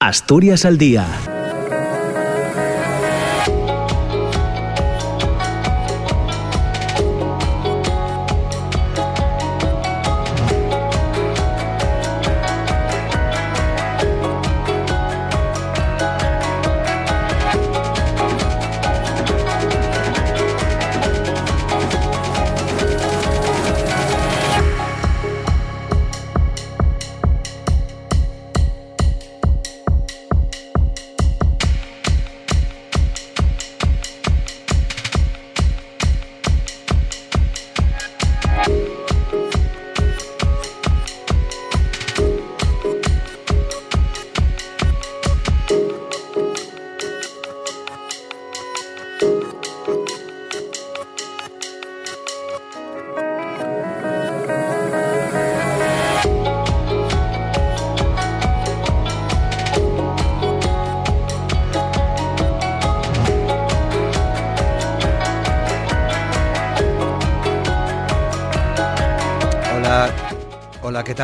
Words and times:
Asturias 0.00 0.64
al 0.64 0.78
día 0.78 1.08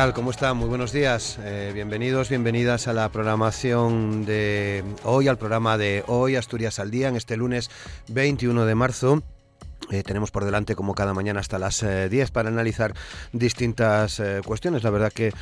tal? 0.05 0.13
¿Cómo 0.13 0.29
están? 0.29 0.57
Muy 0.57 0.67
buenos 0.67 0.91
días. 0.91 1.39
Eh, 1.41 1.71
bienvenidos, 1.73 2.29
bienvenidas 2.29 2.87
a 2.87 2.93
la 2.93 3.09
programación 3.09 4.23
de 4.23 4.83
hoy, 5.03 5.27
al 5.27 5.39
programa 5.39 5.79
de 5.79 6.03
hoy, 6.05 6.35
Asturias 6.35 6.77
al 6.77 6.91
Día, 6.91 7.07
en 7.07 7.15
este 7.15 7.37
lunes 7.37 7.71
21 8.09 8.65
de 8.67 8.75
marzo. 8.75 9.23
Eh, 9.95 10.03
tenemos 10.03 10.31
por 10.31 10.43
delante, 10.43 10.75
como 10.75 10.93
cada 10.93 11.13
mañana, 11.13 11.39
hasta 11.39 11.57
las 11.57 11.79
10 11.79 12.13
eh, 12.13 12.31
para 12.31 12.49
analizar 12.49 12.93
distintas 13.31 14.19
eh, 14.19 14.41
cuestiones. 14.45 14.83
La 14.83 14.89
verdad 14.89 15.11
que 15.13 15.33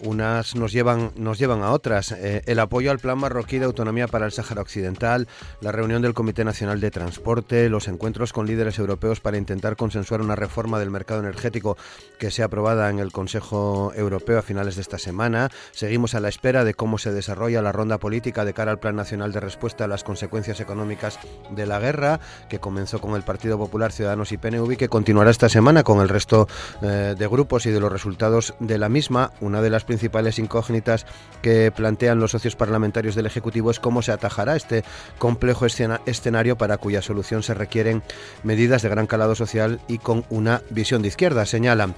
unas 0.00 0.54
nos 0.54 0.72
llevan, 0.72 1.12
nos 1.16 1.38
llevan 1.38 1.62
a 1.62 1.72
otras. 1.72 2.12
el 2.12 2.58
apoyo 2.58 2.90
al 2.90 2.98
Plan 2.98 3.18
Marroquí 3.18 3.58
de 3.58 3.66
Autonomía 3.66 4.08
para 4.08 4.26
el 4.26 4.32
Sáhara 4.32 4.62
Occidental, 4.62 5.28
la 5.60 5.72
reunión 5.72 6.02
del 6.02 6.14
Comité 6.14 6.44
Nacional 6.44 6.80
de 6.80 6.90
Transporte, 6.90 7.68
los 7.68 7.88
encuentros 7.88 8.32
con 8.32 8.46
líderes 8.46 8.78
europeos 8.78 9.20
para 9.20 9.36
intentar 9.36 9.76
consensuar 9.76 10.20
una 10.20 10.36
reforma 10.36 10.78
del 10.78 10.90
mercado 10.90 11.20
energético 11.20 11.76
que 12.18 12.30
sea 12.30 12.46
aprobada 12.46 12.90
en 12.90 12.98
el 12.98 13.12
Consejo 13.12 13.92
Europeo 13.94 14.38
a 14.38 14.42
finales 14.42 14.76
de 14.76 14.82
esta 14.82 14.98
semana. 14.98 15.50
Seguimos 15.72 16.14
a 16.14 16.20
la 16.20 16.28
espera 16.28 16.64
de 16.64 16.74
cómo 16.74 16.98
se 16.98 17.12
desarrolla 17.12 17.62
la 17.62 17.72
ronda 17.72 17.98
política 17.98 18.44
de 18.44 18.54
cara 18.54 18.72
al 18.72 18.80
Plan 18.80 18.96
Nacional 18.96 19.32
de 19.32 19.40
Respuesta 19.40 19.84
a 19.84 19.88
las 19.88 20.04
consecuencias 20.04 20.60
económicas 20.60 21.18
de 21.50 21.66
la 21.66 21.78
guerra, 21.78 22.20
que 22.48 22.58
comenzó 22.58 23.00
con 23.00 23.14
el 23.14 23.22
Partido 23.34 23.58
Popular, 23.58 23.90
Ciudadanos 23.90 24.30
y 24.30 24.36
PNV, 24.36 24.76
que 24.76 24.88
continuará 24.88 25.28
esta 25.28 25.48
semana 25.48 25.82
con 25.82 26.00
el 26.00 26.08
resto 26.08 26.46
eh, 26.82 27.16
de 27.18 27.26
grupos 27.26 27.66
y 27.66 27.72
de 27.72 27.80
los 27.80 27.90
resultados 27.90 28.54
de 28.60 28.78
la 28.78 28.88
misma. 28.88 29.32
Una 29.40 29.60
de 29.60 29.70
las 29.70 29.82
principales 29.82 30.38
incógnitas 30.38 31.04
que 31.42 31.72
plantean 31.72 32.20
los 32.20 32.30
socios 32.30 32.54
parlamentarios 32.54 33.16
del 33.16 33.26
Ejecutivo 33.26 33.72
es 33.72 33.80
cómo 33.80 34.02
se 34.02 34.12
atajará 34.12 34.54
este 34.54 34.84
complejo 35.18 35.66
escenario 35.66 36.56
para 36.56 36.78
cuya 36.78 37.02
solución 37.02 37.42
se 37.42 37.54
requieren 37.54 38.04
medidas 38.44 38.82
de 38.82 38.88
gran 38.88 39.08
calado 39.08 39.34
social 39.34 39.80
y 39.88 39.98
con 39.98 40.24
una 40.30 40.62
visión 40.70 41.02
de 41.02 41.08
izquierda, 41.08 41.44
señalan. 41.44 41.96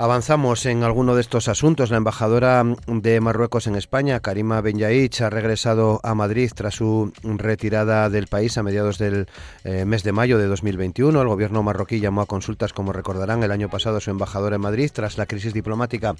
Avanzamos 0.00 0.64
en 0.64 0.82
alguno 0.82 1.14
de 1.14 1.20
estos 1.20 1.46
asuntos. 1.48 1.90
La 1.90 1.98
embajadora 1.98 2.64
de 2.86 3.20
Marruecos 3.20 3.66
en 3.66 3.76
España, 3.76 4.20
Karima 4.20 4.62
Benyaich, 4.62 5.20
ha 5.20 5.28
regresado 5.28 6.00
a 6.02 6.14
Madrid 6.14 6.50
tras 6.54 6.76
su 6.76 7.12
retirada 7.22 8.08
del 8.08 8.26
país 8.26 8.56
a 8.56 8.62
mediados 8.62 8.96
del 8.96 9.28
eh, 9.62 9.84
mes 9.84 10.02
de 10.02 10.12
mayo 10.12 10.38
de 10.38 10.46
2021. 10.46 11.20
El 11.20 11.28
gobierno 11.28 11.62
marroquí 11.62 12.00
llamó 12.00 12.22
a 12.22 12.26
consultas, 12.26 12.72
como 12.72 12.94
recordarán, 12.94 13.42
el 13.42 13.50
año 13.50 13.68
pasado 13.68 14.00
su 14.00 14.10
embajadora 14.10 14.56
en 14.56 14.62
Madrid 14.62 14.90
tras 14.90 15.18
la 15.18 15.26
crisis 15.26 15.52
diplomática 15.52 16.14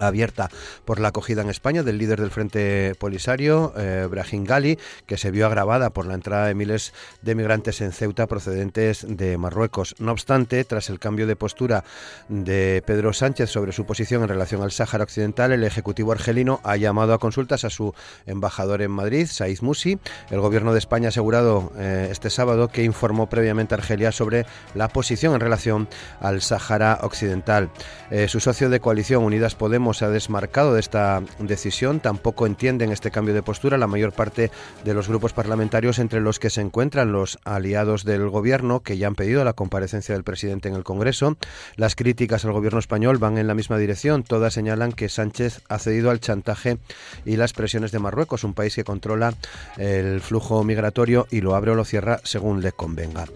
abierta 0.00 0.50
por 0.84 1.00
la 1.00 1.08
acogida 1.08 1.42
en 1.42 1.50
España 1.50 1.82
del 1.82 1.98
líder 1.98 2.20
del 2.20 2.30
Frente 2.30 2.94
Polisario, 2.98 3.72
eh, 3.76 4.06
Brahim 4.10 4.44
Gali, 4.44 4.78
que 5.06 5.16
se 5.16 5.30
vio 5.30 5.46
agravada 5.46 5.90
por 5.90 6.06
la 6.06 6.14
entrada 6.14 6.46
de 6.46 6.54
miles 6.54 6.92
de 7.22 7.34
migrantes 7.34 7.80
en 7.80 7.92
Ceuta 7.92 8.26
procedentes 8.26 9.06
de 9.08 9.38
Marruecos. 9.38 9.94
No 9.98 10.12
obstante, 10.12 10.64
tras 10.64 10.90
el 10.90 10.98
cambio 10.98 11.26
de 11.26 11.36
postura 11.36 11.84
de 12.28 12.82
Pedro 12.86 13.12
Sánchez 13.12 13.50
sobre 13.50 13.72
su 13.72 13.86
posición 13.86 14.22
en 14.22 14.28
relación 14.28 14.62
al 14.62 14.72
Sáhara 14.72 15.04
Occidental, 15.04 15.52
el 15.52 15.64
Ejecutivo 15.64 16.12
argelino 16.12 16.60
ha 16.64 16.76
llamado 16.76 17.12
a 17.14 17.18
consultas 17.18 17.64
a 17.64 17.70
su 17.70 17.94
embajador 18.26 18.82
en 18.82 18.90
Madrid, 18.90 19.26
Said 19.26 19.60
Musi. 19.60 19.98
El 20.30 20.40
Gobierno 20.40 20.72
de 20.72 20.78
España 20.78 21.08
ha 21.08 21.10
asegurado 21.10 21.72
eh, 21.76 22.08
este 22.10 22.30
sábado 22.30 22.68
que 22.68 22.84
informó 22.84 23.28
previamente 23.28 23.74
a 23.74 23.78
Argelia 23.78 24.12
sobre 24.12 24.46
la 24.74 24.88
posición 24.88 25.34
en 25.34 25.40
relación 25.40 25.88
al 26.20 26.42
Sáhara 26.42 26.98
Occidental. 27.02 27.70
Eh, 28.10 28.28
su 28.28 28.40
socio 28.40 28.70
de 28.70 28.80
coalición, 28.80 29.24
Unidas 29.24 29.54
Podemos, 29.54 29.83
se 29.92 30.04
ha 30.04 30.08
desmarcado 30.08 30.72
de 30.72 30.80
esta 30.80 31.22
decisión, 31.38 32.00
tampoco 32.00 32.46
entienden 32.46 32.92
este 32.92 33.10
cambio 33.10 33.34
de 33.34 33.42
postura 33.42 33.76
la 33.76 33.86
mayor 33.86 34.12
parte 34.12 34.50
de 34.84 34.94
los 34.94 35.08
grupos 35.08 35.32
parlamentarios 35.32 35.98
entre 35.98 36.20
los 36.20 36.38
que 36.38 36.50
se 36.50 36.60
encuentran 36.60 37.12
los 37.12 37.38
aliados 37.44 38.04
del 38.04 38.28
gobierno 38.28 38.80
que 38.80 38.96
ya 38.96 39.08
han 39.08 39.14
pedido 39.14 39.44
la 39.44 39.52
comparecencia 39.52 40.14
del 40.14 40.24
presidente 40.24 40.68
en 40.68 40.74
el 40.74 40.84
Congreso. 40.84 41.36
Las 41.76 41.96
críticas 41.96 42.44
al 42.44 42.52
gobierno 42.52 42.78
español 42.78 43.18
van 43.18 43.36
en 43.36 43.46
la 43.46 43.54
misma 43.54 43.78
dirección, 43.78 44.22
todas 44.22 44.54
señalan 44.54 44.92
que 44.92 45.08
Sánchez 45.08 45.60
ha 45.68 45.78
cedido 45.78 46.10
al 46.10 46.20
chantaje 46.20 46.78
y 47.24 47.36
las 47.36 47.52
presiones 47.52 47.92
de 47.92 47.98
Marruecos, 47.98 48.44
un 48.44 48.54
país 48.54 48.74
que 48.74 48.84
controla 48.84 49.34
el 49.76 50.20
flujo 50.20 50.62
migratorio 50.64 51.26
y 51.30 51.40
lo 51.40 51.54
abre 51.54 51.72
o 51.72 51.74
lo 51.74 51.84
cierra 51.84 52.20
según 52.24 52.62
le 52.62 52.72
convenga. 52.72 53.26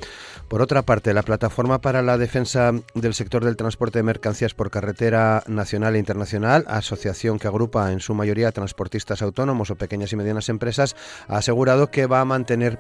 Por 0.49 0.63
otra 0.63 0.81
parte, 0.81 1.13
la 1.13 1.23
Plataforma 1.23 1.83
para 1.83 2.01
la 2.01 2.17
Defensa 2.17 2.73
del 2.95 3.13
Sector 3.13 3.45
del 3.45 3.57
Transporte 3.57 3.99
de 3.99 4.03
Mercancías 4.03 4.55
por 4.55 4.71
Carretera 4.71 5.45
Nacional 5.47 5.95
e 5.95 5.99
Internacional, 5.99 6.65
asociación 6.69 7.39
que 7.39 7.49
agrupa 7.49 7.93
en 7.93 8.01
su 8.01 8.15
mayoría 8.15 8.51
transportistas 8.51 9.21
autónomos 9.21 9.71
o 9.71 9.77
pequeñas 9.77 10.11
y 10.15 10.17
medianas 10.17 10.49
empresas, 10.49 10.97
ha 11.29 11.37
asegurado 11.37 11.91
que 11.91 12.07
va 12.07 12.23
a 12.23 12.25
mantener 12.25 12.79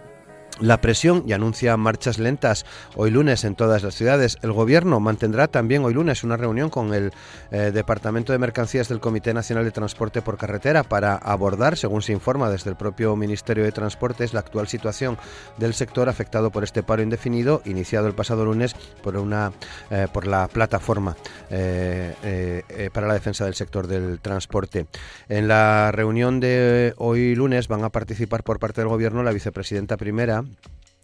la 0.60 0.80
presión 0.80 1.24
y 1.26 1.32
anuncia 1.32 1.76
marchas 1.76 2.18
lentas 2.18 2.66
hoy 2.96 3.10
lunes 3.10 3.44
en 3.44 3.54
todas 3.54 3.82
las 3.82 3.94
ciudades. 3.94 4.38
El 4.42 4.52
Gobierno 4.52 5.00
mantendrá 5.00 5.48
también 5.48 5.84
hoy 5.84 5.94
lunes 5.94 6.24
una 6.24 6.36
reunión 6.36 6.70
con 6.70 6.94
el 6.94 7.12
eh, 7.50 7.70
Departamento 7.72 8.32
de 8.32 8.38
Mercancías 8.38 8.88
del 8.88 9.00
Comité 9.00 9.34
Nacional 9.34 9.64
de 9.64 9.70
Transporte 9.70 10.22
por 10.22 10.36
Carretera 10.38 10.82
para 10.82 11.14
abordar, 11.16 11.76
según 11.76 12.02
se 12.02 12.12
informa 12.12 12.50
desde 12.50 12.70
el 12.70 12.76
propio 12.76 13.16
Ministerio 13.16 13.64
de 13.64 13.72
Transportes, 13.72 14.34
la 14.34 14.40
actual 14.40 14.68
situación 14.68 15.18
del 15.58 15.74
sector 15.74 16.08
afectado 16.08 16.50
por 16.50 16.64
este 16.64 16.82
paro 16.82 17.02
indefinido 17.02 17.62
iniciado 17.64 18.06
el 18.06 18.14
pasado 18.14 18.44
lunes 18.44 18.74
por, 19.02 19.16
una, 19.16 19.52
eh, 19.90 20.06
por 20.12 20.26
la 20.26 20.48
plataforma 20.48 21.16
eh, 21.50 22.90
para 22.92 23.06
la 23.06 23.14
defensa 23.14 23.44
del 23.44 23.54
sector 23.54 23.86
del 23.86 24.20
transporte. 24.20 24.86
En 25.28 25.48
la 25.48 25.92
reunión 25.92 26.40
de 26.40 26.94
hoy 26.96 27.34
lunes 27.34 27.68
van 27.68 27.84
a 27.84 27.90
participar 27.90 28.42
por 28.42 28.58
parte 28.58 28.80
del 28.80 28.88
Gobierno 28.88 29.22
la 29.22 29.32
vicepresidenta 29.32 29.96
primera 29.96 30.44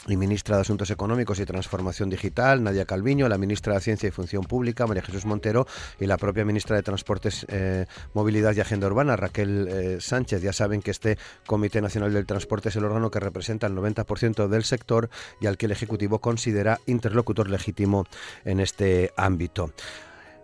y 0.06 0.16
ministra 0.16 0.56
de 0.56 0.62
Asuntos 0.62 0.91
Económicos 0.91 1.41
y 1.41 1.47
Transformación 1.47 2.10
Digital, 2.10 2.62
Nadia 2.62 2.84
Calviño, 2.84 3.28
la 3.28 3.38
ministra 3.38 3.75
de 3.75 3.81
Ciencia 3.81 4.09
y 4.09 4.12
Función 4.12 4.44
Pública, 4.44 4.87
María 4.87 5.03
Jesús 5.03 5.25
Montero, 5.25 5.66
y 5.99 6.06
la 6.06 6.19
propia 6.19 6.44
ministra 6.44 6.77
de 6.77 6.82
Transportes, 6.82 7.47
eh, 7.49 7.87
Movilidad 8.12 8.55
y 8.55 8.60
Agenda 8.60 8.87
Urbana, 8.87 9.16
Raquel 9.16 9.69
eh, 9.69 9.97
Sánchez. 10.00 10.43
Ya 10.43 10.53
saben 10.53 10.82
que 10.82 10.91
este 10.91 11.19
Comité 11.47 11.81
Nacional 11.81 12.12
del 12.12 12.26
Transporte 12.26 12.69
es 12.69 12.76
el 12.76 12.85
órgano 12.85 13.11
que 13.11 13.20
representa 13.20 13.67
el 13.67 13.75
90% 13.75 14.49
del 14.49 14.64
sector 14.64 15.08
y 15.41 15.47
al 15.47 15.56
que 15.56 15.67
el 15.67 15.73
Ejecutivo 15.73 16.19
considera 16.19 16.81
interlocutor 16.87 17.49
legítimo 17.49 18.06
en 18.44 18.61
este 18.61 19.12
ámbito. 19.17 19.73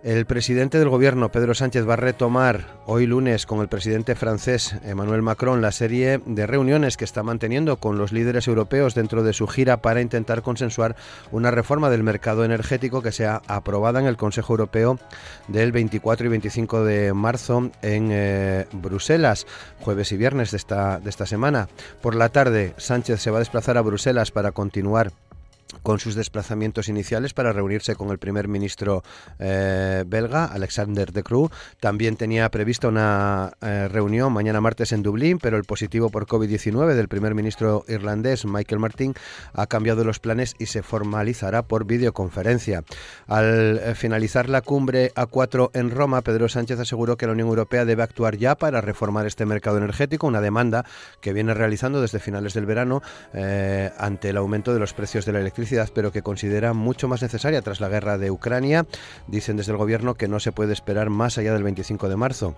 El 0.02 0.24
presidente 0.24 0.78
del 0.78 0.88
gobierno, 0.88 1.30
Pedro 1.30 1.52
Sánchez, 1.52 1.86
va 1.86 1.92
a 1.92 1.96
retomar 1.96 2.64
hoy 2.86 3.04
lunes 3.04 3.44
con 3.44 3.60
el 3.60 3.68
presidente 3.68 4.14
francés 4.14 4.74
Emmanuel 4.82 5.20
Macron 5.20 5.60
la 5.60 5.72
serie 5.72 6.22
de 6.24 6.46
reuniones 6.46 6.96
que 6.96 7.04
está 7.04 7.22
manteniendo 7.22 7.76
con 7.76 7.98
los 7.98 8.10
líderes 8.10 8.48
europeos 8.48 8.94
dentro 8.94 9.22
de 9.22 9.34
su 9.34 9.46
gira 9.46 9.82
para 9.82 10.00
intentar 10.00 10.40
consensuar 10.40 10.96
una 11.32 11.50
reforma 11.50 11.90
del 11.90 12.02
mercado 12.02 12.46
energético 12.46 13.02
que 13.02 13.12
sea 13.12 13.42
aprobada 13.46 14.00
en 14.00 14.06
el 14.06 14.16
Consejo 14.16 14.54
Europeo 14.54 14.98
del 15.48 15.70
24 15.70 16.24
y 16.24 16.30
25 16.30 16.82
de 16.82 17.12
marzo 17.12 17.70
en 17.82 18.08
eh, 18.10 18.66
Bruselas, 18.72 19.46
jueves 19.80 20.12
y 20.12 20.16
viernes 20.16 20.50
de 20.50 20.56
esta, 20.56 20.98
de 20.98 21.10
esta 21.10 21.26
semana. 21.26 21.68
Por 22.00 22.14
la 22.14 22.30
tarde, 22.30 22.72
Sánchez 22.78 23.20
se 23.20 23.30
va 23.30 23.36
a 23.36 23.40
desplazar 23.40 23.76
a 23.76 23.82
Bruselas 23.82 24.30
para 24.30 24.52
continuar 24.52 25.12
con 25.82 25.98
sus 25.98 26.14
desplazamientos 26.14 26.88
iniciales 26.88 27.34
para 27.34 27.52
reunirse 27.52 27.94
con 27.94 28.10
el 28.10 28.18
primer 28.18 28.48
ministro 28.48 29.02
eh, 29.38 30.04
belga, 30.06 30.44
Alexander 30.44 31.12
De 31.12 31.22
Croo. 31.22 31.50
También 31.80 32.16
tenía 32.16 32.48
prevista 32.50 32.88
una 32.88 33.52
eh, 33.60 33.88
reunión 33.88 34.32
mañana 34.32 34.60
martes 34.60 34.92
en 34.92 35.02
Dublín, 35.02 35.38
pero 35.38 35.56
el 35.56 35.64
positivo 35.64 36.10
por 36.10 36.26
COVID-19 36.26 36.94
del 36.94 37.08
primer 37.08 37.34
ministro 37.34 37.84
irlandés, 37.88 38.44
Michael 38.44 38.80
Martin, 38.80 39.14
ha 39.52 39.66
cambiado 39.66 40.04
los 40.04 40.18
planes 40.18 40.54
y 40.58 40.66
se 40.66 40.82
formalizará 40.82 41.62
por 41.62 41.84
videoconferencia. 41.84 42.84
Al 43.26 43.78
eh, 43.78 43.94
finalizar 43.94 44.48
la 44.48 44.62
cumbre 44.62 45.12
A4 45.14 45.70
en 45.74 45.90
Roma, 45.90 46.22
Pedro 46.22 46.48
Sánchez 46.48 46.78
aseguró 46.80 47.16
que 47.16 47.26
la 47.26 47.32
Unión 47.32 47.48
Europea 47.48 47.84
debe 47.84 48.02
actuar 48.02 48.36
ya 48.36 48.54
para 48.54 48.80
reformar 48.80 49.26
este 49.26 49.46
mercado 49.46 49.78
energético, 49.78 50.26
una 50.26 50.40
demanda 50.40 50.84
que 51.20 51.32
viene 51.32 51.54
realizando 51.54 52.00
desde 52.00 52.18
finales 52.18 52.54
del 52.54 52.66
verano 52.66 53.02
ante 53.98 54.30
el 54.30 54.36
aumento 54.36 54.72
de 54.72 54.80
los 54.80 54.92
precios 54.92 55.24
de 55.24 55.32
la 55.32 55.40
electricidad 55.40 55.69
pero 55.94 56.12
que 56.12 56.22
considera 56.22 56.72
mucho 56.72 57.08
más 57.08 57.22
necesaria 57.22 57.62
tras 57.62 57.80
la 57.80 57.88
guerra 57.88 58.18
de 58.18 58.30
Ucrania. 58.30 58.86
Dicen 59.26 59.56
desde 59.56 59.72
el 59.72 59.78
gobierno 59.78 60.14
que 60.14 60.28
no 60.28 60.40
se 60.40 60.52
puede 60.52 60.72
esperar 60.72 61.10
más 61.10 61.38
allá 61.38 61.52
del 61.52 61.62
25 61.62 62.08
de 62.08 62.16
marzo. 62.16 62.56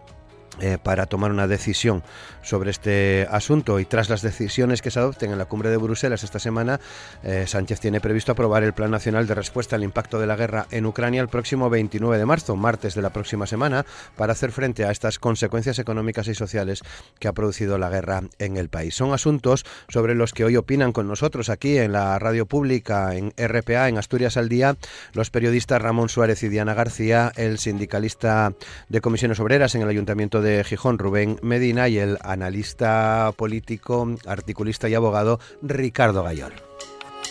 Eh, 0.60 0.76
para 0.80 1.06
tomar 1.06 1.30
una 1.30 1.46
decisión 1.46 2.02
sobre 2.42 2.70
este 2.70 3.26
asunto 3.30 3.80
y 3.80 3.86
tras 3.86 4.10
las 4.10 4.20
decisiones 4.20 4.82
que 4.82 4.90
se 4.90 4.98
adopten 4.98 5.32
en 5.32 5.38
la 5.38 5.46
cumbre 5.46 5.70
de 5.70 5.78
Bruselas 5.78 6.24
esta 6.24 6.38
semana, 6.38 6.78
eh, 7.22 7.46
Sánchez 7.46 7.80
tiene 7.80 8.02
previsto 8.02 8.32
aprobar 8.32 8.62
el 8.62 8.74
Plan 8.74 8.90
Nacional 8.90 9.26
de 9.26 9.34
Respuesta 9.34 9.76
al 9.76 9.82
Impacto 9.82 10.20
de 10.20 10.26
la 10.26 10.36
Guerra 10.36 10.66
en 10.70 10.84
Ucrania 10.84 11.22
el 11.22 11.28
próximo 11.28 11.70
29 11.70 12.18
de 12.18 12.26
marzo, 12.26 12.54
martes 12.54 12.94
de 12.94 13.00
la 13.00 13.10
próxima 13.10 13.46
semana, 13.46 13.86
para 14.14 14.32
hacer 14.32 14.52
frente 14.52 14.84
a 14.84 14.90
estas 14.90 15.18
consecuencias 15.18 15.78
económicas 15.78 16.28
y 16.28 16.34
sociales 16.34 16.82
que 17.18 17.28
ha 17.28 17.32
producido 17.32 17.78
la 17.78 17.88
guerra 17.88 18.22
en 18.38 18.58
el 18.58 18.68
país. 18.68 18.94
Son 18.94 19.14
asuntos 19.14 19.64
sobre 19.88 20.14
los 20.14 20.34
que 20.34 20.44
hoy 20.44 20.56
opinan 20.56 20.92
con 20.92 21.08
nosotros 21.08 21.48
aquí 21.48 21.78
en 21.78 21.92
la 21.92 22.18
radio 22.18 22.44
pública, 22.44 23.16
en 23.16 23.32
RPA, 23.38 23.88
en 23.88 23.96
Asturias 23.96 24.36
al 24.36 24.50
Día, 24.50 24.76
los 25.14 25.30
periodistas 25.30 25.80
Ramón 25.80 26.10
Suárez 26.10 26.42
y 26.42 26.50
Diana 26.50 26.74
García, 26.74 27.32
el 27.36 27.58
sindicalista 27.58 28.52
de 28.90 29.00
comisiones 29.00 29.40
obreras 29.40 29.74
en 29.74 29.80
el 29.80 29.88
Ayuntamiento 29.88 30.41
de 30.41 30.41
Gijón, 30.64 30.98
Rubén 30.98 31.38
Medina, 31.42 31.88
y 31.88 31.98
el 31.98 32.18
analista 32.22 33.32
político, 33.36 34.16
articulista 34.26 34.88
y 34.88 34.94
abogado 34.94 35.40
Ricardo 35.62 36.22
Gayol. 36.22 36.52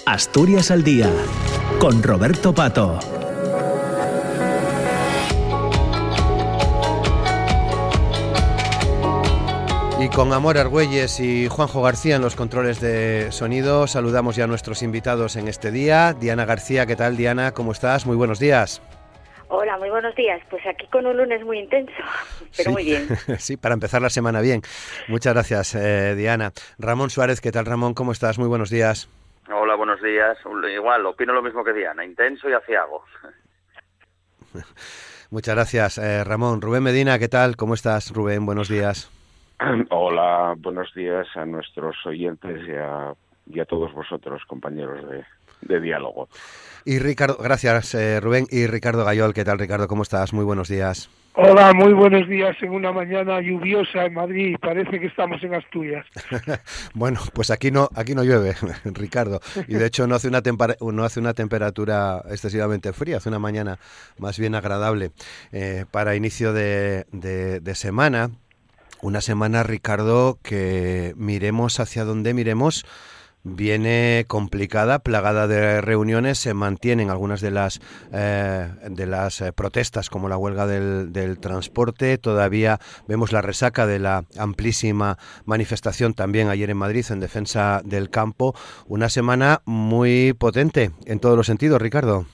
Asturias 0.05 0.71
al 0.71 0.83
Día, 0.83 1.09
con 1.79 2.01
Roberto 2.01 2.53
Pato. 2.53 2.99
Y 9.99 10.09
con 10.09 10.33
Amor 10.33 10.57
Argüelles 10.57 11.19
y 11.19 11.47
Juanjo 11.47 11.83
García 11.83 12.15
en 12.15 12.23
los 12.23 12.35
controles 12.35 12.81
de 12.81 13.27
sonido, 13.31 13.85
saludamos 13.85 14.35
ya 14.35 14.45
a 14.45 14.47
nuestros 14.47 14.81
invitados 14.81 15.35
en 15.35 15.47
este 15.47 15.71
día. 15.71 16.15
Diana 16.19 16.45
García, 16.45 16.87
¿qué 16.87 16.95
tal 16.95 17.15
Diana? 17.15 17.51
¿Cómo 17.51 17.71
estás? 17.71 18.07
Muy 18.07 18.15
buenos 18.15 18.39
días. 18.39 18.81
Hola, 19.53 19.77
muy 19.77 19.89
buenos 19.89 20.15
días. 20.15 20.41
Pues 20.49 20.65
aquí 20.65 20.87
con 20.87 21.05
un 21.05 21.17
lunes 21.17 21.43
muy 21.43 21.59
intenso, 21.59 21.91
pero 22.57 22.71
muy 22.71 22.85
bien. 22.85 23.05
sí, 23.37 23.57
para 23.57 23.73
empezar 23.73 24.01
la 24.01 24.09
semana 24.09 24.39
bien. 24.39 24.61
Muchas 25.09 25.33
gracias, 25.33 25.75
eh, 25.75 26.15
Diana. 26.15 26.53
Ramón 26.79 27.09
Suárez, 27.09 27.41
¿qué 27.41 27.51
tal, 27.51 27.65
Ramón? 27.65 27.93
¿Cómo 27.93 28.13
estás? 28.13 28.39
Muy 28.39 28.47
buenos 28.47 28.69
días. 28.69 29.09
Hola, 29.53 29.75
buenos 29.75 30.01
días. 30.01 30.37
Igual, 30.73 31.05
opino 31.05 31.33
lo 31.33 31.41
mismo 31.41 31.65
que 31.65 31.73
Diana, 31.73 32.05
intenso 32.05 32.49
y 32.49 32.53
aciago. 32.53 33.03
Muchas 35.31 35.55
gracias, 35.55 35.97
eh, 35.97 36.23
Ramón. 36.23 36.61
Rubén 36.61 36.83
Medina, 36.83 37.19
¿qué 37.19 37.27
tal? 37.27 37.57
¿Cómo 37.57 37.73
estás, 37.73 38.13
Rubén? 38.15 38.45
Buenos 38.45 38.69
días. 38.69 39.11
Hola, 39.89 40.55
buenos 40.59 40.93
días 40.93 41.27
a 41.35 41.45
nuestros 41.45 41.97
oyentes 42.05 42.65
y 42.65 42.71
a, 42.71 43.13
y 43.47 43.59
a 43.59 43.65
todos 43.65 43.91
vosotros, 43.91 44.43
compañeros 44.47 45.05
de, 45.09 45.25
de 45.61 45.81
diálogo. 45.81 46.29
Y 46.85 46.99
Ricardo, 46.99 47.37
gracias 47.37 47.93
eh, 47.93 48.19
Rubén. 48.19 48.47
Y 48.49 48.67
Ricardo 48.67 49.05
Gayol, 49.05 49.33
¿qué 49.33 49.43
tal 49.43 49.59
Ricardo? 49.59 49.87
¿Cómo 49.87 50.03
estás? 50.03 50.33
Muy 50.33 50.45
buenos 50.45 50.67
días. 50.67 51.09
Hola, 51.33 51.71
muy 51.73 51.93
buenos 51.93 52.27
días 52.27 52.57
en 52.61 52.71
una 52.71 52.91
mañana 52.91 53.39
lluviosa 53.39 54.05
en 54.05 54.15
Madrid. 54.15 54.57
Parece 54.59 54.99
que 54.99 55.05
estamos 55.05 55.41
en 55.43 55.53
Asturias. 55.53 56.05
bueno, 56.93 57.21
pues 57.33 57.51
aquí 57.51 57.71
no, 57.71 57.87
aquí 57.95 58.15
no 58.15 58.23
llueve, 58.23 58.53
Ricardo. 58.85 59.39
Y 59.67 59.75
de 59.75 59.85
hecho 59.85 60.07
no 60.07 60.15
hace 60.15 60.27
una 60.27 60.41
no 60.81 61.03
hace 61.05 61.19
una 61.21 61.33
temperatura 61.33 62.21
excesivamente 62.29 62.91
fría, 62.91 63.17
hace 63.17 63.29
una 63.29 63.39
mañana 63.39 63.79
más 64.17 64.37
bien 64.39 64.55
agradable 64.55 65.11
eh, 65.53 65.85
para 65.89 66.15
inicio 66.15 66.51
de, 66.51 67.05
de 67.11 67.75
semana. 67.75 68.31
Una 69.01 69.21
semana, 69.21 69.63
Ricardo, 69.63 70.37
que 70.43 71.13
miremos 71.15 71.79
hacia 71.79 72.03
donde 72.03 72.33
miremos 72.33 72.85
viene 73.43 74.25
complicada, 74.27 74.99
plagada 74.99 75.47
de 75.47 75.81
reuniones, 75.81 76.37
se 76.37 76.53
mantienen 76.53 77.09
algunas 77.09 77.41
de 77.41 77.51
las 77.51 77.81
eh, 78.13 78.67
de 78.89 79.05
las 79.05 79.41
eh, 79.41 79.51
protestas 79.53 80.09
como 80.09 80.29
la 80.29 80.37
huelga 80.37 80.67
del, 80.67 81.11
del, 81.11 81.39
transporte, 81.39 82.17
todavía 82.17 82.79
vemos 83.07 83.31
la 83.31 83.41
resaca 83.41 83.85
de 83.85 83.99
la 83.99 84.25
amplísima 84.37 85.17
manifestación 85.45 86.13
también 86.13 86.49
ayer 86.49 86.69
en 86.69 86.77
Madrid 86.77 87.05
en 87.09 87.19
defensa 87.19 87.81
del 87.83 88.09
campo, 88.09 88.53
una 88.87 89.09
semana 89.09 89.61
muy 89.65 90.33
potente 90.33 90.91
en 91.05 91.19
todos 91.19 91.37
los 91.37 91.47
sentidos, 91.47 91.81
Ricardo. 91.81 92.25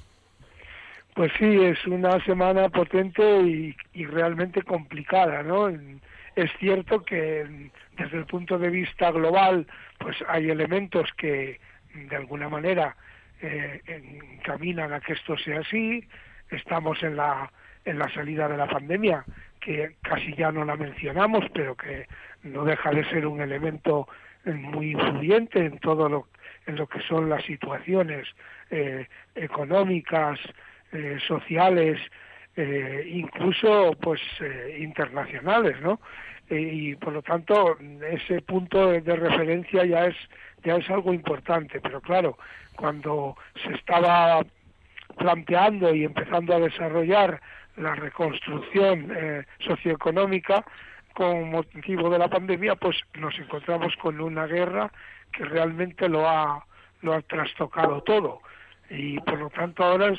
Pues 1.14 1.32
sí, 1.40 1.46
es 1.46 1.84
una 1.88 2.24
semana 2.26 2.70
potente 2.70 3.24
y, 3.42 3.76
y 3.94 4.06
realmente 4.06 4.62
complicada, 4.62 5.42
¿no? 5.42 5.70
Es 6.36 6.52
cierto 6.60 7.04
que 7.04 7.72
desde 7.98 8.18
el 8.18 8.26
punto 8.26 8.58
de 8.58 8.70
vista 8.70 9.12
global, 9.12 9.68
pues 9.98 10.18
hay 10.28 10.50
elementos 10.50 11.10
que 11.18 11.60
de 11.94 12.16
alguna 12.16 12.48
manera 12.48 12.96
eh, 13.42 13.82
encaminan 13.86 14.94
a 14.94 15.00
que 15.00 15.14
esto 15.14 15.38
sea 15.38 15.60
así. 15.60 16.08
Estamos 16.50 17.02
en 17.04 17.16
la, 17.16 17.52
en 17.86 18.00
la 18.00 18.10
salida 18.10 18.48
de 18.48 18.58
la 18.58 18.68
pandemia, 18.68 19.26
que 19.60 19.96
casi 20.02 20.34
ya 20.36 20.52
no 20.52 20.64
la 20.64 20.76
mencionamos, 20.76 21.46
pero 21.54 21.76
que 21.76 22.08
no 22.44 22.64
deja 22.64 22.92
de 22.92 23.04
ser 23.06 23.26
un 23.28 23.42
elemento 23.42 24.08
eh, 24.46 24.52
muy 24.52 24.92
influyente 24.92 25.66
en 25.66 25.80
todo 25.80 26.08
lo, 26.08 26.28
en 26.68 26.76
lo 26.76 26.88
que 26.88 27.02
son 27.02 27.30
las 27.30 27.44
situaciones 27.44 28.28
eh, 28.70 29.08
económicas, 29.36 30.40
sociales, 31.28 32.00
incluso 32.56 33.92
pues 34.00 34.22
internacionales, 34.80 35.76
¿no? 35.82 36.00
Y 36.50 36.96
por 36.96 37.14
lo 37.14 37.22
tanto 37.22 37.78
ese 38.10 38.42
punto 38.42 38.92
de 38.92 39.16
referencia 39.16 39.86
ya 39.86 40.06
es 40.06 40.16
ya 40.64 40.76
es 40.76 40.90
algo 40.90 41.14
importante. 41.14 41.80
Pero 41.82 42.02
claro 42.02 42.38
cuando 42.76 43.36
se 43.64 43.74
estaba 43.74 44.46
planteando 45.18 45.94
y 45.94 46.06
empezando 46.06 46.56
a 46.56 46.60
desarrollar 46.60 47.42
la 47.76 47.96
reconstrucción 47.96 49.12
eh, 49.16 49.46
socioeconómica 49.60 50.64
con 51.14 51.50
motivo 51.50 52.10
de 52.10 52.20
la 52.20 52.28
pandemia 52.28 52.76
pues 52.76 52.98
nos 53.16 53.38
encontramos 53.40 53.96
con 53.98 54.20
una 54.22 54.46
guerra 54.46 54.92
que 55.32 55.44
realmente 55.44 56.08
lo 56.08 56.28
ha 56.28 56.64
lo 57.02 57.14
ha 57.14 57.22
trastocado 57.22 58.02
todo. 58.02 58.42
Y 58.90 59.20
por 59.20 59.38
lo 59.38 59.50
tanto 59.50 59.84
ahora 59.84 60.14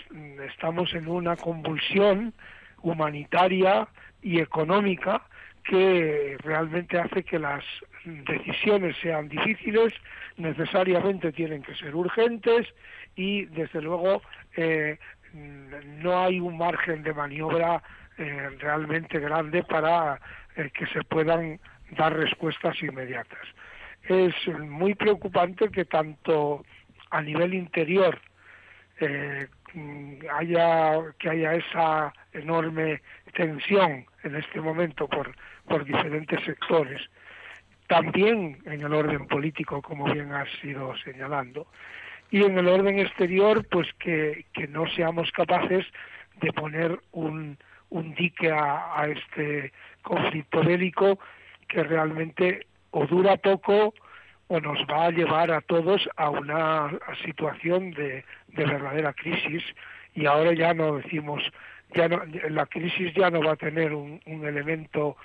estamos 0.47 0.92
en 0.94 1.08
una 1.08 1.37
convulsión 1.37 2.35
humanitaria 2.82 3.88
y 4.23 4.40
económica 4.40 5.23
que 5.68 6.37
realmente 6.42 6.98
hace 6.98 7.22
que 7.22 7.38
las 7.38 7.62
decisiones 8.04 8.96
sean 9.02 9.28
difíciles, 9.28 9.92
necesariamente 10.38 11.30
tienen 11.30 11.62
que 11.62 11.75
ser 11.75 11.94
urgentes 11.94 12.66
y 13.16 13.44
desde 13.46 13.82
luego 13.82 14.22
eh, 14.56 14.98
no 15.34 16.22
hay 16.22 16.40
un 16.40 16.56
margen 16.56 17.02
de 17.02 17.12
maniobra 17.12 17.82
eh, 18.16 18.48
realmente 18.58 19.18
grande 19.18 19.62
para 19.62 20.18
eh, 20.56 20.70
que 20.72 20.87
se 20.87 21.02
puedan 21.02 21.60
dar 21.90 22.16
respuestas 22.16 22.82
inmediatas. 22.82 23.46
Es 24.04 24.34
muy 24.58 24.94
preocupante 24.94 25.68
que 25.68 25.84
tanto 25.84 26.64
a 27.10 27.20
nivel 27.20 27.52
interior 27.52 28.18
haya 30.32 30.98
que 31.18 31.30
haya 31.30 31.54
esa 31.54 32.12
enorme 32.32 33.00
tensión 33.34 34.06
en 34.25 34.37
este 34.37 34.60
momento 34.60 35.06
por 35.06 35.34
por 35.68 35.84
diferentes 35.84 36.42
sectores, 36.44 37.00
también 37.87 38.58
en 38.64 38.82
el 38.82 38.92
orden 38.92 39.26
político, 39.26 39.80
como 39.82 40.04
bien 40.12 40.32
has 40.32 40.48
ido 40.62 40.94
señalando, 40.98 41.66
y 42.30 42.42
en 42.42 42.58
el 42.58 42.68
orden 42.68 42.98
exterior, 42.98 43.66
pues 43.70 43.88
que, 43.98 44.44
que 44.52 44.68
no 44.68 44.87
seamos 44.90 45.30
capaces 45.32 45.87
de 46.40 46.52
poner 46.52 46.98
un, 47.12 47.56
un 47.90 48.14
dique 48.14 48.50
a, 48.52 49.06
este 49.08 49.72
conflicto 50.02 50.62
bélico 50.62 51.18
que 51.68 51.82
realmente 51.82 52.66
o 52.90 53.06
dura 53.06 53.37
poco 53.37 53.94
o 54.48 54.60
nos 54.60 54.78
va 54.90 55.06
a 55.06 55.10
llevar 55.10 55.50
a 55.50 55.60
todos 55.60 56.08
a 56.16 56.30
una 56.30 56.90
situación 57.25 57.90
de, 57.92 58.25
de 58.48 58.64
verdadera 58.64 59.12
crisis. 59.12 59.62
Y 60.14 60.26
ahora 60.26 60.52
ya 60.52 60.72
no 60.75 60.96
decimos 60.96 61.42
ya 61.94 62.08
no, 62.08 62.22
la 62.50 62.66
crisis 62.66 63.14
ya 63.14 63.30
no 63.30 63.42
va 63.42 63.52
a 63.52 63.56
tener 63.56 63.94
un, 63.94 64.20
un 64.26 64.46
elemento 64.46 65.16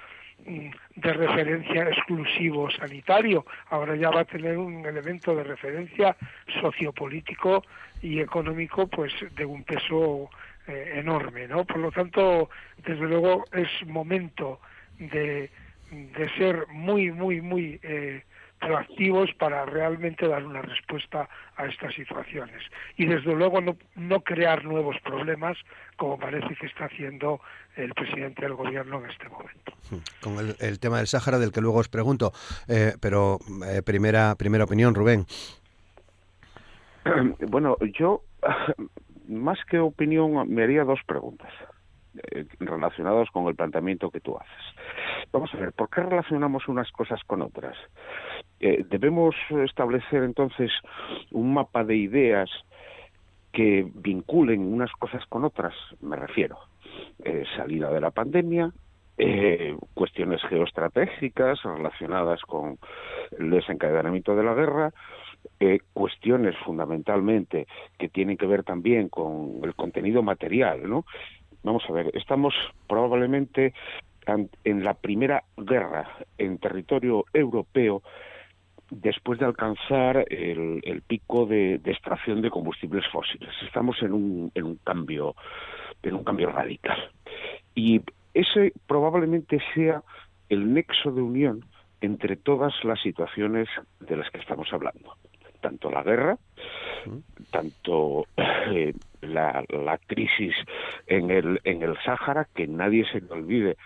de 0.43 1.13
referencia 1.13 1.83
exclusivo 1.83 2.69
sanitario, 2.71 3.45
ahora 3.69 3.95
ya 3.95 4.09
va 4.09 4.21
a 4.21 4.25
tener 4.25 4.57
un 4.57 4.85
elemento 4.85 5.35
de 5.35 5.43
referencia 5.43 6.15
sociopolítico 6.61 7.63
y 8.01 8.19
económico 8.19 8.87
pues 8.87 9.13
de 9.35 9.45
un 9.45 9.63
peso 9.63 10.29
eh, 10.67 10.93
enorme, 10.95 11.47
¿no? 11.47 11.65
Por 11.65 11.77
lo 11.77 11.91
tanto, 11.91 12.49
desde 12.85 13.07
luego 13.07 13.45
es 13.51 13.67
momento 13.87 14.59
de, 14.97 15.49
de 15.91 16.29
ser 16.37 16.67
muy, 16.69 17.11
muy, 17.11 17.41
muy 17.41 17.79
eh, 17.83 18.23
proactivos 18.65 19.29
para 19.37 19.65
realmente 19.65 20.27
dar 20.27 20.45
una 20.45 20.61
respuesta 20.61 21.29
a 21.55 21.65
estas 21.65 21.93
situaciones. 21.93 22.61
Y 22.97 23.05
desde 23.05 23.33
luego 23.35 23.61
no, 23.61 23.75
no 23.95 24.21
crear 24.21 24.63
nuevos 24.63 24.95
problemas 25.03 25.57
como 25.97 26.17
parece 26.17 26.55
que 26.55 26.67
está 26.67 26.85
haciendo 26.85 27.39
el 27.75 27.93
presidente 27.93 28.43
del 28.43 28.55
gobierno 28.55 28.99
en 29.03 29.09
este 29.09 29.29
momento. 29.29 29.73
Con 30.21 30.55
el, 30.59 30.79
tema 30.79 30.97
del 30.97 31.07
Sáhara, 31.07 31.39
del 31.39 31.51
que 31.51 31.61
luego 31.61 31.79
os 31.79 31.89
pregunto, 31.89 32.31
eh, 32.67 32.93
pero 32.99 33.39
eh, 33.67 33.81
primera, 33.83 34.35
primera 34.35 34.63
opinión, 34.63 34.95
Rubén. 34.95 35.25
Bueno, 37.49 37.75
yo, 37.99 38.23
más 39.27 39.59
que 39.69 39.77
opinión, 39.79 40.47
me 40.47 40.63
haría 40.63 40.85
dos 40.85 41.01
preguntas. 41.05 41.51
Eh, 42.15 42.45
relacionados 42.59 43.31
con 43.31 43.47
el 43.47 43.55
planteamiento 43.55 44.11
que 44.11 44.19
tú 44.19 44.37
haces. 44.37 45.31
Vamos 45.31 45.51
a 45.51 45.57
ver, 45.57 45.73
¿por 45.73 45.89
qué 45.89 46.01
relacionamos 46.01 46.67
unas 46.67 46.91
cosas 46.91 47.19
con 47.25 47.41
otras? 47.41 47.75
Eh, 48.59 48.85
debemos 48.87 49.35
establecer 49.65 50.21
entonces 50.21 50.71
un 51.31 51.55
mapa 51.55 51.83
de 51.83 51.95
ideas 51.95 52.51
que 53.51 53.89
vinculen 53.95 54.61
unas 54.61 54.91
cosas 54.91 55.25
con 55.25 55.43
otras, 55.43 55.73
me 56.01 56.15
refiero. 56.15 56.59
Eh, 57.23 57.45
salida 57.55 57.89
de 57.89 58.01
la 58.01 58.11
pandemia, 58.11 58.71
cuestiones 59.95 60.41
geoestratégicas 60.43 61.63
relacionadas 61.63 62.41
con 62.41 62.77
el 63.39 63.49
desencadenamiento 63.49 64.35
de 64.35 64.43
la 64.43 64.53
guerra, 64.53 64.93
cuestiones 65.93 66.55
fundamentalmente 66.65 67.67
que 67.97 68.09
tienen 68.09 68.37
que 68.37 68.47
ver 68.47 68.63
también 68.63 69.09
con 69.09 69.61
el 69.63 69.75
contenido 69.75 70.23
material, 70.23 70.89
¿no? 70.89 71.05
Vamos 71.63 71.83
a 71.89 71.93
ver, 71.93 72.11
estamos 72.13 72.53
probablemente 72.87 73.73
en 74.25 74.83
la 74.83 74.93
primera 74.93 75.43
guerra 75.57 76.07
en 76.37 76.57
territorio 76.57 77.25
europeo 77.33 78.01
después 78.89 79.39
de 79.39 79.45
alcanzar 79.45 80.25
el, 80.29 81.03
pico 81.07 81.45
de, 81.45 81.75
extracción 81.85 82.41
de 82.41 82.49
combustibles 82.49 83.05
fósiles. 83.11 83.49
Estamos 83.65 84.01
en 84.01 84.13
un, 84.13 84.51
en 84.53 84.65
un 84.65 84.75
cambio 84.83 85.35
en 86.03 86.15
un 86.15 86.23
cambio 86.25 86.51
radical 86.51 87.11
y 87.75 88.01
ese 88.33 88.73
probablemente 88.87 89.59
sea 89.73 90.03
el 90.49 90.73
nexo 90.73 91.11
de 91.11 91.21
unión 91.21 91.65
entre 92.01 92.35
todas 92.35 92.73
las 92.83 93.01
situaciones 93.01 93.69
de 94.01 94.17
las 94.17 94.29
que 94.31 94.39
estamos 94.39 94.67
hablando 94.73 95.15
tanto 95.63 95.89
la 95.89 96.03
guerra, 96.03 96.37
tanto 97.49 98.27
eh, 98.37 98.93
la, 99.21 99.63
la, 99.69 99.97
crisis 99.97 100.53
en 101.07 101.31
el, 101.31 101.61
en 101.63 101.81
el 101.81 101.97
Sáhara, 102.03 102.47
que 102.53 102.67
nadie 102.67 103.05
se 103.09 103.21
le 103.21 103.31
olvide 103.31 103.77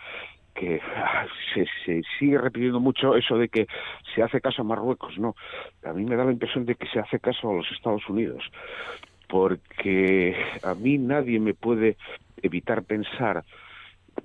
que 0.55 0.81
ah, 0.96 1.27
se, 1.53 1.65
se, 1.86 2.01
sigue 2.17 2.39
repitiendo 2.39 2.79
mucho 2.79 3.15
eso 3.15 3.38
de 3.38 3.48
que 3.48 3.67
se 4.15 4.24
hace 4.24 4.41
caso 4.41 4.63
a 4.63 4.65
Marruecos, 4.65 5.17
no. 5.19 5.36
A 5.86 5.93
mí 5.93 6.03
me 6.03 6.15
da 6.15 6.25
la 6.25 6.31
impresión 6.31 6.65
de 6.65 6.74
que 6.74 6.88
se 6.88 7.00
hace 7.00 7.19
caso 7.19 7.51
a 7.51 7.53
los 7.53 7.72
Estados 7.72 8.10
Unidos, 8.10 8.43
porque 9.27 10.36
a 10.63 10.74
mí 10.74 10.98
nadie 10.98 11.39
me 11.39 11.53
puede 11.53 11.96
evitar 12.41 12.81
pensar 12.84 13.43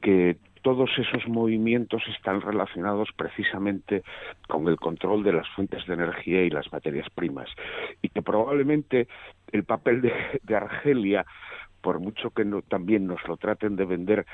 que 0.00 0.38
todos 0.62 0.90
esos 0.96 1.28
movimientos 1.28 2.02
están 2.16 2.40
relacionados 2.40 3.10
precisamente 3.16 4.02
con 4.48 4.68
el 4.68 4.76
control 4.76 5.22
de 5.22 5.32
las 5.32 5.48
fuentes 5.50 5.84
de 5.86 5.94
energía 5.94 6.42
y 6.44 6.50
las 6.50 6.72
materias 6.72 7.08
primas 7.10 7.48
y 8.00 8.08
que 8.08 8.22
probablemente 8.22 9.08
el 9.50 9.64
papel 9.64 10.02
de, 10.02 10.56
Argelia 10.56 11.26
por 11.80 11.98
mucho 11.98 12.30
que 12.30 12.44
no, 12.44 12.62
también 12.62 13.06
nos 13.06 13.26
lo 13.26 13.36
traten 13.36 13.76
de 13.76 13.84
vender 13.84 14.26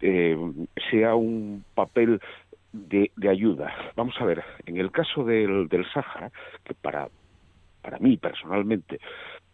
eh, 0.00 0.36
sea 0.90 1.14
un 1.14 1.64
papel 1.74 2.20
de, 2.72 3.10
ayuda. 3.28 3.74
Vamos 3.96 4.14
a 4.20 4.24
ver, 4.24 4.42
en 4.66 4.76
el 4.78 4.90
caso 4.90 5.24
del, 5.24 5.68
del 5.68 5.86
que 6.64 6.74
para, 6.74 7.08
para 7.82 7.98
mí 7.98 8.16
personalmente 8.16 9.00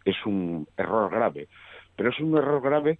es 0.05 0.15
un 0.25 0.67
error 0.77 1.11
grave, 1.11 1.47
pero 1.95 2.09
es 2.09 2.19
un 2.19 2.37
error 2.37 2.61
grave 2.61 2.97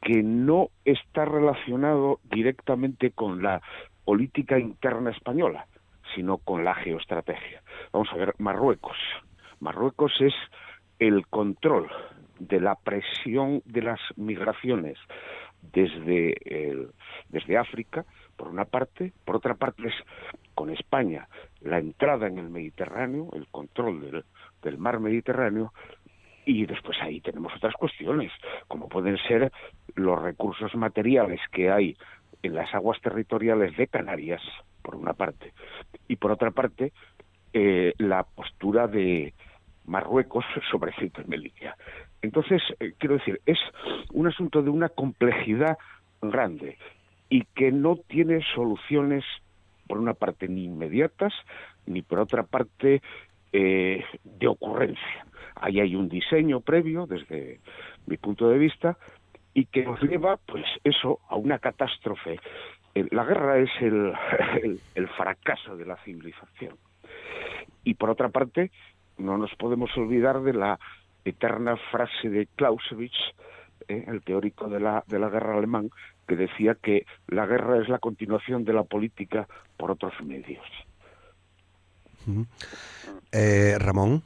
que 0.00 0.22
no 0.22 0.68
está 0.84 1.24
relacionado 1.24 2.20
directamente 2.30 3.10
con 3.10 3.42
la 3.42 3.60
política 4.04 4.58
interna 4.58 5.10
española, 5.10 5.66
sino 6.14 6.38
con 6.38 6.64
la 6.64 6.74
geoestrategia. 6.74 7.62
Vamos 7.92 8.08
a 8.12 8.16
ver, 8.16 8.34
Marruecos. 8.38 8.96
Marruecos 9.60 10.12
es 10.20 10.34
el 10.98 11.26
control 11.26 11.88
de 12.38 12.60
la 12.60 12.76
presión 12.76 13.62
de 13.64 13.82
las 13.82 14.00
migraciones 14.16 14.96
desde, 15.72 16.36
desde 17.28 17.58
África, 17.58 18.04
por 18.36 18.48
una 18.48 18.64
parte, 18.64 19.12
por 19.24 19.36
otra 19.36 19.54
parte 19.54 19.88
es 19.88 19.94
con 20.54 20.70
España 20.70 21.28
la 21.60 21.78
entrada 21.78 22.26
en 22.26 22.38
el 22.38 22.48
Mediterráneo, 22.48 23.28
el 23.34 23.46
control 23.48 24.24
del 24.62 24.78
mar 24.78 25.00
Mediterráneo, 25.00 25.72
y 26.48 26.64
después 26.64 26.96
ahí 27.02 27.20
tenemos 27.20 27.52
otras 27.54 27.74
cuestiones, 27.74 28.32
como 28.68 28.88
pueden 28.88 29.18
ser 29.28 29.52
los 29.96 30.20
recursos 30.22 30.74
materiales 30.76 31.40
que 31.52 31.70
hay 31.70 31.94
en 32.42 32.54
las 32.54 32.74
aguas 32.74 32.98
territoriales 33.02 33.76
de 33.76 33.86
Canarias, 33.86 34.40
por 34.80 34.96
una 34.96 35.12
parte, 35.12 35.52
y 36.08 36.16
por 36.16 36.30
otra 36.30 36.50
parte, 36.50 36.94
eh, 37.52 37.92
la 37.98 38.22
postura 38.22 38.86
de 38.86 39.34
Marruecos 39.84 40.46
sobre 40.70 40.94
Ceuta 40.94 41.20
y 41.20 41.28
Melilla. 41.28 41.76
Entonces, 42.22 42.62
eh, 42.80 42.94
quiero 42.96 43.16
decir, 43.16 43.42
es 43.44 43.58
un 44.14 44.26
asunto 44.26 44.62
de 44.62 44.70
una 44.70 44.88
complejidad 44.88 45.76
grande 46.22 46.78
y 47.28 47.44
que 47.54 47.72
no 47.72 47.96
tiene 47.96 48.40
soluciones, 48.54 49.22
por 49.86 49.98
una 49.98 50.14
parte, 50.14 50.48
ni 50.48 50.64
inmediatas, 50.64 51.34
ni 51.84 52.00
por 52.00 52.20
otra 52.20 52.44
parte, 52.44 53.02
eh, 53.52 54.02
de 54.24 54.46
ocurrencia. 54.46 55.26
Ahí 55.60 55.80
hay 55.80 55.94
un 55.96 56.08
diseño 56.08 56.60
previo, 56.60 57.06
desde 57.06 57.60
mi 58.06 58.16
punto 58.16 58.48
de 58.48 58.58
vista, 58.58 58.96
y 59.54 59.66
que 59.66 59.84
nos 59.84 60.00
lleva, 60.02 60.36
pues 60.36 60.64
eso, 60.84 61.20
a 61.28 61.36
una 61.36 61.58
catástrofe. 61.58 62.38
La 62.94 63.24
guerra 63.24 63.58
es 63.58 63.70
el, 63.80 64.12
el, 64.94 65.08
fracaso 65.08 65.76
de 65.76 65.86
la 65.86 65.96
civilización. 66.04 66.76
Y 67.84 67.94
por 67.94 68.10
otra 68.10 68.28
parte, 68.28 68.70
no 69.18 69.38
nos 69.38 69.54
podemos 69.56 69.90
olvidar 69.96 70.42
de 70.42 70.52
la 70.52 70.78
eterna 71.24 71.76
frase 71.90 72.28
de 72.28 72.46
Clausewitz, 72.56 73.16
eh, 73.88 74.04
el 74.06 74.22
teórico 74.22 74.68
de 74.68 74.80
la, 74.80 75.04
de 75.06 75.18
la 75.18 75.28
guerra 75.28 75.56
alemán, 75.56 75.90
que 76.26 76.36
decía 76.36 76.76
que 76.80 77.06
la 77.28 77.46
guerra 77.46 77.80
es 77.80 77.88
la 77.88 77.98
continuación 77.98 78.64
de 78.64 78.72
la 78.72 78.84
política 78.84 79.48
por 79.76 79.90
otros 79.90 80.12
medios. 80.22 80.64
Eh, 83.32 83.76
Ramón. 83.78 84.22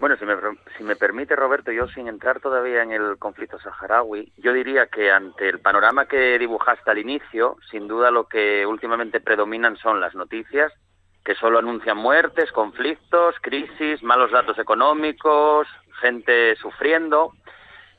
Bueno, 0.00 0.16
si 0.16 0.24
me, 0.24 0.34
si 0.78 0.82
me 0.82 0.96
permite, 0.96 1.36
Roberto, 1.36 1.70
yo 1.70 1.86
sin 1.88 2.08
entrar 2.08 2.40
todavía 2.40 2.82
en 2.82 2.90
el 2.90 3.18
conflicto 3.18 3.60
saharaui, 3.60 4.32
yo 4.38 4.54
diría 4.54 4.86
que 4.86 5.12
ante 5.12 5.46
el 5.46 5.60
panorama 5.60 6.06
que 6.06 6.38
dibujaste 6.38 6.90
al 6.90 6.98
inicio, 6.98 7.58
sin 7.70 7.86
duda 7.86 8.10
lo 8.10 8.26
que 8.26 8.64
últimamente 8.64 9.20
predominan 9.20 9.76
son 9.76 10.00
las 10.00 10.14
noticias 10.14 10.72
que 11.22 11.34
solo 11.34 11.58
anuncian 11.58 11.98
muertes, 11.98 12.50
conflictos, 12.50 13.34
crisis, 13.42 14.02
malos 14.02 14.30
datos 14.30 14.58
económicos, 14.58 15.68
gente 16.00 16.56
sufriendo 16.56 17.34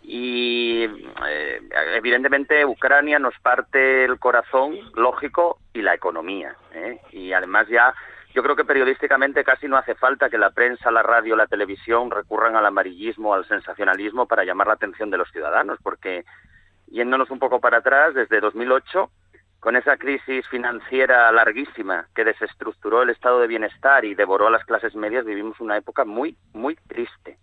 y 0.02 0.86
eh, 1.28 1.62
evidentemente 1.94 2.66
Ucrania 2.66 3.20
nos 3.20 3.38
parte 3.40 4.06
el 4.06 4.18
corazón, 4.18 4.76
lógico, 4.96 5.60
y 5.74 5.84
la 5.84 5.94
economía. 5.94 6.56
¿eh? 6.74 7.00
Y 7.12 7.32
además 7.34 7.68
ya 7.68 7.94
yo 8.34 8.44
creo 8.44 8.56
que 8.56 8.66
periodísticamente 8.66 9.44
casi 9.44 9.68
no 9.68 9.78
hace 9.78 9.96
falta 9.96 10.30
que 10.30 10.38
la 10.38 10.52
prensa, 10.52 10.92
la 10.92 11.04
radio, 11.04 11.36
la 11.36 11.48
televisión 11.48 12.12
recurran 12.12 12.56
al 12.56 12.66
amarillismo, 12.66 13.34
al 13.34 13.48
sensacionalismo 13.48 14.28
para 14.28 14.44
llamar 14.44 14.68
la 14.68 14.74
atención 14.74 15.10
de 15.10 15.18
los 15.18 15.30
ciudadanos, 15.32 15.80
porque 15.84 16.26
yéndonos 16.88 17.30
un 17.32 17.40
poco 17.40 17.60
para 17.60 17.78
atrás, 17.78 18.14
desde 18.14 18.40
2008, 18.40 19.10
con 19.60 19.76
esa 19.76 19.98
crisis 19.98 20.48
financiera 20.48 21.32
larguísima 21.32 22.08
que 22.16 22.24
desestructuró 22.24 23.04
el 23.04 23.12
estado 23.12 23.40
de 23.40 23.48
bienestar 23.48 24.06
y 24.06 24.16
devoró 24.16 24.48
a 24.48 24.52
las 24.52 24.66
clases 24.66 24.96
medias, 24.96 25.26
vivimos 25.26 25.60
una 25.60 25.78
época 25.78 26.04
muy, 26.04 26.36
muy 26.54 26.76
triste. 26.88 27.38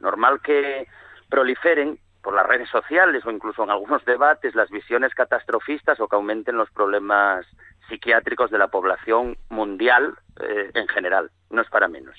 Normal 0.00 0.40
que 0.40 0.86
proliferen 1.28 1.98
por 2.22 2.34
las 2.34 2.46
redes 2.46 2.68
sociales 2.70 3.24
o 3.26 3.30
incluso 3.30 3.64
en 3.64 3.70
algunos 3.70 4.04
debates 4.04 4.54
las 4.54 4.70
visiones 4.70 5.14
catastrofistas 5.14 6.00
o 6.00 6.08
que 6.08 6.16
aumenten 6.16 6.56
los 6.56 6.70
problemas 6.70 7.46
psiquiátricos 7.88 8.50
de 8.50 8.58
la 8.58 8.68
población 8.68 9.36
mundial 9.48 10.14
eh, 10.40 10.70
en 10.74 10.88
general, 10.88 11.30
no 11.50 11.62
es 11.62 11.68
para 11.68 11.88
menos. 11.88 12.16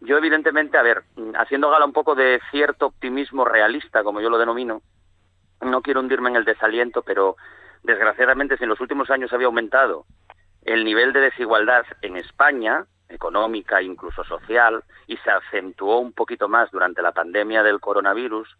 Yo 0.00 0.18
evidentemente, 0.18 0.76
a 0.76 0.82
ver, 0.82 1.04
haciendo 1.36 1.70
gala 1.70 1.86
un 1.86 1.92
poco 1.92 2.14
de 2.14 2.40
cierto 2.50 2.86
optimismo 2.86 3.44
realista, 3.44 4.02
como 4.02 4.20
yo 4.20 4.28
lo 4.30 4.38
denomino, 4.38 4.82
no 5.60 5.82
quiero 5.82 6.00
hundirme 6.00 6.30
en 6.30 6.36
el 6.36 6.44
desaliento, 6.44 7.02
pero 7.02 7.36
desgraciadamente, 7.82 8.56
si 8.56 8.64
en 8.64 8.70
los 8.70 8.80
últimos 8.80 9.10
años 9.10 9.32
había 9.32 9.46
aumentado 9.46 10.04
el 10.62 10.84
nivel 10.84 11.12
de 11.12 11.20
desigualdad 11.20 11.84
en 12.02 12.16
España, 12.16 12.86
económica, 13.08 13.82
incluso 13.82 14.24
social, 14.24 14.82
y 15.06 15.16
se 15.18 15.30
acentuó 15.30 15.98
un 15.98 16.12
poquito 16.12 16.48
más 16.48 16.70
durante 16.70 17.02
la 17.02 17.12
pandemia 17.12 17.62
del 17.62 17.80
coronavirus, 17.80 18.56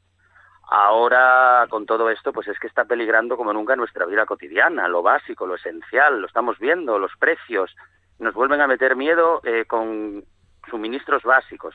ahora 0.71 1.67
con 1.69 1.87
todo 1.87 2.11
esto, 2.11 2.33
pues 2.33 2.49
es 2.49 2.59
que 2.59 2.67
está 2.67 2.85
peligrando 2.85 3.37
como 3.37 3.53
nunca 3.53 3.77
nuestra 3.77 4.07
vida 4.07 4.27
cotidiana, 4.27 4.89
lo 4.89 5.03
básico, 5.03 5.47
lo 5.47 5.57
esencial, 5.57 6.21
lo 6.21 6.27
estamos 6.27 6.59
viendo, 6.59 6.99
los 6.99 7.13
precios, 7.19 7.75
nos 8.19 8.35
vuelven 8.35 8.61
a 8.61 8.67
meter 8.67 8.97
miedo 8.97 9.41
eh, 9.45 9.65
con 9.67 10.25
suministros 10.71 11.23
básicos. 11.23 11.75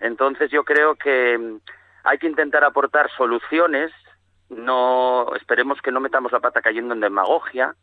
Entonces 0.00 0.50
yo 0.50 0.64
creo 0.64 0.96
que 0.96 1.38
mm, 1.38 1.56
hay 2.04 2.18
que 2.18 2.26
intentar 2.26 2.64
aportar 2.64 3.10
soluciones, 3.16 3.92
no 4.48 5.34
esperemos 5.36 5.80
que 5.80 5.92
no 5.92 6.00
metamos 6.00 6.32
la 6.32 6.40
pata 6.40 6.60
cayendo 6.60 6.94
en 6.94 7.00
demagogia 7.00 7.74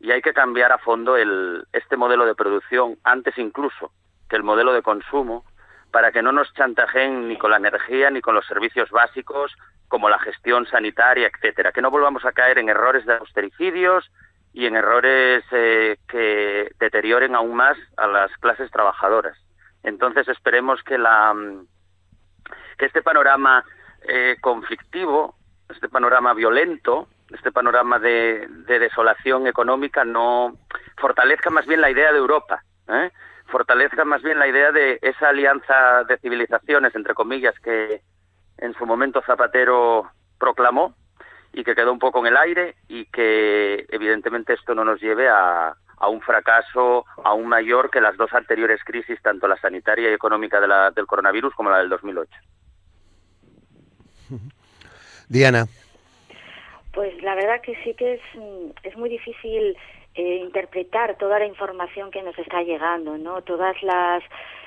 y 0.00 0.10
hay 0.10 0.22
que 0.22 0.32
cambiar 0.32 0.72
a 0.72 0.78
fondo 0.78 1.16
el, 1.16 1.64
este 1.72 1.96
modelo 1.96 2.26
de 2.26 2.34
producción 2.34 2.98
antes 3.04 3.36
incluso 3.38 3.92
que 4.28 4.36
el 4.36 4.42
modelo 4.42 4.72
de 4.72 4.82
consumo 4.82 5.44
para 5.90 6.12
que 6.12 6.22
no 6.22 6.32
nos 6.32 6.52
chantajeen 6.54 7.28
ni 7.28 7.36
con 7.36 7.50
la 7.50 7.56
energía 7.56 8.10
ni 8.10 8.20
con 8.20 8.34
los 8.34 8.46
servicios 8.46 8.90
básicos 8.90 9.52
como 9.90 10.08
la 10.08 10.20
gestión 10.20 10.66
sanitaria, 10.66 11.28
etcétera, 11.34 11.72
que 11.72 11.82
no 11.82 11.90
volvamos 11.90 12.24
a 12.24 12.32
caer 12.32 12.58
en 12.58 12.68
errores 12.68 13.04
de 13.04 13.14
austericidios 13.14 14.08
y 14.52 14.66
en 14.66 14.76
errores 14.76 15.44
eh, 15.50 15.98
que 16.08 16.70
deterioren 16.78 17.34
aún 17.34 17.56
más 17.56 17.76
a 17.96 18.06
las 18.06 18.30
clases 18.36 18.70
trabajadoras. 18.70 19.36
Entonces 19.82 20.28
esperemos 20.28 20.80
que 20.84 20.96
la 20.96 21.34
mm, 21.34 21.66
que 22.78 22.86
este 22.86 23.02
panorama 23.02 23.64
eh, 24.08 24.36
conflictivo, 24.40 25.34
este 25.68 25.88
panorama 25.88 26.34
violento, 26.34 27.08
este 27.32 27.50
panorama 27.50 27.98
de, 27.98 28.46
desolación 28.66 29.48
económica 29.48 30.04
no 30.04 30.56
fortalezca 30.98 31.50
más 31.50 31.66
bien 31.66 31.80
la 31.80 31.90
idea 31.90 32.12
de 32.12 32.18
Europa, 32.18 32.62
¿eh? 32.88 33.10
fortalezca 33.46 34.04
más 34.04 34.22
bien 34.22 34.38
la 34.38 34.46
idea 34.46 34.70
de 34.70 35.00
esa 35.02 35.30
alianza 35.30 36.04
de 36.04 36.16
civilizaciones, 36.18 36.94
entre 36.94 37.14
comillas, 37.14 37.58
que 37.58 38.02
en 38.60 38.74
su 38.74 38.86
momento 38.86 39.22
Zapatero 39.22 40.10
proclamó 40.38 40.94
y 41.52 41.64
que 41.64 41.74
quedó 41.74 41.92
un 41.92 41.98
poco 41.98 42.20
en 42.20 42.26
el 42.26 42.36
aire 42.36 42.76
y 42.88 43.06
que 43.06 43.86
evidentemente 43.90 44.52
esto 44.52 44.74
no 44.74 44.84
nos 44.84 45.00
lleve 45.00 45.28
a, 45.28 45.74
a 46.00 46.08
un 46.08 46.20
fracaso 46.20 47.04
aún 47.24 47.46
mayor 47.46 47.90
que 47.90 48.00
las 48.00 48.16
dos 48.16 48.32
anteriores 48.32 48.80
crisis, 48.84 49.20
tanto 49.22 49.46
la 49.46 49.60
sanitaria 49.60 50.10
y 50.10 50.14
económica 50.14 50.60
de 50.60 50.68
la, 50.68 50.90
del 50.90 51.06
coronavirus 51.06 51.54
como 51.54 51.70
la 51.70 51.78
del 51.78 51.88
2008. 51.88 52.30
Diana. 55.28 55.66
Pues 56.92 57.22
la 57.22 57.34
verdad 57.34 57.60
que 57.62 57.76
sí 57.84 57.94
que 57.94 58.14
es, 58.14 58.20
es 58.82 58.96
muy 58.96 59.10
difícil 59.10 59.76
eh, 60.20 60.36
interpretar 60.36 61.16
toda 61.16 61.38
la 61.38 61.46
información 61.46 62.10
que 62.10 62.22
nos 62.22 62.38
está 62.38 62.62
llegando, 62.62 63.16
¿no? 63.16 63.40
Todas 63.40 63.82
las 63.82 64.22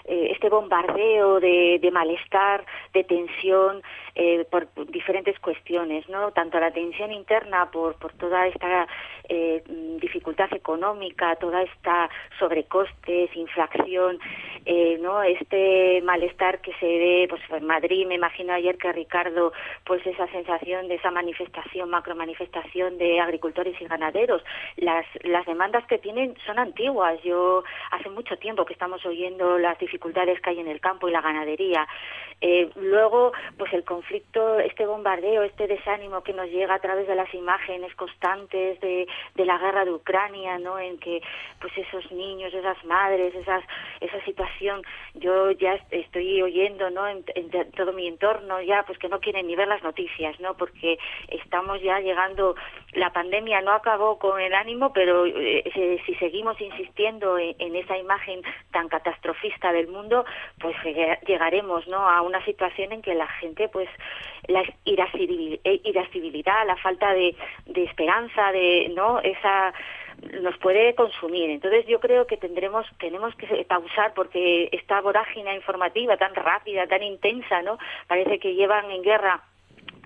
eh, 0.06 0.30
este 0.32 0.50
bombardeo 0.50 1.40
de, 1.40 1.90
malestar, 1.94 2.66
de 2.92 3.04
tensión 3.04 3.84
eh, 4.16 4.46
por 4.50 4.68
diferentes 4.88 5.40
cuestiones, 5.40 6.10
¿no? 6.10 6.32
Tanto 6.32 6.60
la 6.60 6.72
tensión 6.72 7.12
interna 7.12 7.70
por, 7.72 7.96
por 8.00 8.14
toda 8.14 8.48
esta 8.48 8.88
eh, 9.30 9.64
dificultad 10.00 10.54
económica, 10.54 11.36
toda 11.38 11.62
esta 11.64 12.10
sobrecostes, 12.40 13.36
inflación, 13.36 14.20
eh, 14.66 14.98
¿no? 15.02 15.24
Este 15.24 16.02
malestar 16.04 16.60
que 16.62 16.74
se 16.74 16.86
ve, 16.86 17.28
pues 17.30 17.42
en 17.50 17.66
Madrid, 17.66 18.06
me 18.08 18.16
imagino 18.16 18.54
ayer 18.54 18.78
que 18.78 18.92
Ricardo, 18.92 19.54
pues 19.86 20.06
esa 20.06 20.28
sensación 20.28 20.88
de 20.88 20.96
esa 20.96 21.12
manifestación, 21.12 21.90
macro 21.90 22.16
manifestación 22.16 22.98
de 22.98 23.20
agricultores 23.20 23.80
y 23.80 23.86
ganaderos, 23.86 24.44
las, 24.78 25.06
las 25.24 25.46
demandas 25.46 25.86
que 25.88 25.98
tienen 25.98 26.36
son 26.46 26.60
antiguas. 26.60 27.22
Yo 27.24 27.64
hace 27.92 28.10
mucho 28.10 28.38
tiempo 28.38 28.66
que 28.66 28.74
estamos 28.74 29.06
oyendo 29.06 29.58
las 29.58 29.78
dificultades 29.80 30.40
que 30.42 30.50
hay 30.52 30.60
en 30.60 30.68
el 30.68 30.80
campo 30.80 31.08
y 31.08 31.12
la 31.12 31.22
ganadería. 31.22 31.88
Eh, 32.42 32.70
luego, 32.76 33.32
pues 33.58 33.72
el 33.72 33.86
conflicto, 33.86 34.60
este 34.60 34.86
bombardeo, 34.86 35.44
este 35.44 35.68
desánimo 35.68 36.24
que 36.24 36.34
nos 36.34 36.50
llega 36.50 36.76
a 36.76 36.80
través 36.80 37.08
de 37.08 37.16
las 37.16 37.34
imágenes 37.34 37.96
constantes 37.96 38.82
de, 38.82 39.08
de 39.36 39.46
la 39.46 39.58
guerra 39.58 39.86
de 39.86 39.92
Ucrania, 39.92 40.58
¿no? 40.60 40.80
En 40.80 40.98
que, 41.00 41.22
pues 41.60 41.74
esos 41.78 42.12
niños, 42.12 42.54
esas 42.54 42.84
madres, 42.86 43.34
esas, 43.36 43.64
esa 44.02 44.24
situación, 44.26 44.82
yo 45.16 45.52
ya 45.52 45.80
estoy 45.92 46.42
oyendo, 46.42 46.90
¿no? 46.90 47.08
En, 47.08 47.24
todo 47.76 47.94
mi 47.94 48.08
entorno 48.08 48.62
ya, 48.62 48.84
pues 48.84 48.98
que 49.00 49.10
no 49.10 49.20
quieren 49.20 49.48
ni 49.48 49.56
ver 49.56 49.68
las 49.68 49.84
noticias, 49.84 50.40
¿no? 50.40 50.56
Porque 50.56 50.98
estamos 51.30 51.82
ya 51.82 52.00
llegando, 52.00 52.56
la 52.96 53.12
pandemia 53.12 53.62
no 53.62 53.72
acabó 53.72 54.20
con 54.20 54.40
el 54.40 54.54
ánimo, 54.54 54.94
pero 54.94 55.26
eh, 55.26 56.00
si 56.06 56.16
seguimos 56.16 56.60
insistiendo 56.62 57.38
en, 57.38 57.56
en 57.60 57.76
esa 57.76 57.98
imagen 57.98 58.42
tan 58.72 58.88
catastrofista 58.90 59.72
del 59.72 59.88
mundo, 59.88 60.26
pues 60.60 60.76
llegaremos, 61.28 61.88
¿no? 61.88 62.08
A 62.08 62.22
una 62.22 62.44
situación 62.46 62.92
en 62.92 63.02
que 63.02 63.16
la 63.16 63.28
gente, 63.28 63.70
pues, 63.70 63.90
la 64.48 64.62
eh, 64.62 65.82
irascibilidad, 65.84 66.66
la 66.66 66.76
falta 66.78 67.14
de, 67.14 67.36
de 67.66 67.84
esperanza, 67.84 68.52
de, 68.52 68.92
¿no? 68.96 69.20
Esa 69.20 69.74
nos 70.42 70.58
puede 70.58 70.96
consumir. 70.96 71.50
Entonces 71.50 71.86
yo 71.88 72.00
creo 72.00 72.28
que 72.28 72.38
tendremos 72.38 72.86
tenemos 73.00 73.36
que 73.36 73.66
pausar 73.66 74.14
porque 74.14 74.70
esta 74.72 75.02
vorágine 75.02 75.56
informativa 75.56 76.18
tan 76.18 76.34
rápida, 76.36 76.88
tan 76.88 77.04
intensa, 77.04 77.62
¿no? 77.62 77.78
Parece 78.08 78.40
que 78.40 78.54
llevan 78.54 78.90
en 78.92 79.02
guerra 79.02 79.42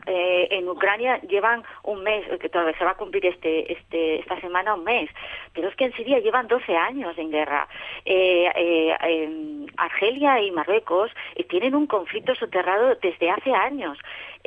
eh, 0.08 0.48
en 0.52 0.68
Ucrania 0.68 1.20
llevan 1.22 1.64
un 1.84 2.04
mes, 2.04 2.26
que 2.40 2.50
todavía 2.50 2.78
se 2.78 2.86
va 2.86 2.92
a 2.92 2.98
cumplir 2.98 3.26
este, 3.26 3.72
este, 3.72 4.20
esta 4.20 4.40
semana 4.40 4.76
un 4.76 4.84
mes, 4.84 5.10
pero 5.54 5.68
es 5.68 5.76
que 5.76 5.86
en 5.86 5.94
Siria 5.94 6.20
llevan 6.20 6.48
12 6.48 6.76
años 6.76 7.18
en 7.18 7.32
guerra. 7.32 7.68
Eh, 8.06 8.50
eh, 8.56 9.66
Argelia 9.78 10.42
y 10.42 10.52
Marruecos 10.52 11.12
tienen 11.50 11.76
un 11.76 11.88
conflicto 11.88 12.34
soterrado 12.36 12.96
desde 12.96 13.30
hace 13.30 13.54
años. 13.54 13.98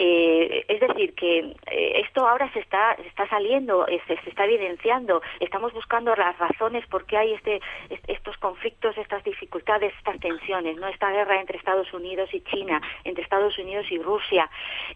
Eh, 0.03 0.65
es 0.67 0.81
decir, 0.81 1.15
que 1.15 1.41
eh, 1.41 2.01
esto 2.07 2.27
ahora 2.27 2.51
se 2.55 2.61
está, 2.61 2.97
saliendo, 3.29 3.87
eh, 3.87 4.01
se, 4.07 4.15
está 4.31 4.47
evidenciando, 4.47 5.21
estamos 5.41 5.75
buscando 5.75 6.17
las 6.17 6.39
razones 6.39 6.87
por 6.87 7.05
qué 7.05 7.19
hay 7.19 7.35
este, 7.35 7.61
estos 8.07 8.39
conflictos, 8.39 8.97
estas 8.97 9.23
dificultades, 9.25 9.93
estas 9.99 10.19
tensiones, 10.19 10.79
no 10.79 10.89
esta 10.89 11.11
guerra 11.11 11.39
entre 11.39 11.59
Estados 11.59 11.93
Unidos 11.93 12.31
y 12.33 12.41
China, 12.41 12.81
entre 13.05 13.23
Estados 13.23 13.59
Unidos 13.59 13.85
y 13.91 13.99
Rusia, 13.99 14.49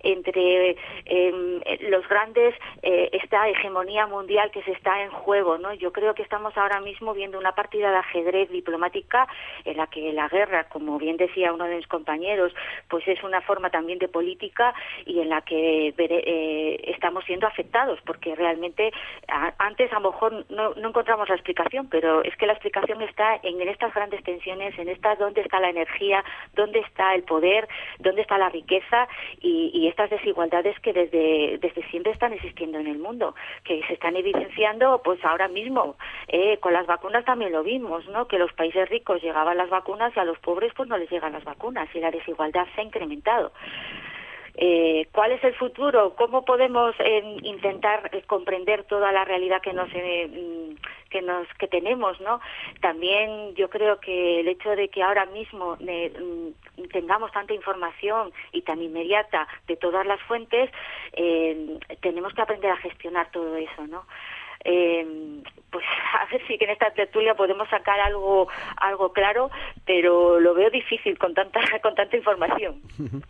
entre 0.02 0.78
em, 1.04 1.60
los 1.90 2.08
grandes, 2.08 2.54
esta 2.80 3.46
hegemonía 3.50 4.06
mundial 4.06 4.50
que 4.52 4.62
se 4.62 4.72
está 4.72 5.02
en 5.02 5.10
juego, 5.10 5.58
¿no? 5.58 5.74
Yo 5.74 5.92
creo 5.92 6.14
que 6.14 6.22
estamos 6.22 6.56
ahora 6.56 6.80
mismo 6.80 7.12
viendo 7.12 7.38
una 7.38 7.54
partida 7.54 7.90
de 7.90 7.98
ajedrez 7.98 8.48
diplomática 8.48 9.28
en 9.66 9.76
la 9.76 9.86
que 9.86 10.14
la 10.14 10.28
guerra, 10.28 10.64
como 10.64 10.98
bien 10.98 11.18
decía 11.18 11.52
uno 11.52 11.64
de 11.64 11.76
mis 11.76 11.86
compañeros, 11.88 12.54
pues 12.88 13.06
es 13.06 13.22
una 13.22 13.42
forma 13.42 13.68
también 13.68 13.98
de 13.98 14.08
política 14.08 14.74
y 15.06 15.20
en 15.20 15.28
la 15.28 15.42
que 15.42 15.94
eh, 15.96 16.80
estamos 16.94 17.24
siendo 17.24 17.46
afectados, 17.46 17.98
porque 18.04 18.34
realmente 18.34 18.92
antes 19.58 19.92
a 19.92 20.00
lo 20.00 20.10
mejor 20.10 20.44
no, 20.50 20.74
encontramos 20.76 21.28
la 21.28 21.34
explicación, 21.34 21.88
pero 21.88 22.22
es 22.22 22.36
que 22.36 22.46
la 22.46 22.52
explicación 22.52 23.02
está 23.02 23.38
en, 23.42 23.60
estas 23.68 23.92
grandes 23.94 24.22
tensiones, 24.22 24.78
en 24.78 24.88
estas 24.88 25.18
dónde 25.18 25.40
está 25.40 25.60
la 25.60 25.70
energía, 25.70 26.24
dónde 26.54 26.80
está 26.80 27.14
el 27.14 27.22
poder, 27.22 27.68
dónde 27.98 28.22
está 28.22 28.38
la 28.38 28.48
riqueza 28.48 29.08
y, 29.40 29.70
y 29.74 29.88
estas 29.88 30.10
desigualdades 30.10 30.78
que 30.80 30.92
desde, 30.92 31.58
desde 31.58 31.82
siempre 31.90 32.12
están 32.12 32.32
existiendo 32.32 32.78
en 32.78 32.86
el 32.86 32.98
mundo, 32.98 33.34
que 33.64 33.82
se 33.86 33.94
están 33.94 34.16
evidenciando 34.16 35.00
pues 35.02 35.22
ahora 35.24 35.48
mismo. 35.48 35.96
Eh, 36.28 36.58
con 36.58 36.72
las 36.72 36.86
vacunas 36.86 37.24
también 37.24 37.52
lo 37.52 37.62
vimos, 37.62 38.06
¿no? 38.08 38.26
que 38.26 38.38
los 38.38 38.52
países 38.52 38.88
ricos 38.88 39.22
llegaban 39.22 39.56
las 39.56 39.70
vacunas 39.70 40.12
y 40.16 40.20
a 40.20 40.24
los 40.24 40.38
pobres 40.38 40.72
pues 40.76 40.88
no 40.88 40.96
les 40.96 41.10
llegan 41.10 41.32
las 41.32 41.44
vacunas 41.44 41.88
y 41.94 42.00
la 42.00 42.10
desigualdad 42.10 42.66
se 42.74 42.80
ha 42.80 42.84
incrementado. 42.84 43.52
Eh, 44.56 45.08
¿Cuál 45.12 45.32
es 45.32 45.42
el 45.42 45.54
futuro? 45.54 46.14
¿Cómo 46.16 46.44
podemos 46.44 46.94
eh, 47.00 47.38
intentar 47.42 48.10
eh, 48.12 48.22
comprender 48.26 48.84
toda 48.84 49.10
la 49.10 49.24
realidad 49.24 49.60
que 49.60 49.72
nos 49.72 49.88
mm, 49.88 50.76
que 51.10 51.22
nos 51.22 51.48
que 51.58 51.66
tenemos, 51.66 52.20
no? 52.20 52.40
También 52.80 53.54
yo 53.56 53.68
creo 53.68 53.98
que 53.98 54.40
el 54.40 54.48
hecho 54.48 54.70
de 54.70 54.88
que 54.88 55.02
ahora 55.02 55.26
mismo 55.26 55.76
mm, 55.80 56.86
tengamos 56.92 57.32
tanta 57.32 57.52
información 57.52 58.32
y 58.52 58.62
tan 58.62 58.80
inmediata 58.80 59.48
de 59.66 59.76
todas 59.76 60.06
las 60.06 60.20
fuentes, 60.22 60.70
tenemos 62.00 62.32
que 62.34 62.42
aprender 62.42 62.70
a 62.70 62.76
gestionar 62.76 63.30
todo 63.30 63.56
eso, 63.56 63.86
¿no? 63.86 64.04
Eh, 64.64 65.42
pues 65.74 65.84
a 66.20 66.30
ver 66.30 66.40
si 66.46 66.56
en 66.58 66.70
esta 66.70 66.90
tertulia 66.92 67.34
podemos 67.34 67.68
sacar 67.68 67.98
algo 68.00 68.48
algo 68.76 69.12
claro, 69.12 69.50
pero 69.84 70.38
lo 70.40 70.54
veo 70.54 70.70
difícil 70.70 71.18
con 71.18 71.34
tanta 71.34 71.60
con 71.82 71.94
tanta 71.94 72.16
información. 72.16 72.80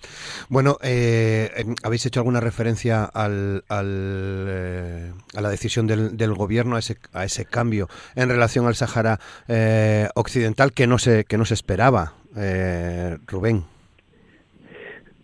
Bueno, 0.50 0.76
eh, 0.82 1.50
em, 1.56 1.74
habéis 1.82 2.04
hecho 2.04 2.20
alguna 2.20 2.38
referencia 2.40 3.04
al, 3.04 3.64
al 3.68 4.46
eh, 4.48 5.12
a 5.34 5.40
la 5.40 5.48
decisión 5.48 5.86
del, 5.86 6.16
del, 6.16 6.34
gobierno 6.34 6.76
a 6.76 6.80
ese 6.80 6.96
a 7.14 7.24
ese 7.24 7.46
cambio 7.46 7.88
en 8.14 8.28
relación 8.28 8.66
al 8.66 8.74
Sahara 8.74 9.18
eh, 9.48 10.08
occidental 10.14 10.72
que 10.72 10.86
no 10.86 10.98
se 10.98 11.24
que 11.24 11.38
no 11.38 11.46
se 11.46 11.54
esperaba, 11.54 12.12
eh, 12.36 13.16
Rubén. 13.26 13.64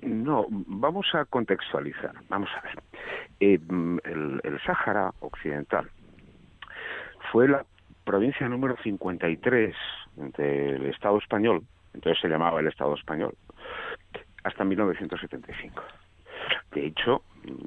No, 0.00 0.46
vamos 0.48 1.06
a 1.12 1.26
contextualizar. 1.26 2.14
Vamos 2.30 2.48
a 2.56 2.62
ver. 2.62 2.82
Eh, 3.40 3.58
el, 4.04 4.40
el 4.42 4.60
Sáhara 4.64 5.12
Occidental 5.20 5.90
fue 7.30 7.48
la 7.48 7.64
provincia 8.04 8.48
número 8.48 8.76
53 8.82 9.74
del 10.16 10.86
Estado 10.86 11.18
español, 11.18 11.62
entonces 11.94 12.20
se 12.20 12.28
llamaba 12.28 12.60
el 12.60 12.66
Estado 12.66 12.94
español, 12.94 13.34
hasta 14.44 14.64
1975. 14.64 15.82
De 16.72 16.86
hecho, 16.86 17.22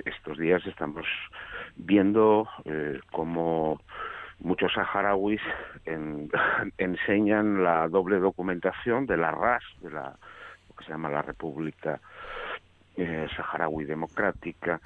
estos 0.06 0.38
días 0.38 0.66
estamos 0.66 1.06
viendo 1.76 2.48
eh, 2.66 3.00
cómo 3.12 3.80
muchos 4.40 4.74
saharauis 4.74 5.42
enseñan 6.78 7.64
la 7.64 7.88
doble 7.88 8.20
documentación 8.20 9.06
de 9.06 9.18
la 9.18 9.32
RAS, 9.32 9.64
de 9.82 9.92
la 9.92 10.16
lo 10.70 10.76
que 10.76 10.86
se 10.86 10.92
llama 10.92 11.10
la 11.10 11.22
República 11.22 12.00
eh, 12.98 13.28
Saharaui 13.36 13.86
Democrática, 13.86 14.80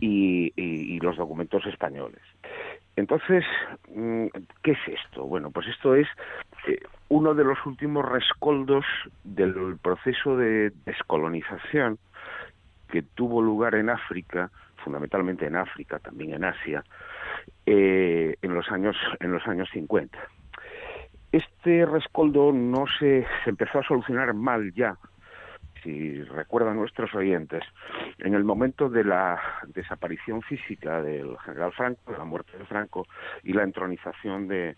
y, 0.00 0.98
los 1.00 1.16
documentos 1.16 1.64
españoles. 1.66 2.20
Entonces, 2.96 3.44
mm, 3.94 4.26
¿qué 4.62 4.72
es 4.72 4.78
esto? 4.86 5.24
Bueno, 5.24 5.50
pues 5.50 5.68
esto 5.68 5.94
es 5.94 6.08
eh, 6.66 6.80
uno 7.08 7.34
de 7.34 7.44
los 7.44 7.58
últimos 7.66 8.04
rescoldos 8.06 8.84
del 9.22 9.76
proceso 9.82 10.36
de 10.36 10.72
descolonización 10.86 11.98
que 12.88 13.02
tuvo 13.02 13.42
lugar 13.42 13.74
en 13.74 13.90
África, 13.90 14.50
fundamentalmente 14.82 15.46
en 15.46 15.56
África, 15.56 15.98
también 15.98 16.32
en 16.32 16.44
Asia, 16.44 16.84
eh, 17.66 18.36
en 18.40 18.54
los 18.54 18.70
años 18.70 18.96
en 19.20 19.32
los 19.32 19.46
años 19.46 19.68
50. 19.72 20.18
Este 21.32 21.84
rescoldo 21.84 22.50
no 22.52 22.86
se, 22.98 23.26
se 23.44 23.50
empezó 23.50 23.80
a 23.80 23.82
solucionar 23.82 24.32
mal 24.32 24.72
ya 24.72 24.96
si 25.86 26.22
recuerdan 26.24 26.76
nuestros 26.76 27.14
oyentes, 27.14 27.62
en 28.18 28.34
el 28.34 28.42
momento 28.42 28.88
de 28.88 29.04
la 29.04 29.40
desaparición 29.68 30.42
física 30.42 31.00
del 31.00 31.38
general 31.38 31.72
Franco, 31.72 32.10
de 32.10 32.18
la 32.18 32.24
muerte 32.24 32.58
de 32.58 32.64
Franco 32.64 33.06
y 33.44 33.52
la 33.52 33.62
entronización 33.62 34.48
de, 34.48 34.76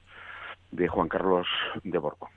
de 0.70 0.88
Juan 0.88 1.08
Carlos 1.08 1.46
de 1.82 1.96
Borbón. 1.96 2.28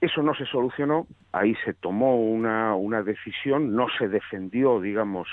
Eso 0.00 0.22
no 0.22 0.34
se 0.34 0.46
solucionó, 0.46 1.06
ahí 1.32 1.56
se 1.64 1.74
tomó 1.74 2.16
una, 2.16 2.76
una 2.76 3.02
decisión, 3.02 3.74
no 3.74 3.86
se 3.98 4.08
defendió, 4.08 4.80
digamos, 4.80 5.28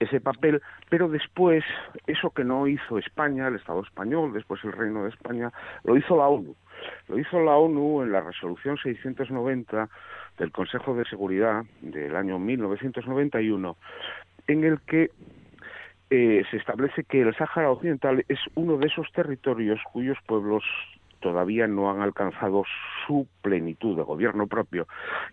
ese 0.00 0.20
papel, 0.20 0.60
pero 0.88 1.08
después, 1.08 1.64
eso 2.06 2.30
que 2.30 2.44
no 2.44 2.66
hizo 2.66 2.98
España, 2.98 3.46
el 3.46 3.56
Estado 3.56 3.82
español, 3.82 4.32
después 4.32 4.62
el 4.64 4.72
Reino 4.72 5.04
de 5.04 5.10
España, 5.10 5.52
lo 5.84 5.96
hizo 5.96 6.16
la 6.16 6.28
ONU. 6.28 6.54
Lo 7.08 7.18
hizo 7.18 7.40
la 7.40 7.56
ONU 7.56 8.02
en 8.02 8.12
la 8.12 8.20
resolución 8.20 8.76
690 8.76 9.88
del 10.38 10.52
Consejo 10.52 10.94
de 10.94 11.04
Seguridad 11.04 11.64
del 11.80 12.14
año 12.16 12.38
1991, 12.38 13.76
en 14.46 14.64
el 14.64 14.80
que 14.80 15.10
eh, 16.10 16.42
se 16.50 16.56
establece 16.56 17.04
que 17.04 17.20
el 17.20 17.34
Sáhara 17.36 17.70
Occidental 17.70 18.24
es 18.28 18.38
uno 18.54 18.78
de 18.78 18.86
esos 18.86 19.10
territorios 19.12 19.80
cuyos 19.92 20.16
pueblos 20.26 20.64
todavía 21.20 21.66
no 21.66 21.90
han 21.90 22.00
alcanzado 22.00 22.64
su 23.06 23.26
plenitud 23.42 23.96
de 23.96 24.02
gobierno 24.02 24.46
propio 24.46 24.86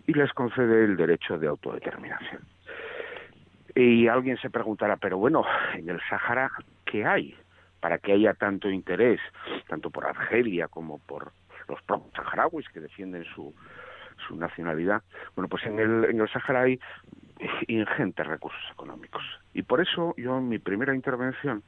y 0.06 0.12
les 0.12 0.32
concede 0.32 0.84
el 0.84 0.96
derecho 0.96 1.38
de 1.38 1.46
autodeterminación. 1.46 2.42
Y 3.74 4.08
alguien 4.08 4.38
se 4.38 4.50
preguntará, 4.50 4.96
pero 4.96 5.18
bueno, 5.18 5.44
en 5.74 5.88
el 5.88 6.00
Sáhara, 6.08 6.50
¿qué 6.84 7.04
hay 7.04 7.34
para 7.80 7.98
que 7.98 8.12
haya 8.12 8.34
tanto 8.34 8.68
interés, 8.68 9.20
tanto 9.68 9.90
por 9.90 10.06
Argelia 10.06 10.68
como 10.68 10.98
por 10.98 11.32
los 11.68 11.82
propios 11.82 12.12
saharauis 12.14 12.68
que 12.68 12.80
defienden 12.80 13.24
su, 13.34 13.54
su 14.26 14.36
nacionalidad. 14.36 15.02
Bueno, 15.34 15.48
pues 15.48 15.64
en 15.66 15.78
el, 15.78 16.04
en 16.04 16.20
el 16.20 16.28
Sahara 16.28 16.62
hay 16.62 16.80
ingentes 17.68 18.26
recursos 18.26 18.62
económicos. 18.72 19.22
Y 19.52 19.62
por 19.62 19.80
eso 19.80 20.14
yo 20.16 20.38
en 20.38 20.48
mi 20.48 20.58
primera 20.58 20.94
intervención 20.94 21.62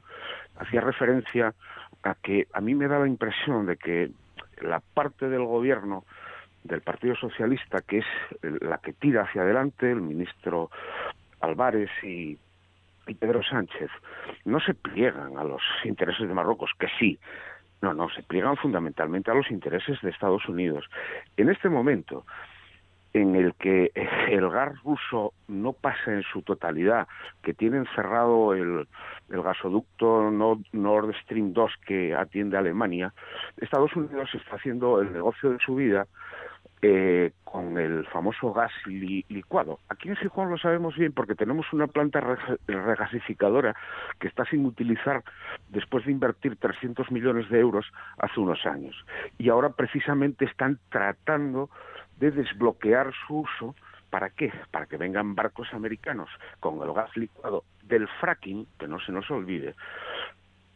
hacía 0.57 0.81
referencia 0.81 1.53
a 2.03 2.15
que 2.15 2.47
a 2.53 2.61
mí 2.61 2.75
me 2.75 2.87
da 2.87 2.99
la 2.99 3.07
impresión 3.07 3.65
de 3.65 3.77
que 3.77 4.11
la 4.61 4.79
parte 4.79 5.29
del 5.29 5.43
gobierno 5.43 6.05
del 6.63 6.81
Partido 6.81 7.15
Socialista, 7.15 7.81
que 7.81 7.99
es 7.99 8.05
la 8.41 8.79
que 8.79 8.93
tira 8.93 9.23
hacia 9.23 9.43
adelante, 9.43 9.91
el 9.91 10.01
ministro 10.01 10.69
Álvarez 11.39 11.89
y, 12.03 12.37
y 13.09 13.15
Pedro 13.15 13.41
Sánchez, 13.43 13.89
no 14.45 14.59
se 14.59 14.73
pliegan 14.73 15.37
a 15.37 15.43
los 15.43 15.61
intereses 15.83 16.27
de 16.27 16.33
Marruecos, 16.33 16.71
que 16.79 16.87
sí, 16.99 17.19
no, 17.81 17.93
no, 17.93 18.09
se 18.09 18.23
pliegan 18.23 18.57
fundamentalmente 18.57 19.31
a 19.31 19.33
los 19.33 19.49
intereses 19.51 19.99
de 20.01 20.09
Estados 20.09 20.47
Unidos. 20.47 20.85
En 21.37 21.49
este 21.49 21.69
momento 21.69 22.25
en 23.13 23.35
el 23.35 23.55
que 23.55 23.91
el 24.29 24.49
gas 24.49 24.81
ruso 24.83 25.33
no 25.47 25.73
pasa 25.73 26.13
en 26.13 26.23
su 26.23 26.43
totalidad, 26.43 27.07
que 27.41 27.53
tiene 27.53 27.77
encerrado 27.77 28.53
el, 28.53 28.87
el 29.29 29.41
gasoducto 29.41 30.29
Nord 30.29 31.15
Stream 31.23 31.53
2 31.53 31.71
que 31.87 32.13
atiende 32.13 32.57
a 32.57 32.59
Alemania, 32.59 33.13
Estados 33.57 33.95
Unidos 33.95 34.29
está 34.35 34.57
haciendo 34.57 35.01
el 35.01 35.11
negocio 35.11 35.51
de 35.51 35.59
su 35.59 35.75
vida 35.75 36.05
eh, 36.81 37.31
con 37.43 37.77
el 37.77 38.05
famoso 38.07 38.53
gas 38.53 38.71
licuado. 38.85 39.79
Aquí 39.89 40.07
en 40.07 40.15
Gijón 40.15 40.49
lo 40.49 40.57
sabemos 40.57 40.95
bien 40.95 41.11
porque 41.11 41.35
tenemos 41.35 41.65
una 41.73 41.87
planta 41.87 42.21
regasificadora 42.67 43.75
que 44.19 44.27
está 44.27 44.45
sin 44.45 44.65
utilizar 44.65 45.23
después 45.69 46.05
de 46.05 46.11
invertir 46.11 46.55
300 46.55 47.11
millones 47.11 47.49
de 47.49 47.59
euros 47.59 47.85
hace 48.17 48.39
unos 48.39 48.65
años. 48.65 48.95
Y 49.37 49.49
ahora 49.49 49.71
precisamente 49.71 50.45
están 50.45 50.79
tratando 50.89 51.69
de 52.17 52.31
desbloquear 52.31 53.11
su 53.27 53.39
uso. 53.39 53.75
¿Para 54.09 54.29
qué? 54.29 54.51
Para 54.71 54.85
que 54.85 54.97
vengan 54.97 55.35
barcos 55.35 55.67
americanos 55.73 56.29
con 56.59 56.81
el 56.81 56.93
gas 56.93 57.15
licuado 57.17 57.63
del 57.83 58.07
fracking, 58.21 58.67
que 58.79 58.87
no 58.87 58.99
se 58.99 59.11
nos 59.11 59.29
olvide, 59.31 59.75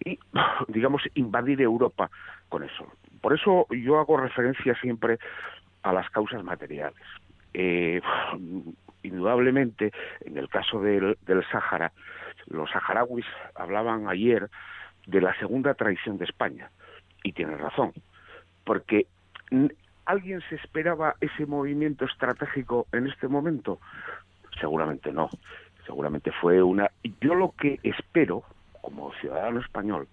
y, 0.03 0.19
digamos, 0.67 1.03
invadir 1.13 1.61
Europa 1.61 2.09
con 2.49 2.63
eso. 2.63 2.87
Por 3.21 3.33
eso 3.33 3.67
yo 3.69 3.99
hago 3.99 4.17
referencia 4.17 4.75
siempre 4.81 5.17
a 5.83 5.93
las 5.93 6.09
causas 6.09 6.43
materiales. 6.43 7.01
Eh, 7.53 8.01
indudablemente, 9.03 9.91
en 10.21 10.37
el 10.37 10.49
caso 10.49 10.81
del, 10.81 11.17
del 11.25 11.45
Sáhara, 11.51 11.91
los 12.47 12.69
saharauis 12.71 13.25
hablaban 13.55 14.07
ayer 14.07 14.49
de 15.05 15.21
la 15.21 15.37
segunda 15.37 15.73
traición 15.73 16.17
de 16.17 16.25
España, 16.25 16.71
y 17.23 17.33
tienen 17.33 17.59
razón, 17.59 17.93
porque 18.63 19.07
¿alguien 20.05 20.41
se 20.49 20.55
esperaba 20.55 21.15
ese 21.19 21.45
movimiento 21.45 22.05
estratégico 22.05 22.87
en 22.91 23.07
este 23.07 23.27
momento? 23.27 23.79
Seguramente 24.59 25.11
no, 25.11 25.29
seguramente 25.85 26.31
fue 26.31 26.61
una... 26.61 26.91
Yo 27.21 27.35
lo 27.35 27.51
que 27.51 27.79
espero, 27.83 28.43
como 28.81 29.13
ciudadano 29.15 29.59
español, 29.59 30.07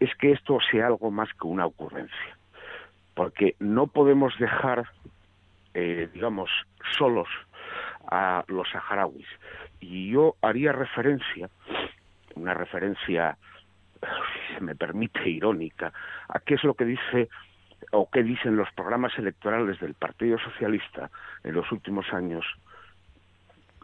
es 0.00 0.14
que 0.16 0.32
esto 0.32 0.58
sea 0.70 0.86
algo 0.86 1.10
más 1.10 1.28
que 1.34 1.46
una 1.46 1.66
ocurrencia 1.66 2.39
porque 3.14 3.54
no 3.58 3.86
podemos 3.86 4.36
dejar, 4.38 4.88
eh, 5.74 6.08
digamos, 6.12 6.50
solos 6.96 7.28
a 8.10 8.44
los 8.48 8.68
saharauis. 8.70 9.26
Y 9.80 10.10
yo 10.10 10.36
haría 10.42 10.72
referencia, 10.72 11.48
una 12.34 12.54
referencia, 12.54 13.36
si 14.00 14.54
se 14.54 14.60
me 14.60 14.74
permite, 14.74 15.28
irónica, 15.28 15.92
a 16.28 16.40
qué 16.40 16.54
es 16.54 16.64
lo 16.64 16.74
que 16.74 16.84
dice 16.84 17.28
o 17.92 18.10
qué 18.10 18.22
dicen 18.22 18.56
los 18.56 18.70
programas 18.72 19.16
electorales 19.18 19.80
del 19.80 19.94
Partido 19.94 20.38
Socialista 20.38 21.10
en 21.44 21.54
los 21.54 21.70
últimos 21.72 22.12
años 22.12 22.44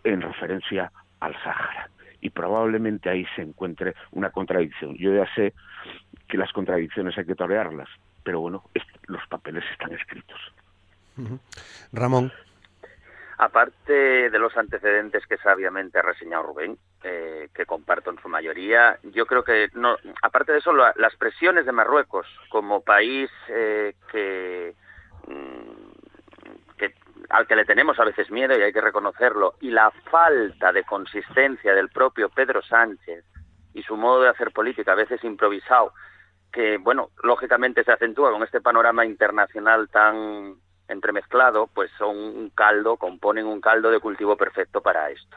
en 0.04 0.20
referencia 0.20 0.92
al 1.20 1.34
Sáhara. 1.42 1.90
Y 2.20 2.30
probablemente 2.30 3.10
ahí 3.10 3.26
se 3.34 3.42
encuentre 3.42 3.94
una 4.12 4.30
contradicción. 4.30 4.96
Yo 4.96 5.14
ya 5.14 5.26
sé 5.34 5.54
que 6.28 6.38
las 6.38 6.52
contradicciones 6.52 7.16
hay 7.18 7.24
que 7.24 7.34
torearlas, 7.34 7.88
pero 8.22 8.40
bueno, 8.40 8.64
los 9.07 9.27
papeles 9.29 9.64
están 9.73 9.92
escritos. 9.92 10.40
Ramón. 11.92 12.33
Aparte 13.38 14.31
de 14.31 14.38
los 14.38 14.57
antecedentes 14.57 15.27
que 15.27 15.37
sabiamente 15.37 15.99
ha 15.99 16.03
reseñado 16.03 16.45
Rubén, 16.45 16.79
eh, 17.03 17.51
que 17.55 17.66
comparto 17.66 18.11
en 18.11 18.19
su 18.21 18.29
mayoría, 18.29 18.99
yo 19.03 19.27
creo 19.27 19.45
que, 19.45 19.69
no, 19.75 19.97
aparte 20.23 20.53
de 20.53 20.59
eso, 20.59 20.73
las 20.73 21.16
presiones 21.16 21.66
de 21.66 21.73
Marruecos 21.73 22.27
como 22.49 22.81
país 22.81 23.31
eh, 23.49 23.95
que, 24.11 24.75
mm, 25.27 26.77
que, 26.79 26.95
al 27.29 27.47
que 27.47 27.57
le 27.57 27.66
tenemos 27.66 28.01
a 28.01 28.05
veces 28.05 28.31
miedo 28.31 28.59
y 28.59 28.62
hay 28.62 28.73
que 28.73 28.81
reconocerlo, 28.81 29.55
y 29.61 29.71
la 29.71 29.90
falta 30.11 30.73
de 30.73 30.85
consistencia 30.85 31.75
del 31.75 31.90
propio 31.90 32.31
Pedro 32.31 32.62
Sánchez 32.62 33.23
y 33.75 33.83
su 33.83 33.97
modo 33.99 34.23
de 34.23 34.31
hacer 34.31 34.51
política, 34.53 34.92
a 34.92 34.97
veces 34.97 35.23
improvisado, 35.25 35.92
que, 36.57 36.79
bueno, 36.79 37.11
lógicamente 37.23 37.85
se 37.85 37.92
acentúa 37.92 38.33
con 38.33 38.42
este 38.42 38.62
panorama 38.62 39.05
internacional 39.05 39.90
tan 39.90 40.55
entremezclado, 40.88 41.66
pues 41.66 41.90
son 41.99 42.16
un 42.16 42.49
caldo, 42.49 42.97
componen 42.97 43.45
un 43.45 43.61
caldo 43.61 43.90
de 43.90 44.01
cultivo 44.01 44.38
perfecto 44.38 44.81
para 44.81 45.11
esto. 45.11 45.37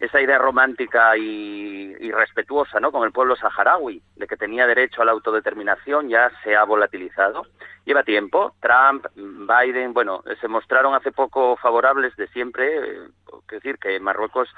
esa 0.00 0.20
idea 0.20 0.36
romántica 0.38 1.16
y, 1.16 2.10
respetuosa 2.10 2.80
¿no? 2.80 2.90
con 2.90 3.04
el 3.04 3.12
pueblo 3.12 3.36
saharaui, 3.36 4.02
de 4.16 4.26
que 4.26 4.36
tenía 4.36 4.66
derecho 4.66 5.00
a 5.02 5.04
la 5.04 5.12
autodeterminación, 5.12 6.08
ya 6.08 6.28
se 6.42 6.56
ha 6.56 6.64
volatilizado. 6.64 7.46
Lleva 7.84 8.02
tiempo. 8.02 8.54
Trump, 8.60 9.06
Biden, 9.14 9.94
bueno, 9.94 10.24
se 10.40 10.48
mostraron 10.48 10.92
hace 10.94 11.12
poco 11.12 11.56
favorables 11.56 12.16
de 12.16 12.26
siempre, 12.28 12.78
eh, 12.78 13.08
decir 13.48 13.78
que 13.78 14.00
Marruecos 14.00 14.48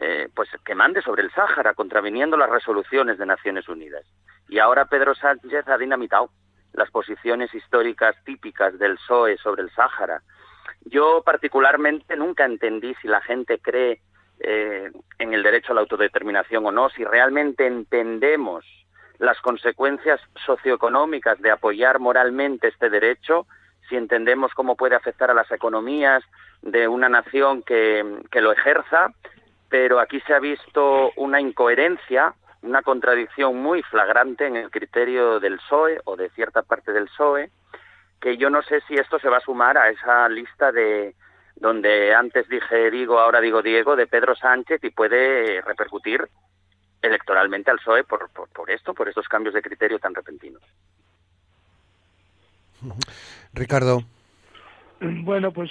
eh, 0.00 0.28
pues 0.34 0.48
que 0.64 0.74
mande 0.74 1.02
sobre 1.02 1.22
el 1.22 1.30
Sáhara, 1.32 1.74
contraviniendo 1.74 2.36
las 2.36 2.50
resoluciones 2.50 3.18
de 3.18 3.26
Naciones 3.26 3.68
Unidas. 3.68 4.04
Y 4.48 4.58
ahora 4.58 4.86
Pedro 4.86 5.14
Sánchez 5.14 5.68
ha 5.68 5.78
dinamitado 5.78 6.30
las 6.72 6.90
posiciones 6.90 7.54
históricas 7.54 8.16
típicas 8.24 8.78
del 8.78 8.96
PSOE 8.96 9.36
sobre 9.36 9.62
el 9.62 9.70
Sáhara. 9.70 10.22
Yo 10.84 11.22
particularmente 11.24 12.16
nunca 12.16 12.44
entendí 12.44 12.94
si 13.02 13.08
la 13.08 13.20
gente 13.20 13.58
cree 13.58 14.00
eh, 14.40 14.90
en 15.18 15.34
el 15.34 15.42
derecho 15.42 15.72
a 15.72 15.74
la 15.74 15.82
autodeterminación 15.82 16.66
o 16.66 16.72
no, 16.72 16.88
si 16.90 17.04
realmente 17.04 17.66
entendemos 17.66 18.64
las 19.18 19.40
consecuencias 19.40 20.20
socioeconómicas 20.44 21.40
de 21.40 21.50
apoyar 21.50 22.00
moralmente 22.00 22.68
este 22.68 22.90
derecho, 22.90 23.46
si 23.88 23.96
entendemos 23.96 24.52
cómo 24.54 24.74
puede 24.74 24.96
afectar 24.96 25.30
a 25.30 25.34
las 25.34 25.50
economías 25.52 26.24
de 26.62 26.88
una 26.88 27.08
nación 27.08 27.62
que, 27.62 28.20
que 28.30 28.40
lo 28.40 28.52
ejerza, 28.52 29.12
pero 29.72 30.00
aquí 30.00 30.20
se 30.26 30.34
ha 30.34 30.38
visto 30.38 31.12
una 31.16 31.40
incoherencia, 31.40 32.34
una 32.60 32.82
contradicción 32.82 33.56
muy 33.56 33.82
flagrante 33.84 34.46
en 34.46 34.56
el 34.56 34.70
criterio 34.70 35.40
del 35.40 35.56
PSOE 35.56 35.98
o 36.04 36.14
de 36.14 36.28
cierta 36.28 36.60
parte 36.60 36.92
del 36.92 37.06
PSOE, 37.06 37.50
que 38.20 38.36
yo 38.36 38.50
no 38.50 38.62
sé 38.64 38.82
si 38.82 38.96
esto 38.96 39.18
se 39.18 39.30
va 39.30 39.38
a 39.38 39.40
sumar 39.40 39.78
a 39.78 39.88
esa 39.88 40.28
lista 40.28 40.72
de 40.72 41.14
donde 41.56 42.14
antes 42.14 42.46
dije 42.50 42.90
digo, 42.90 43.18
ahora 43.18 43.40
digo 43.40 43.62
Diego, 43.62 43.96
de 43.96 44.06
Pedro 44.06 44.36
Sánchez 44.36 44.84
y 44.84 44.90
puede 44.90 45.62
repercutir 45.62 46.28
electoralmente 47.00 47.70
al 47.70 47.78
PSOE 47.78 48.04
por, 48.04 48.28
por, 48.28 48.70
esto, 48.70 48.92
por 48.92 49.08
estos 49.08 49.26
cambios 49.26 49.54
de 49.54 49.62
criterio 49.62 49.98
tan 49.98 50.14
repentinos. 50.14 50.62
Ricardo. 53.54 54.02
Bueno, 55.24 55.52
pues 55.52 55.70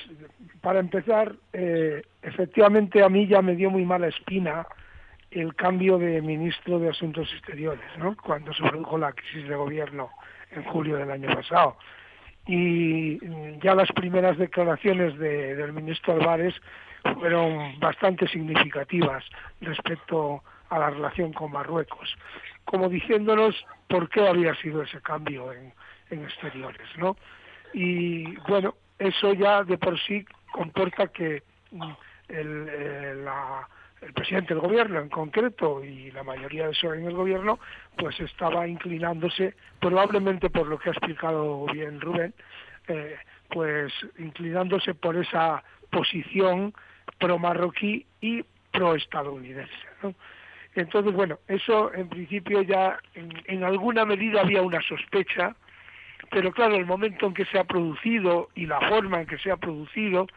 para 0.62 0.80
empezar, 0.80 1.34
eh, 1.54 2.04
efectivamente 2.22 3.04
a 3.04 3.10
mí 3.10 3.28
ya 3.28 3.42
me 3.42 3.56
dio 3.56 3.70
muy 3.70 3.86
mala 3.86 4.08
espina 4.08 4.68
el 5.32 5.56
cambio 5.56 5.98
de 5.98 6.22
ministro 6.22 6.80
de 6.80 6.90
Asuntos 6.90 7.32
Exteriores, 7.34 7.86
¿no? 7.98 8.18
Cuando 8.18 8.54
se 8.54 8.62
produjo 8.64 8.98
la 8.98 9.14
crisis 9.14 9.48
de 9.48 9.56
gobierno 9.56 10.10
en 10.52 10.64
julio 10.66 10.98
del 10.98 11.10
año 11.10 11.34
pasado 11.34 11.78
y 12.48 13.20
ya 13.60 13.76
las 13.76 13.92
primeras 13.92 14.38
declaraciones 14.38 15.18
del 15.18 15.74
ministro 15.74 16.14
Álvarez 16.14 16.56
fueron 17.20 17.80
bastante 17.80 18.28
significativas 18.28 19.24
respecto 19.62 20.44
a 20.70 20.80
la 20.80 20.90
relación 20.90 21.34
con 21.34 21.52
Marruecos, 21.52 22.16
como 22.66 22.90
diciéndonos 22.90 23.56
por 23.88 24.10
qué 24.10 24.28
había 24.28 24.56
sido 24.56 24.84
ese 24.84 25.02
cambio 25.02 25.52
en, 25.54 25.74
exteriores, 26.10 26.88
¿no? 26.98 27.16
Y 27.74 28.36
bueno, 28.42 28.76
eso 29.02 29.34
ya 29.34 29.64
de 29.64 29.78
por 29.78 30.00
sí 30.00 30.24
comporta 30.52 31.08
que 31.08 31.44
mm, 31.72 31.92
el, 32.30 32.68
eh, 32.70 33.16
la, 33.24 33.68
el 34.02 34.14
presidente 34.14 34.54
del 34.54 34.62
gobierno 34.62 35.00
en 35.00 35.10
concreto 35.10 35.84
y 35.84 36.12
la 36.12 36.24
mayoría 36.24 36.66
de 36.66 36.72
eso 36.72 36.94
en 36.94 37.06
el 37.06 37.14
gobierno 37.14 37.60
pues 37.98 38.20
estaba 38.20 38.68
inclinándose 38.68 39.56
probablemente 39.80 40.50
por 40.50 40.68
lo 40.68 40.78
que 40.78 40.90
ha 40.90 40.94
explicado 40.94 41.66
bien 41.68 42.00
Rubén 42.00 42.34
eh, 42.88 43.16
pues 43.50 43.92
inclinándose 44.20 44.94
por 44.94 45.18
esa 45.18 45.64
posición 45.90 46.74
pro 47.18 47.40
marroquí 47.40 48.06
y 48.22 48.44
pro 48.72 48.96
estadounidense 48.96 49.74
entonces 50.76 51.14
bueno 51.14 51.40
eso 51.48 51.94
en 51.94 52.08
principio 52.08 52.62
ya 52.62 53.00
en 53.14 53.64
alguna 53.64 54.06
medida 54.06 54.42
había 54.42 54.62
una 54.62 54.82
sospecha 54.82 55.56
pero 56.30 56.52
claro 56.52 56.76
el 56.76 56.86
momento 56.86 57.26
en 57.26 57.34
que 57.34 57.46
se 57.46 57.58
ha 57.58 57.64
producido 57.64 58.50
y 58.56 58.66
la 58.66 58.80
forma 58.90 59.22
en 59.22 59.28
que 59.28 59.38
se 59.38 59.52
ha 59.52 59.58
producido 59.58 60.28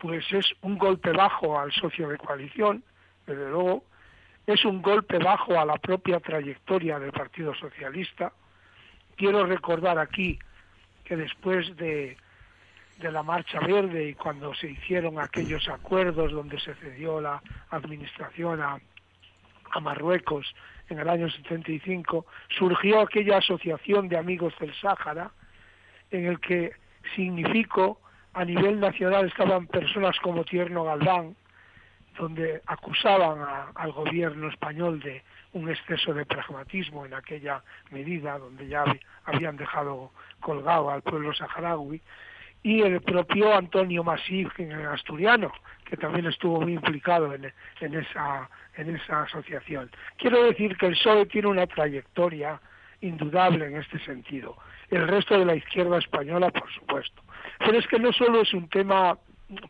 pues 0.00 0.24
es 0.32 0.52
un 0.62 0.78
golpe 0.78 1.12
bajo 1.12 1.58
al 1.58 1.72
socio 1.72 2.08
de 2.08 2.18
coalición 2.18 2.82
desde 3.26 3.48
luego, 3.50 3.84
es 4.46 4.64
un 4.64 4.82
golpe 4.82 5.18
bajo 5.18 5.58
a 5.58 5.64
la 5.64 5.76
propia 5.76 6.18
trayectoria 6.18 6.98
del 6.98 7.12
Partido 7.12 7.54
Socialista. 7.54 8.32
Quiero 9.16 9.46
recordar 9.46 9.98
aquí 9.98 10.38
que 11.04 11.16
después 11.16 11.76
de, 11.76 12.16
de 12.98 13.12
la 13.12 13.22
Marcha 13.22 13.60
Verde 13.60 14.08
y 14.08 14.14
cuando 14.14 14.54
se 14.54 14.70
hicieron 14.70 15.20
aquellos 15.20 15.68
acuerdos 15.68 16.32
donde 16.32 16.58
se 16.58 16.74
cedió 16.74 17.20
la 17.20 17.40
administración 17.70 18.60
a, 18.60 18.78
a 19.70 19.80
Marruecos 19.80 20.52
en 20.88 20.98
el 20.98 21.08
año 21.08 21.30
75, 21.30 22.26
surgió 22.58 23.00
aquella 23.00 23.38
asociación 23.38 24.08
de 24.08 24.18
amigos 24.18 24.54
del 24.60 24.74
Sáhara 24.74 25.30
en 26.10 26.26
el 26.26 26.40
que 26.40 26.72
significó 27.14 28.00
a 28.34 28.44
nivel 28.44 28.80
nacional 28.80 29.26
estaban 29.26 29.66
personas 29.66 30.18
como 30.20 30.44
Tierno 30.44 30.84
Galván, 30.84 31.36
donde 32.18 32.62
acusaban 32.66 33.38
al 33.74 33.92
gobierno 33.92 34.48
español 34.48 35.00
de 35.00 35.22
un 35.52 35.68
exceso 35.68 36.14
de 36.14 36.24
pragmatismo 36.24 37.04
en 37.04 37.14
aquella 37.14 37.62
medida, 37.90 38.38
donde 38.38 38.68
ya 38.68 38.84
habían 39.24 39.56
dejado 39.56 40.12
colgado 40.40 40.90
al 40.90 41.02
pueblo 41.02 41.34
saharaui, 41.34 42.00
y 42.62 42.80
el 42.82 43.00
propio 43.02 43.54
Antonio 43.54 44.04
Masif, 44.04 44.58
en 44.58 44.72
el 44.72 44.86
asturiano, 44.86 45.52
que 45.92 45.98
también 45.98 46.24
estuvo 46.24 46.58
muy 46.58 46.72
implicado 46.72 47.34
en, 47.34 47.52
en, 47.80 47.94
esa, 47.94 48.48
en 48.78 48.96
esa 48.96 49.24
asociación. 49.24 49.90
Quiero 50.16 50.42
decir 50.44 50.74
que 50.78 50.86
el 50.86 50.94
PSOE 50.94 51.26
tiene 51.26 51.48
una 51.48 51.66
trayectoria 51.66 52.58
indudable 53.02 53.66
en 53.66 53.76
este 53.76 53.98
sentido. 53.98 54.56
El 54.88 55.06
resto 55.06 55.38
de 55.38 55.44
la 55.44 55.54
izquierda 55.54 55.98
española, 55.98 56.50
por 56.50 56.72
supuesto. 56.72 57.20
Pero 57.58 57.78
es 57.78 57.86
que 57.88 57.98
no 57.98 58.10
solo 58.10 58.40
es 58.40 58.54
un 58.54 58.70
tema 58.70 59.18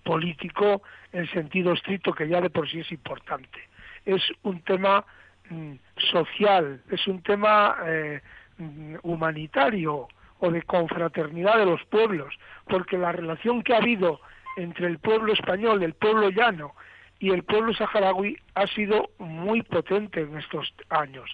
político 0.04 0.85
en 1.11 1.28
sentido 1.32 1.72
estricto 1.72 2.12
que 2.12 2.28
ya 2.28 2.40
de 2.40 2.50
por 2.50 2.70
sí 2.70 2.78
es 2.78 2.92
importante. 2.92 3.58
Es 4.04 4.22
un 4.44 4.61
tema 4.62 5.04
mm, 5.50 5.72
social, 6.12 6.85
es 6.88 7.04
un 7.08 7.20
tema 7.24 7.78
eh, 7.85 8.20
mm, 8.58 8.94
humanitario 9.02 10.06
o 10.38 10.50
de 10.52 10.62
confraternidad 10.62 11.58
de 11.58 11.66
los 11.66 11.85
pueblos, 11.87 12.32
porque 12.68 12.96
la 12.96 13.11
relación 13.11 13.64
que 13.64 13.74
ha 13.74 13.78
habido 13.78 14.20
entre 14.56 14.86
el 14.86 14.98
pueblo 14.98 15.32
español, 15.32 15.82
el 15.82 15.94
pueblo 15.94 16.30
llano 16.30 16.74
y 17.18 17.30
el 17.30 17.44
pueblo 17.44 17.72
saharaui 17.74 18.36
ha 18.54 18.66
sido 18.66 19.10
muy 19.18 19.62
potente 19.62 20.20
en 20.20 20.36
estos 20.38 20.72
años. 20.88 21.30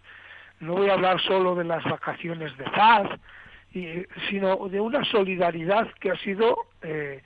No 0.60 0.74
voy 0.74 0.90
a 0.90 0.94
hablar 0.94 1.20
solo 1.20 1.54
de 1.54 1.64
las 1.64 1.84
vacaciones 1.84 2.56
de 2.58 2.64
paz, 2.64 3.08
sino 4.28 4.68
de 4.68 4.80
una 4.80 5.04
solidaridad 5.04 5.88
que 6.00 6.10
ha 6.10 6.16
sido 6.16 6.56
eh, 6.82 7.22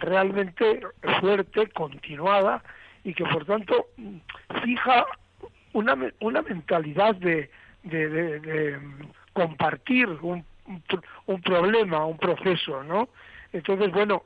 realmente 0.00 0.80
fuerte, 1.20 1.68
continuada 1.68 2.62
y 3.04 3.14
que 3.14 3.24
por 3.24 3.44
tanto 3.44 3.86
fija 4.62 5.06
una, 5.72 5.96
una 6.20 6.42
mentalidad 6.42 7.14
de, 7.16 7.50
de, 7.84 8.78
compartir 9.32 10.08
un, 10.22 10.44
un, 11.26 11.42
problema, 11.42 12.04
un 12.04 12.18
proceso, 12.18 12.82
¿no? 12.82 13.08
Entonces, 13.52 13.90
bueno, 13.92 14.24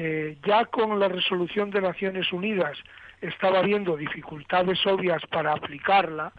eh, 0.00 0.38
ya 0.46 0.64
con 0.66 1.00
la 1.00 1.08
resolución 1.08 1.72
de 1.72 1.80
Naciones 1.80 2.32
Unidas 2.32 2.78
estaba 3.20 3.58
habiendo 3.58 3.96
dificultades 3.96 4.78
obvias 4.86 5.20
para 5.26 5.52
aplicarla, 5.52 6.32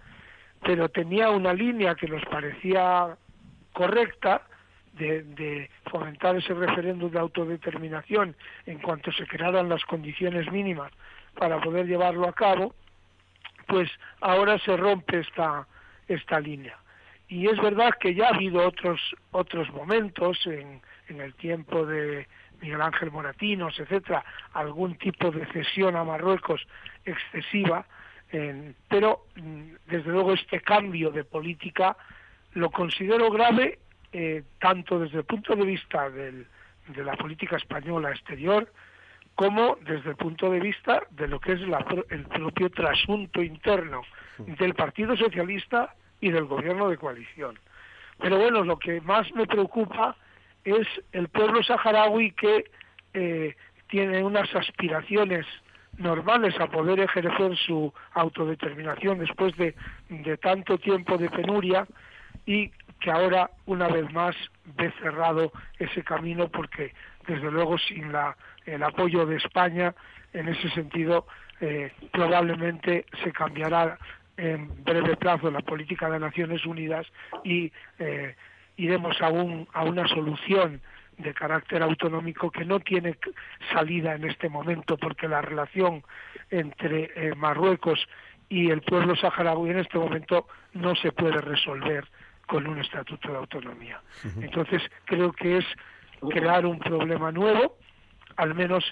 pero 0.64 0.88
tenía 0.88 1.30
una 1.30 1.54
línea 1.54 1.94
que 1.96 2.08
nos 2.08 2.24
parecía 2.28 3.18
correcta 3.74 4.44
de, 4.94 5.70
fomentar 5.92 6.38
ese 6.38 6.54
referéndum 6.54 7.12
de 7.12 7.20
autodeterminación 7.20 8.34
en 8.66 8.80
cuanto 8.80 9.12
se 9.12 9.28
crearan 9.28 9.68
las 9.68 9.84
condiciones 9.84 10.50
mínimas 10.50 10.94
para 11.36 11.60
poder 11.60 11.86
llevarlo 11.86 12.30
a 12.30 12.34
cabo, 12.34 12.74
pues 13.68 13.90
ahora 14.22 14.58
se 14.60 14.78
rompe 14.78 15.20
esta, 15.20 15.68
esta 16.08 16.40
línea. 16.40 16.78
Y 17.28 17.48
es 17.48 17.62
verdad 17.62 17.92
que 18.00 18.16
ya 18.16 18.28
ha 18.28 18.36
habido 18.36 18.66
otros, 18.66 19.02
otros 19.32 19.70
momentos 19.72 20.40
en, 20.46 20.82
en 21.10 21.20
el 21.20 21.34
tiempo 21.34 21.86
de 21.86 22.26
Miguel 22.62 22.82
Ángel 22.82 23.12
Moratinos, 23.12 23.80
etcétera, 23.80 24.24
algún 24.54 24.96
tipo 24.96 25.32
de 25.32 25.46
cesión 25.48 25.96
a 25.96 26.04
Marruecos 26.04 26.66
excesiva, 27.06 27.86
pero 28.88 29.26
mm, 29.36 29.72
desde 29.88 30.12
luego 30.12 30.34
este 30.34 30.62
cambio 30.62 31.10
de 31.12 31.24
política 31.24 31.98
lo 32.54 32.70
considero 32.70 33.32
grave 33.32 33.80
eh, 34.12 34.44
tanto 34.60 35.00
desde 35.00 35.20
el 35.20 35.24
punto 35.24 35.56
de 35.56 35.66
vista 35.66 36.10
de 36.10 36.46
la 37.04 37.16
política 37.16 37.58
española 37.58 38.12
exterior 38.12 38.72
como 39.40 39.78
desde 39.86 40.10
el 40.10 40.16
punto 40.18 40.52
de 40.52 40.60
vista 40.60 41.04
de 41.12 41.26
lo 41.28 41.40
que 41.40 41.54
es 41.54 41.62
el 42.10 42.26
propio 42.26 42.70
trasunto 42.72 43.42
interno 43.42 44.02
del 44.38 44.74
Partido 44.74 45.16
Socialista 45.16 45.96
y 46.20 46.30
del 46.30 46.44
gobierno 46.44 46.90
de 46.90 46.98
coalición. 46.98 47.58
Pero 48.18 48.38
bueno, 48.38 48.66
lo 48.66 48.78
que 48.78 49.00
más 49.00 49.34
me 49.34 49.48
preocupa 49.48 50.18
es 50.64 50.88
el 51.12 51.28
pueblo 51.30 51.64
saharaui 51.64 52.32
que 52.32 52.66
eh, 53.14 53.56
tiene 53.88 54.24
unas 54.24 54.54
aspiraciones 54.56 55.46
normales 55.98 56.60
a 56.60 56.68
poder 56.68 57.00
ejercer 57.00 57.58
su 57.58 57.94
autodeterminación 58.14 59.20
después 59.20 59.56
de, 59.58 59.76
de 60.10 60.38
tanto 60.38 60.78
tiempo 60.78 61.18
de 61.18 61.30
penuria 61.30 61.86
y 62.46 62.72
que 63.00 63.12
ahora 63.12 63.50
una 63.66 63.88
vez 63.88 64.12
más 64.14 64.36
ve 64.78 64.92
cerrado 65.02 65.52
ese 65.78 66.04
camino 66.04 66.50
porque 66.50 66.94
desde 67.28 67.52
luego 67.52 67.78
sin 67.78 68.12
la, 68.12 68.36
el 68.66 68.84
apoyo 68.84 69.26
de 69.26 69.38
España 69.38 69.94
en 70.34 70.48
ese 70.50 70.70
sentido 70.72 71.26
eh, 71.62 71.92
probablemente 72.12 73.06
se 73.24 73.32
cambiará 73.32 73.98
en 74.38 74.84
breve 74.84 75.18
plazo 75.18 75.52
la 75.52 75.62
política 75.62 76.10
de 76.10 76.20
Naciones 76.20 76.66
Unidas 76.66 77.06
y 77.44 77.72
eh, 78.00 78.36
iremos 78.80 79.22
a, 79.22 79.28
a 79.28 79.84
una 79.84 80.08
solución 80.08 80.82
de 81.18 81.34
carácter 81.34 81.84
autonómico 81.84 82.50
que 82.50 82.64
no 82.64 82.80
tiene 82.80 83.18
salida 83.74 84.16
en 84.16 84.24
este 84.24 84.48
momento 84.48 84.98
porque 84.98 85.28
la 85.28 85.42
relación 85.42 86.02
entre 86.50 87.12
eh, 87.14 87.36
Marruecos 87.36 88.00
y 88.48 88.70
el 88.72 88.82
pueblo 88.82 89.16
saharaui 89.16 89.70
en 89.70 89.80
este 89.80 90.00
momento 90.00 90.48
no 90.74 90.96
se 90.96 91.12
puede 91.12 91.40
resolver 91.42 92.08
con 92.48 92.66
un 92.66 92.80
estatuto 92.80 93.32
de 93.32 93.38
autonomía. 93.38 94.02
Entonces 94.42 94.82
creo 95.06 95.32
que 95.34 95.58
es 95.58 95.66
crear 96.32 96.66
un 96.66 96.80
problema 96.80 97.32
nuevo, 97.32 97.76
al 98.38 98.56
menos 98.56 98.84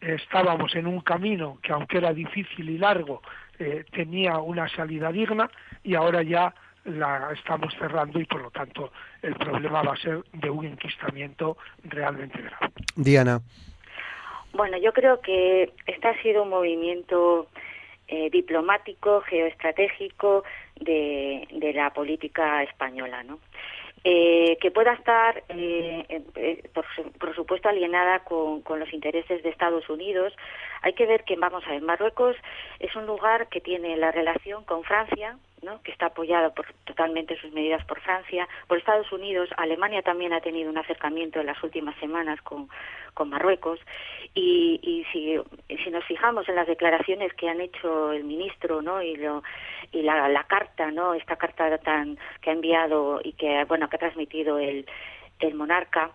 estábamos 0.00 0.74
en 0.74 0.86
un 0.86 1.00
camino 1.00 1.58
que 1.62 1.72
aunque 1.72 1.98
era 1.98 2.12
difícil 2.12 2.68
y 2.70 2.78
largo, 2.78 3.22
eh, 3.58 3.84
tenía 3.92 4.38
una 4.38 4.68
salida 4.68 5.12
digna 5.12 5.48
y 5.84 5.94
ahora 5.94 6.22
ya 6.22 6.52
la 6.84 7.30
estamos 7.32 7.74
cerrando 7.78 8.20
y 8.20 8.24
por 8.24 8.42
lo 8.42 8.50
tanto 8.50 8.92
el 9.22 9.34
problema 9.36 9.82
va 9.82 9.94
a 9.94 9.96
ser 9.96 10.22
de 10.32 10.50
un 10.50 10.66
enquistamiento 10.66 11.56
realmente 11.84 12.40
grave. 12.40 12.72
Diana. 12.96 13.40
Bueno, 14.52 14.76
yo 14.78 14.92
creo 14.92 15.20
que 15.20 15.72
este 15.86 16.08
ha 16.08 16.22
sido 16.22 16.44
un 16.44 16.50
movimiento 16.50 17.48
eh, 18.06 18.30
diplomático, 18.30 19.22
geoestratégico 19.22 20.44
de, 20.76 21.48
de 21.50 21.72
la 21.72 21.90
política 21.90 22.62
española, 22.62 23.22
¿no? 23.22 23.38
Eh, 24.06 24.58
que 24.60 24.70
pueda 24.70 24.92
estar, 24.92 25.42
eh, 25.48 26.04
eh, 26.36 26.70
por, 26.74 27.34
supuesto, 27.34 27.70
alienada 27.70 28.18
con, 28.18 28.60
con, 28.60 28.78
los 28.78 28.92
intereses 28.92 29.42
de 29.42 29.48
Estados 29.48 29.88
Unidos. 29.88 30.34
Hay 30.82 30.92
que 30.92 31.06
ver 31.06 31.24
que, 31.24 31.36
vamos 31.36 31.64
a 31.66 31.70
ver, 31.70 31.80
Marruecos 31.80 32.36
es 32.80 32.94
un 32.96 33.06
lugar 33.06 33.48
que 33.48 33.62
tiene 33.62 33.96
la 33.96 34.12
relación 34.12 34.62
con 34.64 34.84
Francia, 34.84 35.38
que 35.82 35.92
está 35.92 36.06
apoyado 36.06 36.52
por, 36.54 36.66
totalmente 36.84 37.38
sus 37.40 37.52
medidas 37.52 37.84
por 37.84 38.00
Francia, 38.00 38.48
por 38.66 38.78
Estados 38.78 39.10
Unidos. 39.12 39.48
Alemania 39.56 40.02
también 40.02 40.32
ha 40.32 40.40
tenido 40.40 40.70
un 40.70 40.78
acercamiento 40.78 41.40
en 41.40 41.46
las 41.46 41.62
últimas 41.62 41.96
semanas 41.98 42.40
con, 42.42 42.68
con 43.14 43.30
Marruecos. 43.30 43.80
Y, 44.34 45.06
si, 45.12 45.38
si, 45.68 45.90
nos 45.90 46.04
fijamos 46.04 46.48
en 46.48 46.56
las 46.56 46.66
declaraciones 46.66 47.32
que 47.34 47.48
han 47.48 47.60
hecho 47.60 48.12
el 48.12 48.24
ministro 48.24 48.82
¿no? 48.82 49.00
y, 49.00 49.16
lo, 49.16 49.42
y 49.92 50.02
la, 50.02 50.28
la 50.28 50.44
carta, 50.44 50.90
¿no? 50.90 51.14
esta 51.14 51.36
carta 51.36 51.78
tan 51.78 52.18
que 52.40 52.50
ha 52.50 52.52
enviado 52.52 53.20
y 53.22 53.32
que, 53.34 53.64
bueno, 53.64 53.88
que 53.88 53.96
ha 53.96 54.00
transmitido 54.00 54.58
el, 54.58 54.86
el 55.40 55.54
monarca, 55.54 56.10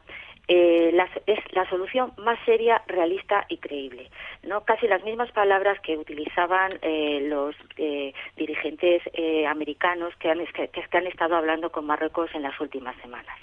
eh, 0.52 0.92
es 1.28 1.40
la 1.52 1.70
solución 1.70 2.12
más 2.18 2.40
seria, 2.44 2.82
realista 2.88 3.46
y 3.50 3.58
creíble. 3.58 4.10
¿no? 4.42 4.62
Casi 4.62 4.88
las 4.88 5.04
mismas 5.04 5.32
palabras 5.32 5.80
que 5.82 5.96
utilizaban 5.96 6.80
eh, 6.82 7.20
los 7.30 7.56
eh, 7.78 8.14
dirigentes 8.36 9.04
americanos 9.48 10.14
que 10.20 10.32
han, 10.32 10.40
que, 10.48 10.98
han 10.98 11.08
estado 11.08 11.36
hablando 11.36 11.72
con 11.72 11.86
Marruecos 11.86 12.32
en 12.34 12.42
las 12.42 12.60
últimas 12.60 12.96
semanas. 12.98 13.38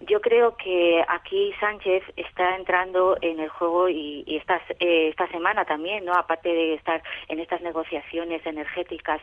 Yo 0.00 0.20
creo 0.20 0.58
que 0.58 1.02
aquí 1.08 1.54
Sánchez 1.58 2.02
está 2.16 2.54
entrando 2.56 3.16
en 3.22 3.40
el 3.40 3.48
juego 3.48 3.88
y, 3.88 4.24
esta, 4.26 4.60
esta 4.78 5.26
semana 5.28 5.64
también, 5.64 6.04
¿no? 6.04 6.12
Aparte 6.12 6.50
de 6.50 6.74
estar 6.74 7.02
en 7.28 7.40
estas 7.40 7.62
negociaciones 7.62 8.44
energéticas 8.44 9.22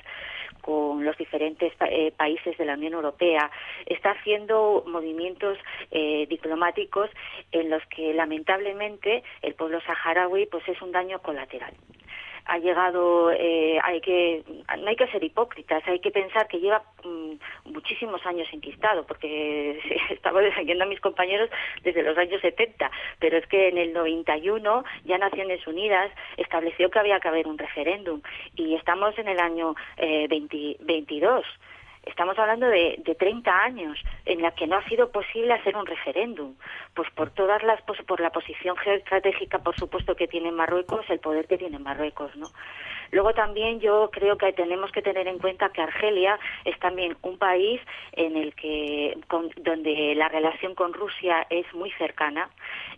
con 0.63 1.03
los 1.03 1.17
diferentes 1.17 1.73
eh, 1.81 2.13
países 2.15 2.57
de 2.57 2.65
la 2.65 2.75
Unión 2.75 2.93
Europea, 2.93 3.51
está 3.85 4.11
haciendo 4.11 4.83
movimientos 4.87 5.57
eh, 5.91 6.25
diplomáticos 6.29 7.09
en 7.51 7.69
los 7.69 7.85
que 7.87 8.13
lamentablemente 8.13 9.23
el 9.41 9.53
pueblo 9.55 9.81
saharaui 9.81 10.45
pues 10.45 10.67
es 10.69 10.81
un 10.81 10.93
daño 10.93 11.19
colateral 11.19 11.73
ha 12.45 12.57
llegado, 12.57 13.31
eh, 13.31 13.79
hay 13.83 14.01
que, 14.01 14.43
no 14.79 14.87
hay 14.87 14.95
que 14.95 15.07
ser 15.07 15.23
hipócritas, 15.23 15.83
hay 15.87 15.99
que 15.99 16.11
pensar 16.11 16.47
que 16.47 16.59
lleva 16.59 16.83
mm, 17.03 17.71
muchísimos 17.71 18.25
años 18.25 18.47
enquistado, 18.51 19.05
porque 19.05 19.79
estaba 20.09 20.41
defendiendo 20.41 20.83
a 20.83 20.87
mis 20.87 20.99
compañeros 20.99 21.49
desde 21.83 22.03
los 22.03 22.17
años 22.17 22.41
70, 22.41 22.91
pero 23.19 23.37
es 23.37 23.47
que 23.47 23.69
en 23.69 23.77
el 23.77 23.93
91 23.93 24.83
ya 25.05 25.17
Naciones 25.17 25.65
Unidas 25.67 26.11
estableció 26.37 26.89
que 26.89 26.99
había 26.99 27.19
que 27.19 27.27
haber 27.27 27.47
un 27.47 27.57
referéndum 27.57 28.21
y 28.55 28.75
estamos 28.75 29.17
en 29.17 29.27
el 29.27 29.39
año 29.39 29.75
eh, 29.97 30.27
22. 30.27 31.45
Estamos 32.05 32.37
hablando 32.37 32.67
de, 32.67 32.95
de 33.03 33.15
30 33.15 33.51
años 33.63 33.97
en 34.25 34.41
la 34.41 34.51
que 34.51 34.67
no 34.67 34.77
ha 34.77 34.87
sido 34.87 35.11
posible 35.11 35.53
hacer 35.53 35.75
un 35.77 35.85
referéndum, 35.85 36.55
pues 36.93 37.09
por 37.11 37.31
todas 37.31 37.63
las 37.63 37.81
por 37.81 38.19
la 38.19 38.29
posición 38.29 38.75
geoestratégica, 38.77 39.59
por 39.59 39.75
supuesto 39.75 40.15
que 40.15 40.27
tiene 40.27 40.51
Marruecos, 40.51 41.05
el 41.09 41.19
poder 41.19 41.47
que 41.47 41.57
tiene 41.57 41.79
Marruecos, 41.79 42.35
¿no? 42.35 42.47
Luego 43.13 43.31
también 43.33 43.79
yo 43.79 44.09
creo 44.11 44.37
que 44.37 44.51
tenemos 44.53 44.91
que 44.91 45.03
tener 45.03 45.27
en 45.27 45.37
cuenta 45.37 45.69
que 45.69 45.83
Argelia 45.83 46.39
es 46.65 46.77
también 46.79 47.15
un 47.21 47.37
país 47.37 47.79
en 48.13 48.35
el 48.35 48.55
que 48.55 49.15
donde 49.57 50.15
la 50.15 50.29
relación 50.29 50.73
con 50.73 50.93
Rusia 50.93 51.45
es 51.51 51.71
muy 51.75 51.91
cercana. 51.91 52.49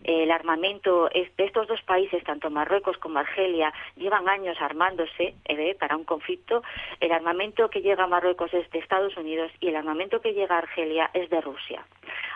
El 0.04 0.30
armamento 0.30 1.10
de 1.12 1.30
estos 1.36 1.68
dos 1.68 1.82
países, 1.82 2.24
tanto 2.24 2.48
Marruecos 2.48 2.96
como 2.96 3.18
Argelia, 3.18 3.74
llevan 3.96 4.26
años 4.26 4.56
armándose 4.58 5.34
eh, 5.44 5.76
para 5.78 5.98
un 5.98 6.04
conflicto. 6.04 6.62
El 6.98 7.12
armamento 7.12 7.68
que 7.68 7.82
llega 7.82 8.04
a 8.04 8.06
Marruecos 8.06 8.54
es 8.54 8.70
de 8.70 8.78
Estados 8.78 9.14
Unidos 9.18 9.52
y 9.60 9.68
el 9.68 9.76
armamento 9.76 10.22
que 10.22 10.32
llega 10.32 10.54
a 10.54 10.60
Argelia 10.60 11.10
es 11.12 11.28
de 11.28 11.42
Rusia. 11.42 11.84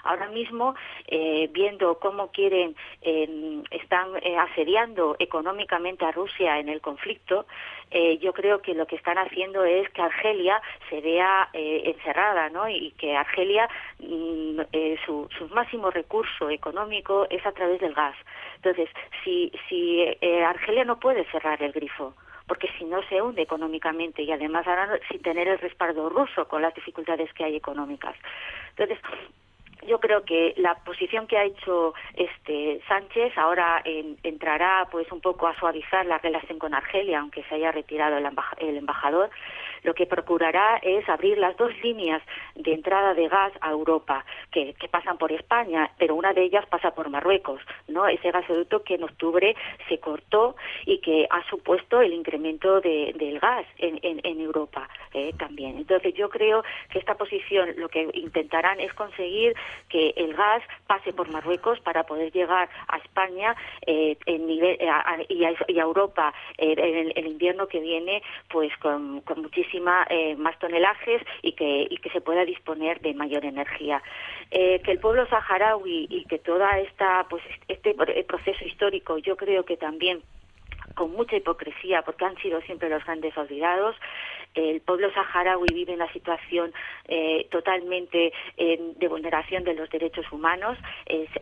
Ahora 0.02 0.28
mismo, 0.28 0.74
eh, 1.06 1.48
viendo 1.52 1.98
cómo 1.98 2.30
quieren, 2.30 2.76
eh, 3.02 3.62
están 3.70 4.16
eh, 4.22 4.36
asediando 4.36 5.16
económicamente 5.18 6.04
a 6.04 6.12
Rusia 6.12 6.58
en 6.58 6.68
el 6.68 6.80
conflicto, 6.80 7.46
eh, 7.90 8.18
yo 8.18 8.32
creo 8.32 8.62
que 8.62 8.74
lo 8.74 8.86
que 8.86 8.96
están 8.96 9.18
haciendo 9.18 9.64
es 9.64 9.88
que 9.90 10.02
Argelia 10.02 10.60
se 10.88 11.00
vea 11.00 11.48
eh, 11.52 11.82
encerrada, 11.86 12.48
¿no? 12.48 12.68
Y 12.68 12.92
que 12.92 13.16
Argelia, 13.16 13.68
mm, 13.98 14.60
eh, 14.72 14.96
su, 15.04 15.28
su, 15.36 15.48
máximo 15.48 15.90
recurso 15.90 16.50
económico 16.50 17.26
es 17.30 17.44
a 17.44 17.52
través 17.52 17.80
del 17.80 17.94
gas. 17.94 18.16
Entonces, 18.56 18.88
si, 19.24 19.52
si 19.68 20.02
eh, 20.02 20.44
Argelia 20.44 20.84
no 20.84 21.00
puede 21.00 21.24
cerrar 21.30 21.62
el 21.62 21.72
grifo, 21.72 22.14
porque 22.46 22.68
si 22.78 22.84
no 22.84 23.02
se 23.08 23.22
hunde 23.22 23.42
económicamente 23.42 24.22
y 24.22 24.32
además 24.32 24.66
ahora 24.66 24.98
sin 25.08 25.22
tener 25.22 25.48
el 25.48 25.58
respaldo 25.58 26.08
ruso 26.08 26.48
con 26.48 26.62
las 26.62 26.74
dificultades 26.74 27.32
que 27.32 27.44
hay 27.44 27.56
económicas. 27.56 28.16
Entonces, 28.70 28.98
yo 29.86 30.00
creo 30.00 30.24
que 30.24 30.54
la 30.56 30.74
posición 30.76 31.26
que 31.26 31.38
ha 31.38 31.44
hecho 31.44 31.94
este 32.14 32.80
Sánchez 32.88 33.36
ahora 33.36 33.80
en, 33.84 34.16
entrará 34.22 34.88
pues 34.90 35.10
un 35.12 35.20
poco 35.20 35.46
a 35.46 35.58
suavizar 35.58 36.06
la 36.06 36.18
relación 36.18 36.58
con 36.58 36.74
Argelia, 36.74 37.20
aunque 37.20 37.42
se 37.44 37.54
haya 37.54 37.72
retirado 37.72 38.18
el 38.18 38.76
embajador, 38.76 39.30
lo 39.82 39.94
que 39.94 40.06
procurará 40.06 40.78
es 40.82 41.08
abrir 41.08 41.38
las 41.38 41.56
dos 41.56 41.72
líneas 41.82 42.22
de 42.54 42.74
entrada 42.74 43.14
de 43.14 43.28
gas 43.28 43.52
a 43.60 43.70
Europa, 43.70 44.24
que, 44.50 44.74
pasan 44.90 45.18
por 45.18 45.30
España, 45.30 45.90
pero 45.98 46.16
una 46.16 46.32
de 46.32 46.42
ellas 46.42 46.66
pasa 46.66 46.90
por 46.90 47.08
Marruecos, 47.10 47.60
¿no? 47.86 48.08
Ese 48.08 48.32
gasoducto 48.32 48.82
que 48.82 48.96
en 48.96 49.04
octubre 49.04 49.54
se 49.88 49.98
cortó 49.98 50.56
y 50.84 50.98
que 50.98 51.28
ha 51.30 51.48
supuesto 51.48 52.00
el 52.00 52.12
incremento 52.12 52.80
de, 52.80 53.14
del 53.16 53.38
gas 53.38 53.64
en, 53.78 54.40
Europa 54.40 54.88
eh, 55.12 55.32
también. 55.38 55.76
Entonces 55.76 56.14
yo 56.14 56.28
creo 56.28 56.64
que 56.90 56.98
esta 56.98 57.14
posición 57.14 57.68
lo 57.76 57.88
que 57.88 58.08
intentarán 58.14 58.80
es 58.80 58.92
conseguir 58.94 59.54
que 59.88 60.12
el 60.16 60.34
gas 60.34 60.62
pase 60.86 61.12
por 61.12 61.30
Marruecos 61.30 61.78
para 61.80 62.04
poder 62.04 62.32
llegar 62.32 62.68
a 62.88 62.96
España 62.98 63.54
eh, 63.86 64.16
y, 64.26 65.44
a, 65.44 65.82
Europa 65.82 66.32
eh, 66.58 66.74
en 66.76 66.96
el, 66.96 67.12
el, 67.16 67.26
invierno 67.26 67.68
que 67.68 67.80
viene 67.80 68.22
pues 68.48 68.76
con, 68.78 69.20
con 69.20 69.42
eh, 69.74 70.36
más 70.36 70.58
tonelajes 70.58 71.22
y 71.42 71.52
que, 71.52 71.86
y 71.88 71.96
que 71.98 72.10
se 72.10 72.20
pueda 72.20 72.44
disponer 72.44 73.00
de 73.00 73.14
mayor 73.14 73.44
energía. 73.44 74.02
Eh, 74.50 74.80
que 74.82 74.92
el 74.92 74.98
pueblo 74.98 75.26
saharaui 75.26 76.06
y 76.10 76.24
que 76.24 76.38
toda 76.38 76.78
esta 76.80 77.26
pues 77.28 77.42
este 77.68 77.94
proceso 78.24 78.64
histórico 78.64 79.18
yo 79.18 79.36
creo 79.36 79.64
que 79.64 79.76
también 79.76 80.22
con 80.94 81.12
mucha 81.12 81.36
hipocresía, 81.36 82.02
porque 82.02 82.24
han 82.24 82.36
sido 82.38 82.60
siempre 82.62 82.88
los 82.88 83.04
grandes 83.04 83.36
olvidados. 83.36 83.96
El 84.54 84.80
pueblo 84.80 85.12
saharaui 85.12 85.68
vive 85.72 85.92
en 85.92 86.02
una 86.02 86.12
situación 86.12 86.72
eh, 87.06 87.46
totalmente 87.50 88.32
de 88.56 89.08
vulneración 89.08 89.62
de 89.62 89.74
los 89.74 89.88
derechos 89.90 90.30
humanos. 90.32 90.76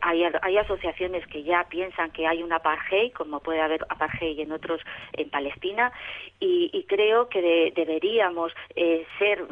Hay, 0.01 0.23
hay, 0.23 0.57
asociaciones 0.57 1.25
que 1.27 1.43
ya 1.43 1.65
piensan 1.69 2.11
que 2.11 2.27
hay 2.27 2.43
un 2.43 2.53
apartheid, 2.53 3.11
como 3.13 3.39
puede 3.39 3.61
haber 3.61 3.83
apartheid 3.89 4.39
en 4.39 4.51
otros 4.51 4.81
en 5.13 5.29
Palestina, 5.29 5.91
y, 6.39 6.85
creo 6.87 7.29
que 7.29 7.41
de, 7.41 7.73
deberíamos 7.75 8.53
eh, 8.75 9.05
ser 9.17 9.45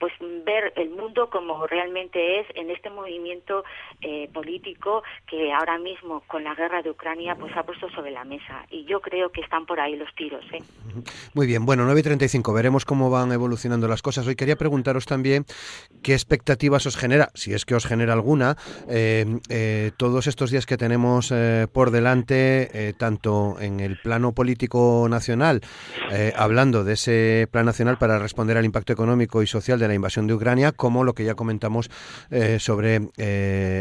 pues 0.00 0.14
ver 0.46 0.72
el 0.76 0.90
mundo 0.90 1.28
como 1.28 1.66
realmente 1.66 2.40
es 2.40 2.46
en 2.54 2.70
este 2.70 2.88
movimiento 2.88 3.64
eh, 4.00 4.30
político 4.32 5.02
que 5.28 5.52
ahora 5.52 5.78
mismo 5.78 6.22
con 6.26 6.42
la 6.42 6.54
guerra 6.54 6.80
de 6.82 6.90
Ucrania 6.90 7.36
pues 7.36 7.54
ha 7.54 7.62
puesto 7.64 7.88
sobre 7.90 8.10
la 8.10 8.24
mesa 8.24 8.64
y 8.70 8.86
yo 8.86 9.00
creo 9.00 9.30
que 9.30 9.42
están 9.42 9.66
por 9.66 9.78
ahí 9.78 9.96
los 9.96 10.08
tiros. 10.14 10.42
¿eh? 10.52 10.62
Muy 11.34 11.46
bien, 11.46 11.66
bueno, 11.66 11.86
9.35, 11.86 12.54
veremos 12.54 12.86
cómo 12.86 13.10
van 13.10 13.30
evolucionando 13.30 13.86
las 13.88 14.00
cosas. 14.00 14.26
Hoy 14.26 14.36
quería 14.36 14.56
preguntaros 14.56 15.04
también 15.04 15.44
qué 16.02 16.14
expectativas 16.14 16.86
os 16.86 16.96
genera, 16.96 17.28
si 17.34 17.52
es 17.52 17.66
que 17.66 17.74
os 17.74 17.84
genera 17.84 18.14
alguna, 18.14 18.56
eh, 18.88 19.92
todos 19.98 20.26
estos 20.26 20.50
días 20.50 20.64
que 20.64 20.78
tenemos 20.78 21.32
por 21.74 21.90
delante, 21.90 22.94
tanto 22.96 23.60
en 23.60 23.80
el 23.80 23.98
plano 23.98 24.32
político 24.32 25.06
nacional, 25.10 25.60
hablando 26.34 26.84
de 26.84 26.94
ese 26.94 27.48
plan 27.50 27.66
nacional 27.66 27.98
para 27.98 28.18
responder 28.18 28.56
al 28.56 28.64
impacto 28.64 28.94
económico 28.94 29.42
y 29.42 29.46
social 29.46 29.78
de 29.78 29.89
la 29.90 29.94
invasión 29.94 30.26
de 30.26 30.34
Ucrania, 30.34 30.72
como 30.72 31.04
lo 31.04 31.14
que 31.14 31.24
ya 31.24 31.34
comentamos 31.34 31.90
sobre 32.58 33.08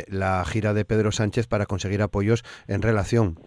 la 0.07 0.43
gira 0.45 0.73
de 0.73 0.85
Pedro 0.85 1.11
Sánchez 1.11 1.47
para 1.47 1.65
conseguir 1.65 2.01
apoyos 2.01 2.43
en 2.67 2.81
relación 2.81 3.37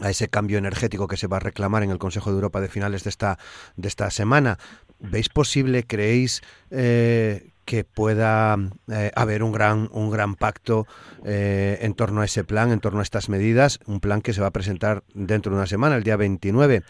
a 0.00 0.10
ese 0.10 0.28
cambio 0.28 0.58
energético 0.58 1.06
que 1.06 1.16
se 1.16 1.26
va 1.26 1.36
a 1.36 1.40
reclamar 1.40 1.82
en 1.82 1.90
el 1.90 1.98
Consejo 1.98 2.30
de 2.30 2.36
Europa 2.36 2.60
de 2.60 2.68
finales 2.68 3.04
de 3.04 3.10
esta, 3.10 3.38
de 3.76 3.88
esta 3.88 4.10
semana. 4.10 4.58
¿Veis 4.98 5.28
posible, 5.28 5.84
creéis, 5.84 6.42
eh, 6.70 7.50
que 7.64 7.84
pueda 7.84 8.56
eh, 8.88 9.10
haber 9.14 9.42
un 9.42 9.52
gran, 9.52 9.88
un 9.92 10.10
gran 10.10 10.36
pacto 10.36 10.86
eh, 11.24 11.78
en 11.82 11.94
torno 11.94 12.20
a 12.20 12.24
ese 12.24 12.44
plan, 12.44 12.70
en 12.70 12.80
torno 12.80 13.00
a 13.00 13.02
estas 13.02 13.28
medidas? 13.28 13.80
Un 13.86 14.00
plan 14.00 14.22
que 14.22 14.32
se 14.32 14.40
va 14.40 14.48
a 14.48 14.52
presentar 14.52 15.02
dentro 15.12 15.52
de 15.52 15.58
una 15.58 15.66
semana, 15.66 15.96
el 15.96 16.04
día 16.04 16.16
29. 16.16 16.82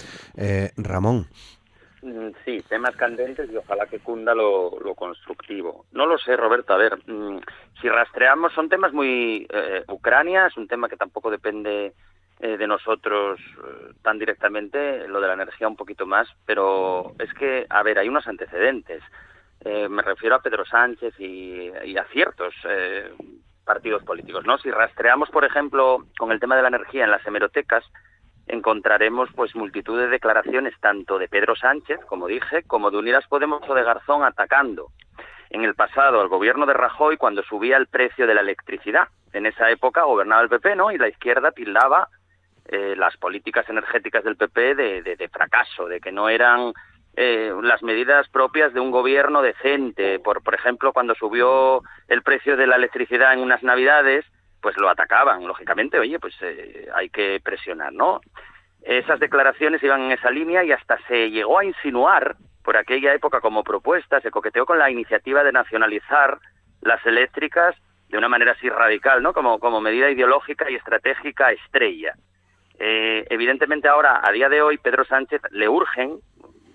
Ramón. 0.76 1.28
Mm, 2.02 2.30
sí, 2.44 2.60
temas 2.68 2.96
candentes 2.96 3.48
y 3.50 3.56
ojalá 3.56 3.86
que 3.86 4.00
cunda 4.00 4.34
lo, 4.34 4.72
constructivo. 4.96 5.86
No 5.92 6.06
lo 6.06 6.18
sé, 6.18 6.36
Roberto. 6.36 6.74
A 6.74 6.76
ver, 6.76 6.98
mm, 7.06 7.38
si 7.80 7.88
rastreamos, 7.88 8.52
son 8.52 8.68
temas 8.68 8.92
muy... 8.92 9.46
Eh, 9.48 9.84
Ucrania 9.88 10.48
es 10.48 10.56
un 10.56 10.66
tema 10.66 10.88
que 10.88 10.96
tampoco 10.96 11.30
depende 11.30 11.94
eh, 12.40 12.56
de 12.56 12.66
nosotros 12.66 13.38
eh, 13.40 13.94
tan 14.02 14.18
directamente, 14.18 15.06
lo 15.06 15.20
de 15.20 15.28
la 15.28 15.34
energía 15.34 15.68
un 15.68 15.76
poquito 15.76 16.04
más, 16.04 16.28
pero 16.44 17.14
es 17.20 17.32
que, 17.34 17.66
a 17.70 17.82
ver, 17.84 17.98
hay 17.98 18.08
unos 18.08 18.26
antecedentes. 18.26 19.02
me 19.64 20.02
refiero 20.02 20.34
a 20.34 20.42
Pedro 20.42 20.64
Sánchez 20.64 21.14
y, 21.20 21.70
y 21.84 21.96
a 21.96 22.04
ciertos 22.06 22.52
partidos 23.64 24.02
políticos, 24.02 24.44
¿no? 24.44 24.58
Si 24.58 24.70
rastreamos, 24.72 25.30
por 25.30 25.44
ejemplo, 25.44 26.04
con 26.18 26.32
el 26.32 26.40
tema 26.40 26.56
de 26.56 26.62
la 26.62 26.68
energía 26.68 27.04
en 27.04 27.12
las 27.12 27.24
hemerotecas, 27.24 27.84
encontraremos 28.52 29.30
pues 29.34 29.56
multitud 29.56 29.98
de 29.98 30.08
declaraciones 30.08 30.74
tanto 30.78 31.18
de 31.18 31.26
Pedro 31.26 31.56
Sánchez, 31.56 32.00
como 32.06 32.26
dije, 32.26 32.62
como 32.64 32.90
de 32.90 32.98
Unidas 32.98 33.26
Podemos 33.26 33.62
o 33.68 33.74
de 33.74 33.82
Garzón 33.82 34.24
atacando 34.24 34.88
en 35.48 35.64
el 35.64 35.74
pasado 35.74 36.20
al 36.20 36.28
gobierno 36.28 36.66
de 36.66 36.74
Rajoy 36.74 37.16
cuando 37.16 37.42
subía 37.42 37.78
el 37.78 37.86
precio 37.86 38.26
de 38.26 38.34
la 38.34 38.42
electricidad. 38.42 39.08
En 39.32 39.46
esa 39.46 39.70
época 39.70 40.02
gobernaba 40.02 40.42
el 40.42 40.50
PP, 40.50 40.76
¿no? 40.76 40.90
Y 40.90 40.98
la 40.98 41.08
izquierda 41.08 41.50
tildaba 41.52 42.08
eh, 42.66 42.94
las 42.96 43.16
políticas 43.16 43.68
energéticas 43.70 44.22
del 44.22 44.36
PP 44.36 44.74
de, 44.74 45.02
de, 45.02 45.28
fracaso, 45.28 45.86
de 45.86 46.00
que 46.00 46.12
no 46.12 46.28
eran 46.28 46.72
eh, 47.16 47.52
las 47.62 47.82
medidas 47.82 48.28
propias 48.28 48.74
de 48.74 48.80
un 48.80 48.90
gobierno 48.90 49.40
decente. 49.40 50.18
Por, 50.20 50.42
por 50.42 50.54
ejemplo, 50.54 50.92
cuando 50.92 51.14
subió 51.14 51.80
el 52.08 52.22
precio 52.22 52.56
de 52.56 52.66
la 52.66 52.76
electricidad 52.76 53.32
en 53.32 53.40
unas 53.40 53.62
navidades, 53.62 54.26
pues 54.62 54.76
lo 54.78 54.88
atacaban, 54.88 55.46
lógicamente, 55.46 55.98
oye, 55.98 56.18
pues 56.18 56.34
eh, 56.40 56.88
hay 56.94 57.10
que 57.10 57.40
presionar, 57.44 57.92
¿no? 57.92 58.20
Esas 58.80 59.20
declaraciones 59.20 59.82
iban 59.82 60.02
en 60.02 60.12
esa 60.12 60.30
línea 60.30 60.64
y 60.64 60.72
hasta 60.72 60.98
se 61.08 61.30
llegó 61.30 61.58
a 61.58 61.64
insinuar 61.64 62.36
por 62.64 62.76
aquella 62.76 63.12
época 63.12 63.40
como 63.40 63.64
propuesta, 63.64 64.20
se 64.20 64.30
coqueteó 64.30 64.64
con 64.64 64.78
la 64.78 64.90
iniciativa 64.90 65.42
de 65.42 65.52
nacionalizar 65.52 66.38
las 66.80 67.04
eléctricas 67.04 67.74
de 68.08 68.18
una 68.18 68.28
manera 68.28 68.52
así 68.52 68.68
radical, 68.68 69.22
¿no? 69.22 69.32
Como, 69.32 69.58
como 69.58 69.80
medida 69.80 70.10
ideológica 70.10 70.70
y 70.70 70.76
estratégica 70.76 71.50
estrella. 71.50 72.14
Eh, 72.78 73.26
evidentemente 73.30 73.88
ahora, 73.88 74.20
a 74.22 74.30
día 74.32 74.48
de 74.48 74.62
hoy, 74.62 74.78
Pedro 74.78 75.04
Sánchez 75.04 75.42
le 75.50 75.68
urgen 75.68 76.18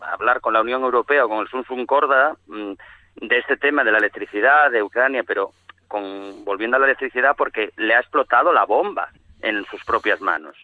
hablar 0.02 0.42
con 0.42 0.54
la 0.54 0.62
Unión 0.62 0.84
Europea 0.84 1.26
o 1.26 1.30
con 1.30 1.40
el 1.40 1.48
Sun 1.48 1.86
Corda 1.86 2.36
mm, 2.48 2.74
de 3.16 3.38
este 3.38 3.58
tema 3.58 3.84
de 3.84 3.92
la 3.92 3.98
electricidad 3.98 4.72
de 4.72 4.84
Ucrania, 4.84 5.24
pero 5.24 5.52
con, 5.88 6.44
volviendo 6.46 6.78
a 6.78 6.80
la 6.80 6.88
electricidad 6.88 7.36
porque 7.38 7.72
le 7.78 7.96
ha 7.96 8.00
explotado 8.00 8.54
la 8.54 8.66
bomba 8.66 9.10
en 9.42 9.66
sus 9.66 9.84
propias 9.84 10.22
manos. 10.22 10.56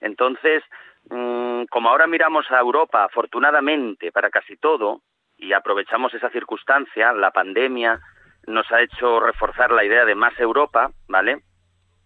Entonces, 0.00 0.62
mm, 1.10 1.64
como 1.64 1.90
ahora 1.90 2.06
miramos 2.06 2.50
a 2.50 2.58
Europa, 2.58 3.04
afortunadamente, 3.04 4.12
para 4.12 4.30
casi 4.30 4.56
todo, 4.56 5.02
y 5.36 5.52
aprovechamos 5.52 6.12
esa 6.14 6.30
circunstancia, 6.30 7.12
la 7.12 7.30
pandemia 7.30 8.00
nos 8.46 8.70
ha 8.72 8.82
hecho 8.82 9.20
reforzar 9.20 9.70
la 9.70 9.84
idea 9.84 10.04
de 10.04 10.14
más 10.14 10.38
Europa, 10.38 10.90
¿vale? 11.08 11.42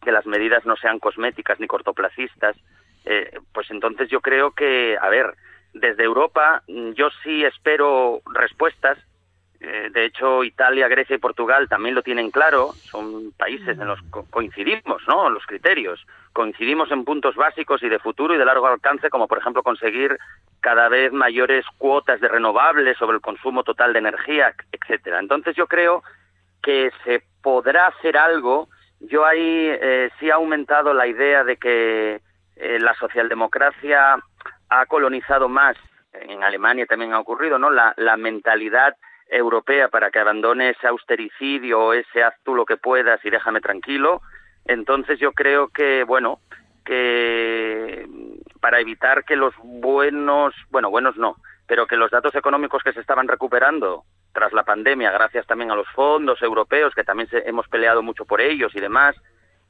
Que 0.03 0.13
las 0.13 0.27
medidas 0.27 0.65
no 0.67 0.77
sean 0.77 0.99
cosméticas 0.99 1.59
ni 1.61 1.67
cortoplacistas, 1.67 2.57
eh, 3.05 3.39
pues 3.53 3.71
entonces 3.71 4.09
yo 4.09 4.21
creo 4.21 4.53
que, 4.53 4.97
a 5.01 5.09
ver, 5.09 5.35
desde 5.73 6.05
Europa 6.05 6.63
mm, 6.69 6.93
yo 6.93 7.11
sí 7.23 7.45
espero 7.45 8.21
respuestas 8.33 8.99
eh, 9.61 9.89
de 9.91 10.05
hecho, 10.05 10.45
Italia, 10.45 10.89
Grecia 10.89 11.17
y 11.17 11.21
Portugal 11.21 11.69
también 11.69 11.95
lo 11.95 12.03
tienen 12.03 12.31
claro. 12.31 12.73
Son 12.73 13.33
países 13.33 13.79
en 13.79 13.87
los 13.87 14.01
que 14.03 14.21
coincidimos, 14.31 15.03
¿no? 15.09 15.31
Los 15.31 15.47
criterios. 15.47 16.05
Coincidimos 16.33 16.91
en 16.91 17.05
puntos 17.05 17.35
básicos 17.37 17.83
y 17.83 17.89
de 17.89 17.99
futuro 17.99 18.35
y 18.35 18.39
de 18.39 18.45
largo 18.45 18.67
alcance, 18.67 19.09
como 19.09 19.29
por 19.29 19.39
ejemplo 19.39 19.63
conseguir 19.63 20.19
cada 20.61 20.89
vez 20.89 21.13
mayores 21.13 21.65
cuotas 21.79 22.21
de 22.21 22.29
renovables 22.29 22.99
sobre 22.99 23.17
el 23.17 23.23
consumo 23.23 23.63
total 23.63 23.93
de 23.93 24.01
energía, 24.01 24.55
etcétera. 24.73 25.19
Entonces 25.21 25.55
yo 25.57 25.67
creo 25.67 26.03
que 26.63 26.91
se 27.05 27.23
podrá 27.43 27.87
hacer 27.87 28.17
algo. 28.17 28.69
Yo 29.01 29.25
ahí 29.25 29.69
eh, 29.71 30.11
sí 30.19 30.31
ha 30.31 30.35
aumentado 30.35 30.93
la 30.93 31.07
idea 31.07 31.45
de 31.45 31.57
que 31.57 32.21
eh, 32.57 32.79
la 32.81 32.95
socialdemocracia 32.95 34.17
ha 34.69 34.87
colonizado 34.87 35.49
más. 35.49 35.77
En 36.13 36.43
Alemania 36.43 36.87
también 36.87 37.13
ha 37.13 37.21
ocurrido, 37.21 37.59
¿no? 37.59 37.71
La, 37.71 37.95
la 37.97 38.17
mentalidad 38.17 38.97
europea 39.29 39.89
para 39.89 40.11
que 40.11 40.19
abandone 40.19 40.71
ese 40.71 40.87
austericidio 40.87 41.81
o 41.81 41.93
ese 41.93 42.23
haz 42.23 42.35
tú 42.45 42.55
lo 42.55 42.65
que 42.65 42.77
puedas 42.77 43.25
y 43.25 43.31
déjame 43.31 43.61
tranquilo. 43.61 44.21
Entonces 44.65 45.19
yo 45.19 45.33
creo 45.33 45.69
que, 45.69 46.05
bueno, 46.05 46.41
que 46.85 48.07
para 48.61 48.81
evitar 48.81 49.25
que 49.25 49.37
los 49.37 49.55
buenos, 49.63 50.55
bueno, 50.71 50.91
buenos 50.91 51.17
no, 51.17 51.37
pero 51.67 51.87
que 51.87 51.97
los 51.97 52.11
datos 52.11 52.35
económicos 52.35 52.83
que 52.83 52.93
se 52.93 53.01
estaban 53.01 53.29
recuperando 53.29 54.05
tras 54.33 54.53
la 54.53 54.65
pandemia, 54.65 55.11
gracias 55.13 55.47
también 55.47 55.71
a 55.71 55.77
los 55.77 55.89
fondos 55.91 56.43
europeos, 56.43 56.95
que 56.95 57.05
también 57.05 57.29
hemos 57.33 57.69
peleado 57.69 58.03
mucho 58.03 58.25
por 58.25 58.41
ellos 58.41 58.75
y 58.75 58.81
demás, 58.81 59.17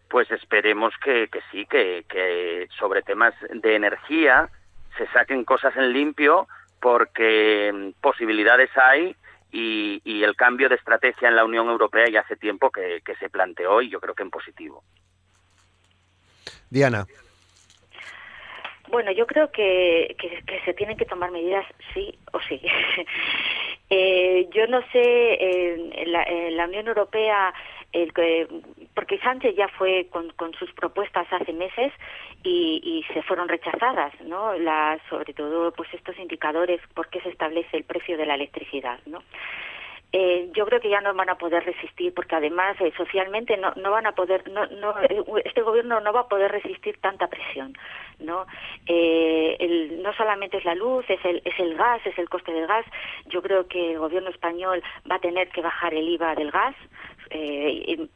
pues 0.08 0.30
esperemos 0.30 0.94
que, 1.02 1.28
que 1.28 1.40
sí, 1.50 1.66
que, 1.66 2.04
que 2.08 2.68
sobre 2.78 3.02
temas 3.02 3.34
de 3.50 3.74
energía 3.74 4.48
se 4.96 5.06
saquen 5.08 5.44
cosas 5.44 5.76
en 5.76 5.92
limpio 5.92 6.46
porque 6.80 7.92
posibilidades 8.00 8.70
hay 8.76 9.16
y, 9.54 10.24
el 10.24 10.34
cambio 10.34 10.68
de 10.68 10.74
estrategia 10.74 11.28
en 11.28 11.36
la 11.36 11.44
Unión 11.44 11.68
Europea 11.68 12.06
ya 12.10 12.20
hace 12.20 12.36
tiempo 12.36 12.70
que, 12.70 13.02
se 13.18 13.30
planteó 13.30 13.80
y 13.82 13.90
yo 13.90 14.00
creo 14.00 14.14
que 14.14 14.22
en 14.22 14.30
positivo. 14.30 14.82
Diana. 16.70 17.06
Bueno, 18.88 19.12
yo 19.12 19.26
creo 19.26 19.50
que, 19.50 20.16
que, 20.18 20.60
se 20.64 20.74
tienen 20.74 20.96
que 20.96 21.04
tomar 21.04 21.30
medidas 21.30 21.64
sí 21.92 22.18
o 22.32 22.40
sí. 22.40 22.60
eh, 23.90 24.48
yo 24.52 24.66
no 24.66 24.82
sé, 24.90 25.72
en 25.72 26.12
la, 26.12 26.26
la, 26.50 26.66
Unión 26.66 26.88
Europea, 26.88 27.54
el, 27.94 28.12
porque 28.94 29.18
Sánchez 29.18 29.56
ya 29.56 29.68
fue 29.68 30.08
con, 30.10 30.54
sus 30.54 30.72
propuestas 30.72 31.26
hace 31.30 31.52
meses 31.52 31.92
y, 32.42 33.04
se 33.12 33.22
fueron 33.22 33.48
rechazadas, 33.48 34.12
¿no? 34.22 34.54
La, 34.54 34.98
sobre 35.08 35.32
todo, 35.32 35.72
pues 35.72 35.92
estos 35.94 36.18
indicadores, 36.18 36.80
por 36.94 37.08
qué 37.08 37.20
se 37.20 37.30
establece 37.30 37.76
el 37.76 37.84
precio 37.84 38.16
de 38.16 38.26
la 38.26 38.34
electricidad, 38.34 38.98
¿no? 39.06 39.22
Eh, 40.16 40.48
yo 40.54 40.64
creo 40.64 40.80
que 40.80 40.88
ya 40.90 41.00
no 41.00 41.12
van 41.12 41.28
a 41.28 41.38
poder 41.38 41.64
resistir 41.64 42.14
porque 42.14 42.36
además 42.36 42.76
eh, 42.80 42.92
socialmente 42.96 43.56
no, 43.56 43.90
van 43.90 44.06
a 44.06 44.12
poder 44.12 44.48
no, 44.48 44.64
no, 44.66 44.96
eh, 45.00 45.24
este 45.44 45.62
gobierno 45.62 45.98
no 45.98 46.12
va 46.12 46.20
a 46.20 46.28
poder 46.28 46.52
resistir 46.52 47.00
tanta 47.00 47.26
presión 47.26 47.76
no 48.20 48.46
no 48.86 50.12
solamente 50.12 50.58
es 50.58 50.64
la 50.64 50.76
luz 50.76 51.04
es 51.08 51.18
el 51.24 51.74
gas 51.74 52.00
es 52.06 52.16
el 52.16 52.28
coste 52.28 52.52
del 52.52 52.68
gas 52.68 52.86
yo 53.26 53.42
creo 53.42 53.66
que 53.66 53.94
el 53.94 53.98
gobierno 53.98 54.30
español 54.30 54.84
va 55.10 55.16
a 55.16 55.20
tener 55.20 55.48
que 55.48 55.62
bajar 55.62 55.92
el 55.94 56.08
IVA 56.08 56.36
del 56.36 56.52
gas 56.52 56.76
eh, 57.30 58.08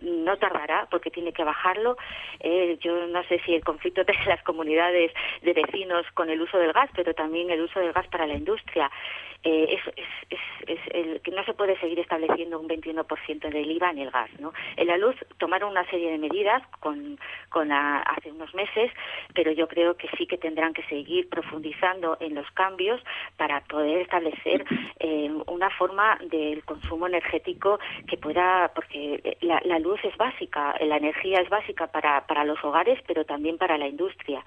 no 0.00 0.36
tardará 0.36 0.86
porque 0.90 1.10
tiene 1.10 1.32
que 1.32 1.44
bajarlo. 1.44 1.96
Eh, 2.40 2.78
yo 2.80 3.06
no 3.06 3.22
sé 3.24 3.40
si 3.44 3.54
el 3.54 3.64
conflicto 3.64 4.04
de 4.04 4.14
las 4.26 4.42
comunidades 4.42 5.12
de 5.42 5.52
vecinos 5.52 6.06
con 6.14 6.30
el 6.30 6.40
uso 6.40 6.58
del 6.58 6.72
gas, 6.72 6.90
pero 6.94 7.14
también 7.14 7.50
el 7.50 7.62
uso 7.62 7.80
del 7.80 7.92
gas 7.92 8.06
para 8.08 8.26
la 8.26 8.34
industria. 8.34 8.90
Eh, 9.42 9.78
es, 9.96 11.22
que 11.22 11.30
no 11.30 11.44
se 11.44 11.54
puede 11.54 11.78
seguir 11.78 12.00
estableciendo 12.00 12.58
un 12.58 12.68
21% 12.68 13.48
del 13.48 13.70
IVA 13.70 13.90
en 13.90 13.98
el 13.98 14.10
gas. 14.10 14.30
En 14.76 14.86
la 14.86 14.96
luz 14.96 15.14
tomaron 15.38 15.70
una 15.70 15.88
serie 15.88 16.10
de 16.10 16.18
medidas 16.18 16.62
con, 16.80 17.18
con 17.48 17.70
hace 17.70 18.32
unos 18.32 18.52
meses, 18.54 18.90
pero 19.34 19.52
yo 19.52 19.68
creo 19.68 19.96
que 19.96 20.08
sí 20.16 20.26
que 20.26 20.38
tendrán 20.38 20.72
que 20.72 20.82
seguir 20.84 21.28
profundizando 21.28 22.16
en 22.20 22.34
los 22.34 22.50
cambios 22.52 23.00
para 23.36 23.60
poder 23.62 24.00
establecer 24.00 24.64
una 25.46 25.70
forma 25.70 26.18
del 26.22 26.64
consumo 26.64 27.06
energético 27.06 27.78
que 28.08 28.16
pueda, 28.16 28.55
porque 28.74 29.36
la, 29.40 29.60
la, 29.64 29.78
luz 29.78 30.00
es 30.04 30.16
básica, 30.16 30.74
la 30.80 30.96
energía 30.96 31.40
es 31.40 31.48
básica 31.48 31.86
para, 31.86 32.26
para 32.26 32.44
los 32.44 32.62
hogares, 32.64 32.98
pero 33.06 33.24
también 33.24 33.58
para 33.58 33.78
la 33.78 33.86
industria. 33.86 34.44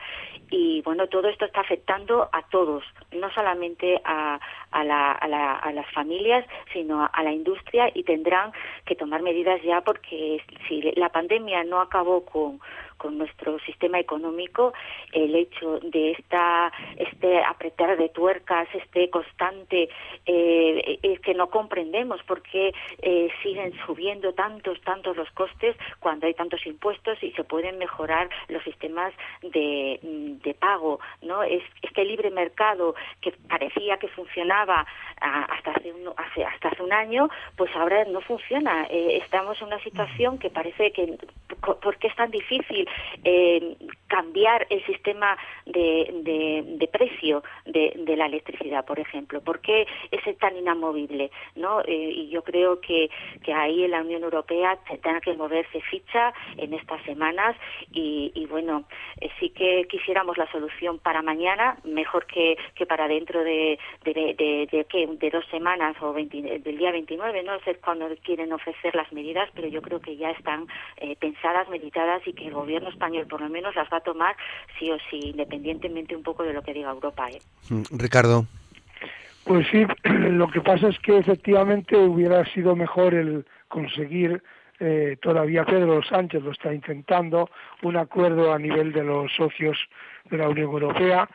Y 0.49 0.81
bueno, 0.81 1.07
todo 1.07 1.27
esto 1.29 1.45
está 1.45 1.61
afectando 1.61 2.29
a 2.31 2.41
todos, 2.49 2.83
no 3.11 3.31
solamente 3.31 4.01
a 4.03 4.39
a, 4.71 5.71
las 5.71 5.91
familias, 5.93 6.45
sino 6.73 7.09
a, 7.11 7.23
la 7.23 7.31
industria 7.31 7.89
y 7.93 8.03
tendrán 8.03 8.51
que 8.85 8.95
tomar 8.95 9.21
medidas 9.21 9.61
ya 9.63 9.81
porque 9.81 10.41
si 10.67 10.81
la 10.95 11.09
pandemia 11.09 11.63
no 11.63 11.81
acabó 11.81 12.25
con 12.25 12.59
con 12.99 13.17
nuestro 13.17 13.57
sistema 13.59 13.99
económico 13.99 14.73
el 15.13 15.33
hecho 15.33 15.79
de 15.79 16.11
esta 16.11 16.71
este 16.97 17.41
apretar 17.43 17.97
de 17.97 18.09
tuercas 18.09 18.67
este 18.75 19.09
constante 19.09 19.89
eh, 20.25 20.99
eh, 21.01 21.17
que 21.23 21.33
no 21.33 21.49
comprendemos 21.49 22.21
por 22.23 22.43
qué 22.43 22.73
eh, 23.01 23.29
siguen 23.41 23.73
subiendo 23.85 24.33
tantos 24.33 24.79
tantos 24.81 25.17
los 25.17 25.31
costes 25.31 25.75
cuando 25.99 26.27
hay 26.27 26.33
tantos 26.33 26.63
impuestos 26.65 27.17
y 27.23 27.31
se 27.31 27.43
pueden 27.43 27.77
mejorar 27.77 28.29
los 28.49 28.63
sistemas 28.63 29.13
de, 29.41 29.99
de 30.03 30.53
pago 30.53 30.99
no 31.23 31.41
es 31.41 31.63
este 31.81 32.03
libre 32.03 32.29
mercado 32.29 32.95
que 33.21 33.31
parecía 33.47 33.97
que 33.97 34.09
funcionaba 34.09 34.85
ah, 35.21 35.47
hasta 35.49 35.71
hace, 35.71 35.93
un, 35.93 36.09
hasta 36.09 36.67
hace 36.67 36.83
un 36.83 36.93
año 36.93 37.29
pues 37.55 37.73
ahora 37.75 38.03
no 38.05 38.21
funciona. 38.21 38.85
Estamos 38.89 39.59
en 39.61 39.67
una 39.67 39.79
situación 39.83 40.37
que 40.37 40.49
parece 40.49 40.91
que 40.91 41.17
¿por 41.61 41.97
qué 41.97 42.07
es 42.07 42.15
tan 42.15 42.31
difícil 42.31 42.88
cambiar 44.07 44.67
el 44.69 44.83
sistema 44.85 45.37
de, 45.65 46.89
precio 46.91 47.43
de, 47.65 48.15
la 48.17 48.25
electricidad, 48.25 48.85
por 48.85 48.99
ejemplo? 48.99 49.41
¿Por 49.41 49.61
qué 49.61 49.87
es 50.11 50.37
tan 50.37 50.57
inamovible? 50.57 51.31
¿no? 51.55 51.81
Eh, 51.81 52.11
y 52.15 52.29
yo 52.29 52.43
creo 52.43 52.81
que, 52.81 53.09
ahí 53.53 53.83
en 53.83 53.91
la 53.91 54.01
Unión 54.01 54.23
Europea 54.23 54.77
tendrá 54.87 55.19
que 55.21 55.33
moverse 55.33 55.81
ficha 55.81 56.33
en 56.57 56.73
estas 56.73 57.01
semanas 57.03 57.55
y, 57.91 58.45
bueno, 58.49 58.85
eh, 59.21 59.29
sí 59.39 59.49
que 59.49 59.85
quisiéramos 59.89 60.37
la 60.37 60.49
solución 60.51 60.99
para 60.99 61.21
mañana, 61.21 61.77
mejor 61.83 62.25
que, 62.25 62.57
para 62.87 63.07
dentro 63.07 63.43
de, 63.43 63.77
de, 64.03 64.13
de, 64.13 65.07
de 65.19 65.29
dos 65.29 65.45
semanas 65.47 65.95
o 66.01 66.13
del 66.13 66.77
día 66.77 66.91
29, 66.91 67.43
no 67.43 67.59
sé 67.61 67.75
cuándo 67.75 68.07
quieren 68.23 68.51
ofrecer 68.53 68.95
las 68.95 69.11
medidas, 69.11 69.49
pero 69.53 69.67
yo 69.67 69.81
creo 69.81 69.99
que 69.99 70.15
ya 70.17 70.31
están 70.31 70.67
eh, 70.97 71.15
pensadas, 71.17 71.69
meditadas 71.69 72.25
y 72.27 72.33
que 72.33 72.47
el 72.47 72.53
gobierno 72.53 72.78
español 72.87 73.27
por 73.27 73.41
lo 73.41 73.49
menos 73.49 73.75
las 73.75 73.91
va 73.91 73.97
a 73.97 74.01
tomar 74.01 74.35
sí 74.77 74.89
o 74.91 74.97
sí, 75.09 75.19
independientemente 75.31 76.15
un 76.15 76.23
poco 76.23 76.43
de 76.43 76.53
lo 76.53 76.61
que 76.61 76.73
diga 76.73 76.91
Europa. 76.91 77.27
¿eh? 77.29 77.39
Mm, 77.69 77.83
Ricardo. 77.97 78.45
Pues 79.43 79.67
sí, 79.71 79.85
lo 80.03 80.47
que 80.49 80.61
pasa 80.61 80.89
es 80.89 80.99
que 80.99 81.17
efectivamente 81.17 81.97
hubiera 81.97 82.45
sido 82.53 82.75
mejor 82.75 83.13
el 83.13 83.45
conseguir 83.67 84.41
eh, 84.79 85.17
todavía 85.21 85.65
Pedro 85.65 86.01
Sánchez 86.03 86.41
lo 86.41 86.51
está 86.51 86.73
intentando, 86.73 87.49
un 87.81 87.97
acuerdo 87.97 88.53
a 88.53 88.59
nivel 88.59 88.93
de 88.93 89.03
los 89.03 89.31
socios 89.33 89.77
de 90.29 90.37
la 90.37 90.47
Unión 90.47 90.71
Europea, 90.71 91.29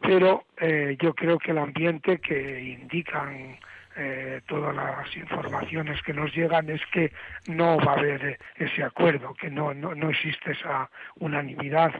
pero 0.00 0.44
eh, 0.58 0.96
yo 1.00 1.14
creo 1.14 1.38
que 1.38 1.50
el 1.50 1.58
ambiente 1.58 2.18
que 2.18 2.78
indican 2.80 3.58
eh, 3.96 4.40
todas 4.46 4.74
las 4.74 5.16
informaciones 5.16 6.02
que 6.02 6.12
nos 6.12 6.34
llegan 6.34 6.68
es 6.70 6.80
que 6.92 7.12
no 7.48 7.78
va 7.78 7.92
a 7.92 7.98
haber 7.98 8.38
ese 8.56 8.82
acuerdo, 8.82 9.34
que 9.34 9.50
no, 9.50 9.72
no, 9.72 9.94
no 9.94 10.10
existe 10.10 10.52
esa 10.52 10.90
unanimidad 11.18 11.92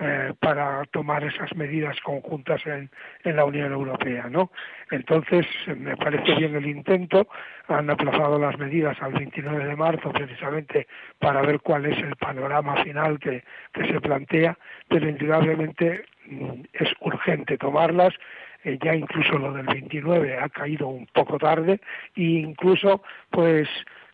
eh, 0.00 0.32
para 0.38 0.84
tomar 0.92 1.24
esas 1.24 1.56
medidas 1.56 1.98
conjuntas 2.02 2.64
en, 2.66 2.88
en, 3.24 3.34
la 3.34 3.44
Unión 3.44 3.72
Europea, 3.72 4.28
¿no? 4.30 4.52
Entonces, 4.92 5.44
me 5.76 5.96
parece 5.96 6.36
bien 6.36 6.54
el 6.54 6.66
intento. 6.66 7.26
Han 7.66 7.90
aplazado 7.90 8.38
las 8.38 8.56
medidas 8.58 8.96
al 9.02 9.14
29 9.14 9.64
de 9.64 9.74
marzo 9.74 10.12
precisamente 10.12 10.86
para 11.18 11.42
ver 11.42 11.58
cuál 11.58 11.86
es 11.86 11.98
el 11.98 12.14
panorama 12.14 12.76
final 12.84 13.18
que, 13.18 13.42
que 13.72 13.88
se 13.88 14.00
plantea, 14.00 14.56
pero 14.88 15.08
indudablemente 15.08 16.04
mm, 16.26 16.60
es 16.74 16.92
urgente 17.00 17.58
tomarlas 17.58 18.14
eh, 18.68 18.78
ya 18.82 18.94
incluso 18.94 19.38
lo 19.38 19.52
del 19.52 19.66
29 19.66 20.38
ha 20.38 20.48
caído 20.48 20.88
un 20.88 21.06
poco 21.06 21.38
tarde 21.38 21.80
e 22.14 22.22
incluso 22.22 23.02
pues 23.30 23.68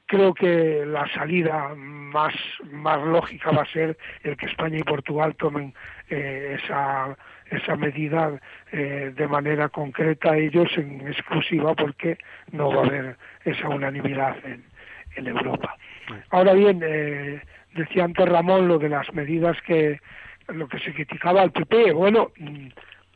creo 0.07 0.33
que 0.33 0.85
la 0.87 1.09
salida 1.09 1.75
más 1.75 2.35
más 2.71 3.03
lógica 3.05 3.51
va 3.51 3.63
a 3.63 3.73
ser 3.73 3.97
el 4.23 4.37
que 4.37 4.47
España 4.47 4.79
y 4.79 4.85
Portugal 4.85 5.35
tomen 5.37 5.75
eh, 6.09 6.57
esa 6.63 7.17
esa 7.51 7.77
medida 7.77 8.41
eh, 8.73 9.13
de 9.15 9.29
manera 9.29 9.69
concreta 9.69 10.37
ellos 10.37 10.69
en 10.77 11.07
exclusiva 11.09 11.75
porque 11.75 12.19
no 12.53 12.69
va 12.71 12.83
a 12.83 12.87
haber 12.87 13.17
esa 13.45 13.69
unanimidad 13.69 14.37
en, 14.45 14.65
en 15.17 15.27
Europa. 15.27 15.77
Ahora 16.31 16.55
bien, 16.55 16.81
eh, 16.85 17.41
decía 17.75 18.05
antes 18.05 18.29
Ramón 18.29 18.69
lo 18.69 18.79
de 18.79 18.89
las 18.89 19.13
medidas 19.13 19.57
que 19.67 20.01
lo 20.49 20.69
que 20.69 20.79
se 20.79 20.93
criticaba 20.93 21.43
al 21.43 21.53
PP. 21.53 21.93
Bueno, 21.93 22.31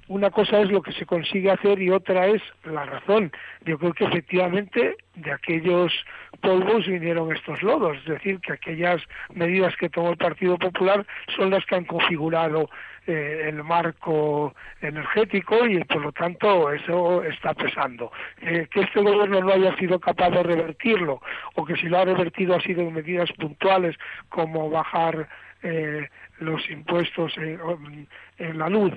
una 0.09 0.31
cosa 0.31 0.61
es 0.61 0.71
lo 0.71 0.83
que 0.83 0.93
se 0.93 1.07
consigue 1.07 1.51
hacer 1.51 1.81
y 1.81 1.91
otra 1.91 2.27
es 2.27 2.43
la 2.65 2.85
razón. 2.85 3.31
Yo 3.65 3.79
creo 3.79 3.93
que 3.93 4.05
efectivamente 4.05 4.97
de 5.15 5.33
aquellos 5.33 5.93
polvos 6.41 6.87
vinieron 6.87 7.35
estos 7.35 7.63
lodos, 7.63 7.99
es 7.99 8.05
decir, 8.07 8.41
que 8.41 8.55
aquellas 8.55 9.03
medidas 9.35 9.77
que 9.77 9.91
tomó 9.91 10.11
el 10.11 10.17
Partido 10.17 10.57
Popular 10.59 11.07
son 11.37 11.51
las 11.51 11.65
que 11.67 11.75
han 11.75 11.85
configurado 11.85 12.71
eh, 13.07 13.49
el 13.49 13.63
marco 13.65 14.55
energético 14.81 15.67
y 15.67 15.83
por 15.85 16.03
lo 16.03 16.13
tanto 16.13 16.73
eso 16.73 17.23
está 17.25 17.53
pesando. 17.55 18.11
Eh, 18.41 18.67
que 18.71 18.81
este 18.81 19.01
gobierno 19.01 19.41
no 19.41 19.53
haya 19.53 19.77
sido 19.77 19.99
capaz 20.01 20.31
de 20.31 20.43
revertirlo 20.43 21.21
o 21.55 21.65
que 21.65 21.77
si 21.77 21.87
lo 21.87 21.99
ha 21.99 22.05
revertido 22.05 22.55
ha 22.55 22.61
sido 22.61 22.83
en 22.83 22.95
medidas 22.95 23.31
puntuales 23.33 23.97
como 24.31 24.71
bajar 24.71 25.29
eh, 25.63 26.09
los 26.39 26.69
impuestos 26.71 27.35
en 27.37 28.59
la 28.59 28.69
luz 28.69 28.93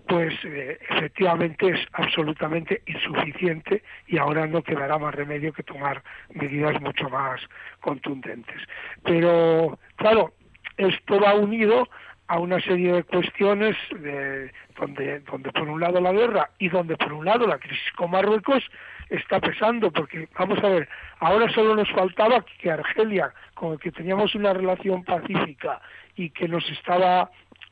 pues 0.00 0.34
eh, 0.44 0.78
efectivamente 0.88 1.68
es 1.68 1.80
absolutamente 1.92 2.82
insuficiente 2.86 3.82
y 4.06 4.18
ahora 4.18 4.46
no 4.46 4.62
quedará 4.62 4.98
más 4.98 5.14
remedio 5.14 5.52
que 5.52 5.62
tomar 5.62 6.02
medidas 6.34 6.80
mucho 6.80 7.08
más 7.08 7.40
contundentes. 7.80 8.60
Pero, 9.04 9.78
claro, 9.96 10.32
esto 10.76 11.20
va 11.20 11.34
unido 11.34 11.88
a 12.28 12.38
una 12.38 12.60
serie 12.60 12.92
de 12.92 13.02
cuestiones 13.02 13.76
de, 13.98 14.52
donde, 14.78 15.20
donde 15.20 15.50
por 15.50 15.68
un 15.68 15.80
lado 15.80 16.00
la 16.00 16.12
guerra 16.12 16.50
y 16.58 16.68
donde 16.68 16.96
por 16.96 17.12
un 17.12 17.24
lado 17.24 17.46
la 17.46 17.58
crisis 17.58 17.92
con 17.96 18.12
Marruecos 18.12 18.62
está 19.08 19.40
pesando, 19.40 19.90
porque 19.90 20.28
vamos 20.38 20.62
a 20.62 20.68
ver, 20.68 20.88
ahora 21.18 21.52
solo 21.52 21.74
nos 21.74 21.90
faltaba 21.90 22.44
que 22.60 22.70
Argelia, 22.70 23.32
con 23.54 23.72
el 23.72 23.80
que 23.80 23.90
teníamos 23.90 24.34
una 24.36 24.52
relación 24.52 25.02
pacífica 25.02 25.80
y 26.14 26.30
que 26.30 26.46
nos 26.46 26.68
estaba 26.70 27.30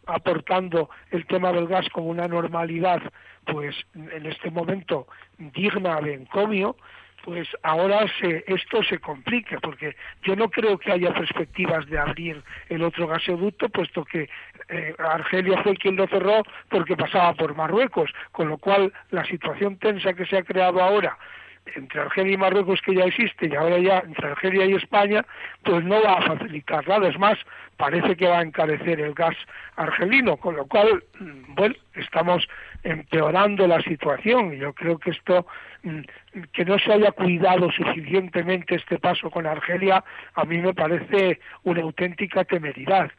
aportando 0.09 0.90
el 1.11 1.26
tema 1.26 1.52
del 1.52 1.68
gas 1.68 1.88
como 1.90 2.09
una 2.09 2.26
normalidad, 2.26 3.00
pues 3.44 3.76
en 3.94 4.26
este 4.26 4.50
momento 4.50 5.06
digna 5.38 6.00
de 6.00 6.14
encomio, 6.14 6.76
pues 7.24 7.48
ahora 7.62 8.06
se, 8.20 8.44
esto 8.46 8.82
se 8.82 8.98
complica, 8.98 9.59
porque 9.61 9.96
yo 10.22 10.34
no 10.34 10.48
creo 10.48 10.78
que 10.78 10.92
haya 10.92 11.12
perspectivas 11.12 11.86
de 11.86 11.98
abrir 11.98 12.42
el 12.68 12.82
otro 12.82 13.06
gasoducto, 13.06 13.68
puesto 13.68 14.04
que 14.04 14.28
eh, 14.68 14.94
Argelia 14.98 15.62
fue 15.62 15.76
quien 15.76 15.96
lo 15.96 16.06
cerró 16.06 16.42
porque 16.70 16.96
pasaba 16.96 17.34
por 17.34 17.54
Marruecos, 17.54 18.11
con 18.32 18.48
lo 18.48 18.56
cual 18.59 18.92
la 19.11 19.24
situación 19.24 19.76
tensa 19.76 20.14
que 20.14 20.26
se 20.26 20.38
ha 20.38 20.42
creado 20.42 20.82
ahora 20.82 21.18
entre 21.74 22.00
Argelia 22.00 22.34
y 22.34 22.36
Marruecos 22.36 22.80
que 22.82 22.94
ya 22.94 23.04
existe 23.04 23.46
y 23.46 23.54
ahora 23.54 23.78
ya 23.78 23.98
entre 23.98 24.28
Argelia 24.28 24.66
y 24.66 24.74
España, 24.74 25.24
pues 25.64 25.84
no 25.84 26.02
va 26.02 26.14
a 26.14 26.22
facilitar 26.22 26.86
nada. 26.88 27.08
Es 27.08 27.18
más, 27.18 27.38
parece 27.76 28.16
que 28.16 28.26
va 28.26 28.40
a 28.40 28.42
encarecer 28.42 29.00
el 29.00 29.14
gas 29.14 29.36
argelino, 29.76 30.36
con 30.36 30.56
lo 30.56 30.66
cual, 30.66 31.02
mm, 31.18 31.54
bueno, 31.54 31.74
estamos 31.94 32.46
empeorando 32.82 33.66
la 33.66 33.80
situación. 33.82 34.52
Yo 34.52 34.72
creo 34.72 34.98
que 34.98 35.10
esto, 35.10 35.46
mm, 35.82 36.00
que 36.52 36.64
no 36.64 36.78
se 36.78 36.92
haya 36.92 37.12
cuidado 37.12 37.70
suficientemente 37.70 38.74
este 38.74 38.98
paso 38.98 39.30
con 39.30 39.46
Argelia, 39.46 40.04
a 40.34 40.44
mí 40.44 40.58
me 40.58 40.74
parece 40.74 41.40
una 41.62 41.82
auténtica 41.82 42.44
temeridad. 42.44 43.10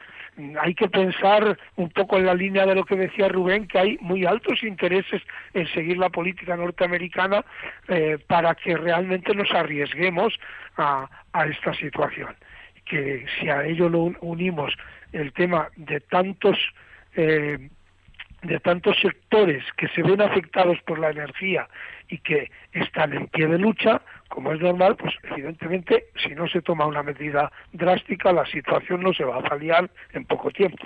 Hay 0.61 0.73
que 0.73 0.89
pensar 0.89 1.57
un 1.75 1.89
poco 1.89 2.17
en 2.17 2.25
la 2.25 2.33
línea 2.33 2.65
de 2.65 2.75
lo 2.75 2.85
que 2.85 2.95
decía 2.95 3.27
Rubén, 3.27 3.67
que 3.67 3.79
hay 3.79 3.97
muy 4.01 4.25
altos 4.25 4.63
intereses 4.63 5.21
en 5.53 5.67
seguir 5.67 5.97
la 5.97 6.09
política 6.09 6.55
norteamericana 6.55 7.43
eh, 7.87 8.17
para 8.27 8.55
que 8.55 8.77
realmente 8.77 9.33
nos 9.35 9.51
arriesguemos 9.51 10.33
a, 10.77 11.09
esta 11.49 11.73
situación. 11.73 12.35
Que 12.85 13.25
si 13.37 13.49
a 13.49 13.65
ello 13.65 13.89
lo 13.89 14.13
unimos 14.21 14.73
el 15.11 15.33
tema 15.33 15.69
de 15.75 15.99
tantos 15.99 16.57
eh, 17.15 17.69
de 18.41 18.59
tantos 18.61 18.97
sectores 19.01 19.63
que 19.75 19.89
se 19.89 20.01
ven 20.01 20.21
afectados 20.21 20.77
por 20.85 20.97
la 20.97 21.09
energía 21.09 21.67
y 22.07 22.19
que 22.19 22.49
están 22.71 23.13
en 23.13 23.27
pie 23.27 23.47
de 23.47 23.57
lucha, 23.57 24.01
como 24.29 24.53
es 24.53 24.61
normal, 24.61 24.95
pues 24.95 25.13
evidentemente 25.23 26.07
si 26.23 26.29
no 26.29 26.47
se 26.47 26.61
toma 26.61 26.85
una 26.85 27.03
medida 27.03 27.51
drástica 27.73 28.31
la 28.31 28.45
situación 28.45 29.01
no 29.01 29.13
se 29.13 29.25
va 29.25 29.37
a 29.37 29.41
paliar 29.41 29.89
en 30.13 30.25
poco 30.25 30.51
tiempo. 30.51 30.85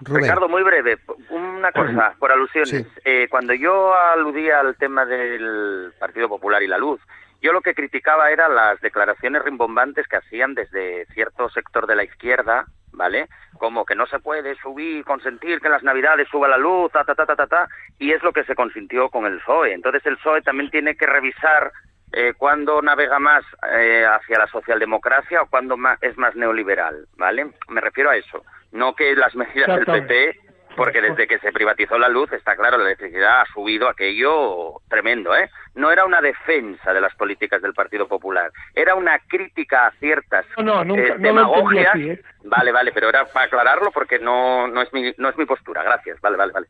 Ricardo, 0.00 0.48
muy 0.48 0.62
breve, 0.62 0.98
una 1.30 1.72
cosa, 1.72 2.14
por 2.18 2.30
alusiones. 2.30 2.86
Eh, 3.04 3.28
cuando 3.30 3.54
yo 3.54 3.94
aludía 3.94 4.60
al 4.60 4.76
tema 4.76 5.06
del 5.06 5.92
Partido 5.98 6.28
Popular 6.28 6.62
y 6.62 6.66
la 6.66 6.76
luz, 6.76 7.00
yo 7.40 7.52
lo 7.52 7.62
que 7.62 7.74
criticaba 7.74 8.30
eran 8.30 8.54
las 8.54 8.80
declaraciones 8.80 9.42
rimbombantes 9.42 10.06
que 10.06 10.16
hacían 10.16 10.54
desde 10.54 11.06
cierto 11.14 11.48
sector 11.48 11.86
de 11.86 11.96
la 11.96 12.04
izquierda, 12.04 12.66
¿vale? 12.92 13.28
Como 13.58 13.86
que 13.86 13.94
no 13.94 14.06
se 14.06 14.18
puede 14.18 14.54
subir, 14.56 15.04
consentir 15.04 15.60
que 15.60 15.68
en 15.68 15.72
las 15.72 15.82
Navidades 15.82 16.28
suba 16.28 16.48
la 16.48 16.58
luz, 16.58 16.92
ta, 16.92 17.04
ta, 17.04 17.14
ta, 17.14 17.24
ta, 17.24 17.36
ta, 17.36 17.46
ta, 17.46 17.68
y 17.98 18.12
es 18.12 18.22
lo 18.22 18.32
que 18.32 18.44
se 18.44 18.54
consintió 18.54 19.08
con 19.08 19.24
el 19.24 19.38
PSOE. 19.38 19.72
Entonces 19.72 20.04
el 20.04 20.18
PSOE 20.18 20.42
también 20.42 20.70
tiene 20.70 20.94
que 20.94 21.06
revisar 21.06 21.72
eh, 22.18 22.32
cuándo 22.34 22.80
navega 22.80 23.18
más 23.18 23.44
eh, 23.78 24.06
hacia 24.06 24.38
la 24.38 24.46
socialdemocracia 24.46 25.42
o 25.42 25.50
cuándo 25.50 25.76
es 26.00 26.16
más 26.16 26.34
neoliberal, 26.34 27.06
¿vale? 27.18 27.50
Me 27.68 27.82
refiero 27.82 28.08
a 28.08 28.16
eso. 28.16 28.42
No 28.72 28.94
que 28.94 29.14
las 29.14 29.34
medidas 29.34 29.68
del 29.68 29.84
PP 29.84 30.40
porque 30.76 31.02
desde 31.02 31.26
que 31.26 31.38
se 31.38 31.52
privatizó 31.52 31.98
la 31.98 32.08
luz, 32.08 32.32
está 32.32 32.56
claro, 32.56 32.78
la 32.78 32.84
electricidad 32.84 33.42
ha 33.42 33.46
subido 33.52 33.88
aquello 33.88 34.80
tremendo, 34.88 35.34
¿eh? 35.34 35.50
No 35.74 35.90
era 35.90 36.04
una 36.04 36.22
defensa 36.22 36.92
de 36.92 37.00
las 37.00 37.14
políticas 37.16 37.60
del 37.60 37.74
Partido 37.74 38.08
Popular, 38.08 38.50
era 38.74 38.94
una 38.94 39.18
crítica 39.18 39.86
a 39.86 39.92
ciertas 39.92 40.46
no, 40.56 40.82
eh, 40.94 41.16
demagogias. 41.18 41.96
¿eh? 41.96 42.22
Vale, 42.44 42.72
vale, 42.72 42.92
pero 42.92 43.08
era 43.10 43.26
para 43.26 43.46
aclararlo 43.46 43.90
porque 43.90 44.18
no, 44.18 44.68
no, 44.68 44.82
es 44.82 44.92
mi, 44.92 45.12
no 45.18 45.28
es 45.28 45.36
mi 45.36 45.44
postura. 45.44 45.82
Gracias, 45.82 46.20
vale, 46.20 46.36
vale, 46.36 46.52
vale. 46.52 46.66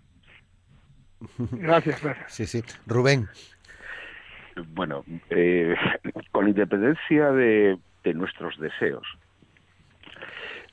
Gracias, 1.39 2.03
gracias. 2.03 2.33
Sí, 2.33 2.47
sí. 2.47 2.65
Rubén. 2.87 3.29
Bueno, 4.57 5.05
eh, 5.31 5.75
con 6.33 6.49
independencia 6.49 7.31
de, 7.33 7.79
nuestros 8.15 8.57
deseos, 8.59 9.07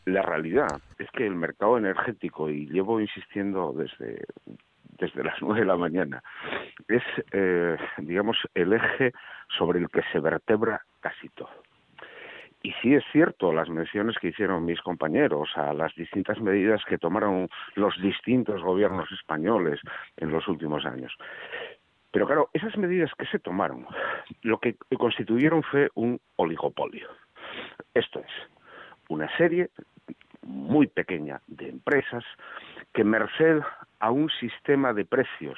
la 0.05 0.21
realidad 0.21 0.81
es 0.99 1.09
que 1.11 1.25
el 1.25 1.35
mercado 1.35 1.79
energético, 1.79 2.49
y 2.49 2.67
llevo 2.67 3.01
insistiendo 3.01 3.73
desde, 3.73 4.23
desde 4.99 5.23
las 5.23 5.35
nueve 5.41 5.61
de 5.61 5.65
la 5.65 5.75
mañana, 5.75 6.23
es, 6.87 7.03
eh, 7.31 7.75
digamos, 7.97 8.37
el 8.53 8.73
eje 8.73 9.13
sobre 9.57 9.79
el 9.79 9.89
que 9.89 10.03
se 10.11 10.19
vertebra 10.19 10.81
casi 11.01 11.27
todo. 11.29 11.49
Y 12.65 12.71
sí 12.81 12.95
es 12.95 13.03
cierto 13.11 13.51
las 13.51 13.69
menciones 13.69 14.17
que 14.19 14.29
hicieron 14.29 14.63
mis 14.63 14.79
compañeros 14.79 15.49
a 15.55 15.73
las 15.73 15.93
distintas 15.95 16.39
medidas 16.39 16.81
que 16.87 16.97
tomaron 16.97 17.49
los 17.75 18.01
distintos 18.01 18.61
gobiernos 18.61 19.11
españoles 19.11 19.81
en 20.15 20.31
los 20.31 20.47
últimos 20.47 20.85
años. 20.85 21.13
Pero 22.13 22.27
claro, 22.27 22.49
esas 22.53 22.77
medidas 22.77 23.09
que 23.17 23.25
se 23.25 23.39
tomaron, 23.39 23.87
lo 24.43 24.59
que 24.59 24.75
constituyeron 24.99 25.63
fue 25.63 25.89
un 25.95 26.21
oligopolio. 26.35 27.09
Esto 27.95 28.19
es, 28.19 28.31
una 29.09 29.35
serie 29.35 29.71
muy 30.43 30.85
pequeña 30.85 31.41
de 31.47 31.69
empresas 31.69 32.23
que 32.93 33.03
merced 33.03 33.61
a 33.99 34.11
un 34.11 34.29
sistema 34.29 34.93
de 34.93 35.05
precios 35.05 35.57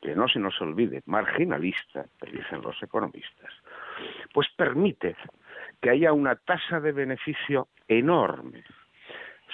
que 0.00 0.14
no 0.14 0.28
se 0.28 0.38
nos 0.38 0.58
olvide, 0.60 1.02
marginalista, 1.06 2.06
que 2.20 2.30
dicen 2.30 2.62
los 2.62 2.80
economistas, 2.80 3.52
pues 4.32 4.46
permite 4.56 5.16
que 5.82 5.90
haya 5.90 6.12
una 6.12 6.36
tasa 6.36 6.78
de 6.78 6.92
beneficio 6.92 7.66
enorme. 7.88 8.62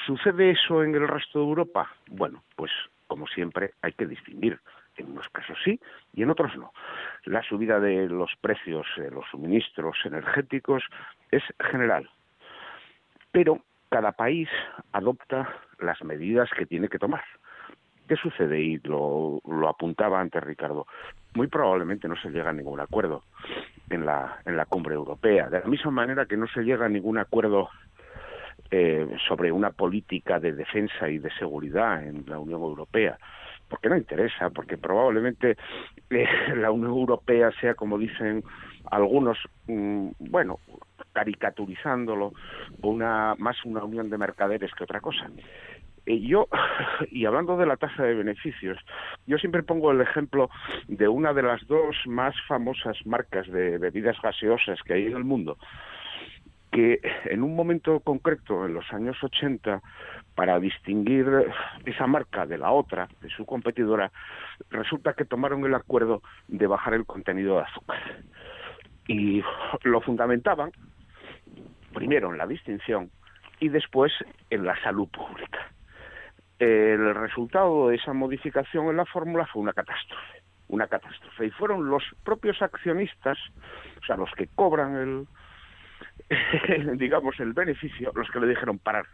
¿Sucede 0.07 0.51
eso 0.51 0.85
en 0.85 0.95
el 0.95 1.09
resto 1.09 1.39
de 1.39 1.47
Europa? 1.47 1.91
Bueno, 2.11 2.45
pues 2.55 2.71
como 3.07 3.27
siempre 3.29 3.73
hay 3.81 3.93
que 3.93 4.07
distinguir. 4.07 4.61
En 4.97 5.13
unos 5.13 5.29
casos 5.29 5.59
sí 5.65 5.81
y 6.15 6.23
en 6.23 6.31
otros 6.31 6.57
no. 6.57 6.73
La 7.25 7.43
subida 7.43 7.81
de 7.81 8.09
los 8.09 8.31
precios 8.41 8.87
de 8.97 9.11
los 9.11 9.25
suministros 9.31 9.97
energéticos 10.05 10.85
es 11.31 11.43
general. 11.71 12.09
Pero 13.33 13.61
cada 13.89 14.13
país 14.13 14.49
adopta 14.93 15.49
las 15.79 16.03
medidas 16.03 16.51
que 16.57 16.67
tiene 16.67 16.89
que 16.89 16.99
tomar. 16.99 17.25
¿Qué 18.09 18.17
sucede? 18.17 18.61
Y 18.61 18.79
lo, 18.79 19.41
apuntaba 19.69 20.21
antes 20.21 20.43
Ricardo. 20.43 20.87
Muy 21.35 21.49
probablemente 21.49 22.09
no 22.09 22.17
se 22.17 22.31
llega 22.31 22.51
a 22.51 22.53
ningún 22.53 22.81
acuerdo 22.81 23.25
en 23.91 24.07
la, 24.07 24.39
en 24.45 24.57
la 24.57 24.65
cumbre 24.65 24.95
europea. 24.95 25.49
De 25.49 25.61
la 25.61 25.67
misma 25.67 25.91
manera 25.91 26.27
que 26.27 26.37
no 26.37 26.47
se 26.47 26.63
llega 26.63 26.87
a 26.87 26.89
ningún 26.89 27.19
acuerdo 27.19 27.69
eh, 28.71 29.17
sobre 29.29 29.53
una 29.53 29.71
política 29.71 30.41
de 30.41 30.53
defensa 30.53 31.09
y 31.09 31.19
de 31.19 31.31
seguridad 31.33 32.03
en 32.03 32.25
la 32.27 32.39
Unión 32.39 32.63
Europea. 32.63 33.19
Porque 33.69 33.89
no 33.89 33.97
interesa, 33.97 34.51
porque 34.51 34.79
probablemente 34.79 35.57
eh, 36.11 36.27
la 36.57 36.71
Unión 36.71 36.91
Europea 36.91 37.51
sea, 37.61 37.75
como 37.75 37.99
dicen 37.99 38.45
algunos, 38.91 39.39
mm, 39.67 40.11
bueno, 40.19 40.59
caricaturizándolo, 41.13 42.33
una, 42.83 43.35
más 43.39 43.57
una 43.65 43.83
unión 43.85 44.11
de 44.11 44.19
mercaderes 44.19 44.73
que 44.75 44.85
otra 44.85 45.01
cosa. 45.01 45.29
Yo, 46.07 46.47
y 47.11 47.25
hablando 47.25 47.57
de 47.57 47.67
la 47.67 47.77
tasa 47.77 48.05
de 48.05 48.15
beneficios, 48.15 48.79
yo 49.27 49.39
siempre 49.39 49.63
pongo 49.63 49.91
el 49.91 50.01
ejemplo 50.01 50.49
de 50.87 51.09
una 51.09 51.33
de 51.33 51.43
las 51.43 51.67
dos 51.67 51.97
más 52.07 52.35
famosas 52.47 52.97
marcas 53.05 53.47
de 53.49 53.79
bebidas 53.79 54.17
gaseosas 54.23 54.79
que 54.85 54.95
hay 54.95 55.07
en 55.07 55.17
el 55.17 55.25
mundo, 55.25 55.59
que 56.71 57.01
en 57.25 57.43
un 57.43 57.57
momento 57.57 57.99
concreto, 58.01 58.67
en 58.67 58.75
los 58.75 58.93
años 58.93 59.17
80, 59.23 59.83
para 60.37 60.61
distinguir 60.61 61.27
esa 61.87 62.07
marca 62.07 62.47
de 62.47 62.59
la 62.59 62.71
otra, 62.71 63.09
de 63.23 63.31
su 63.31 63.45
competidora, 63.47 64.13
resulta 64.71 65.15
que 65.15 65.25
tomaron 65.25 65.65
el 65.65 65.75
acuerdo 65.75 66.23
de 66.47 66.67
bajar 66.67 66.95
el 66.95 67.07
contenido 67.07 67.57
de 67.57 67.63
azúcar. 67.63 67.99
Y 69.09 69.43
lo 69.83 70.01
fundamentaban 70.03 70.71
primero 71.95 72.31
en 72.31 72.39
la 72.39 72.47
distinción 72.47 73.11
y 73.61 73.71
después 73.71 74.13
en 74.51 74.67
la 74.67 74.79
salud 74.83 75.09
pública. 75.09 75.73
El 76.59 77.15
resultado 77.15 77.89
de 77.89 77.97
esa 77.97 78.13
modificación 78.13 78.89
en 78.89 78.99
la 78.99 79.07
fórmula 79.07 79.47
fue 79.47 79.63
una 79.63 79.73
catástrofe, 79.73 80.43
una 80.69 80.87
catástrofe. 80.87 81.47
Y 81.47 81.51
fueron 81.51 81.89
los 81.89 82.03
propios 82.25 82.61
accionistas, 82.61 83.39
o 84.03 84.05
sea, 84.05 84.17
los 84.17 84.31
que 84.33 84.49
cobran 84.55 84.97
el, 84.97 85.27
digamos, 86.99 87.39
el 87.41 87.53
beneficio, 87.55 88.13
los 88.15 88.31
que 88.31 88.41
le 88.41 88.49
dijeron 88.49 88.79
parar. 88.79 89.07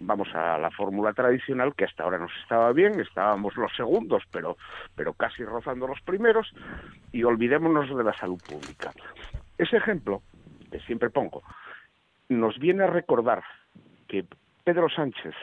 Vamos 0.00 0.28
a 0.34 0.58
la 0.58 0.70
fórmula 0.70 1.12
tradicional 1.12 1.74
que 1.74 1.84
hasta 1.84 2.04
ahora 2.04 2.18
nos 2.18 2.32
estaba 2.42 2.72
bien, 2.72 3.00
estábamos 3.00 3.56
los 3.56 3.74
segundos, 3.74 4.22
pero, 4.30 4.56
pero 4.94 5.14
casi 5.14 5.44
rozando 5.44 5.86
los 5.86 6.00
primeros, 6.02 6.52
y 7.12 7.24
olvidémonos 7.24 7.94
de 7.96 8.04
la 8.04 8.12
salud 8.14 8.40
pública. 8.46 8.92
Ese 9.58 9.76
ejemplo, 9.76 10.22
que 10.70 10.80
siempre 10.80 11.10
pongo, 11.10 11.42
nos 12.28 12.58
viene 12.58 12.84
a 12.84 12.88
recordar 12.88 13.42
que 14.08 14.24
Pedro 14.64 14.88
Sánchez, 14.88 15.34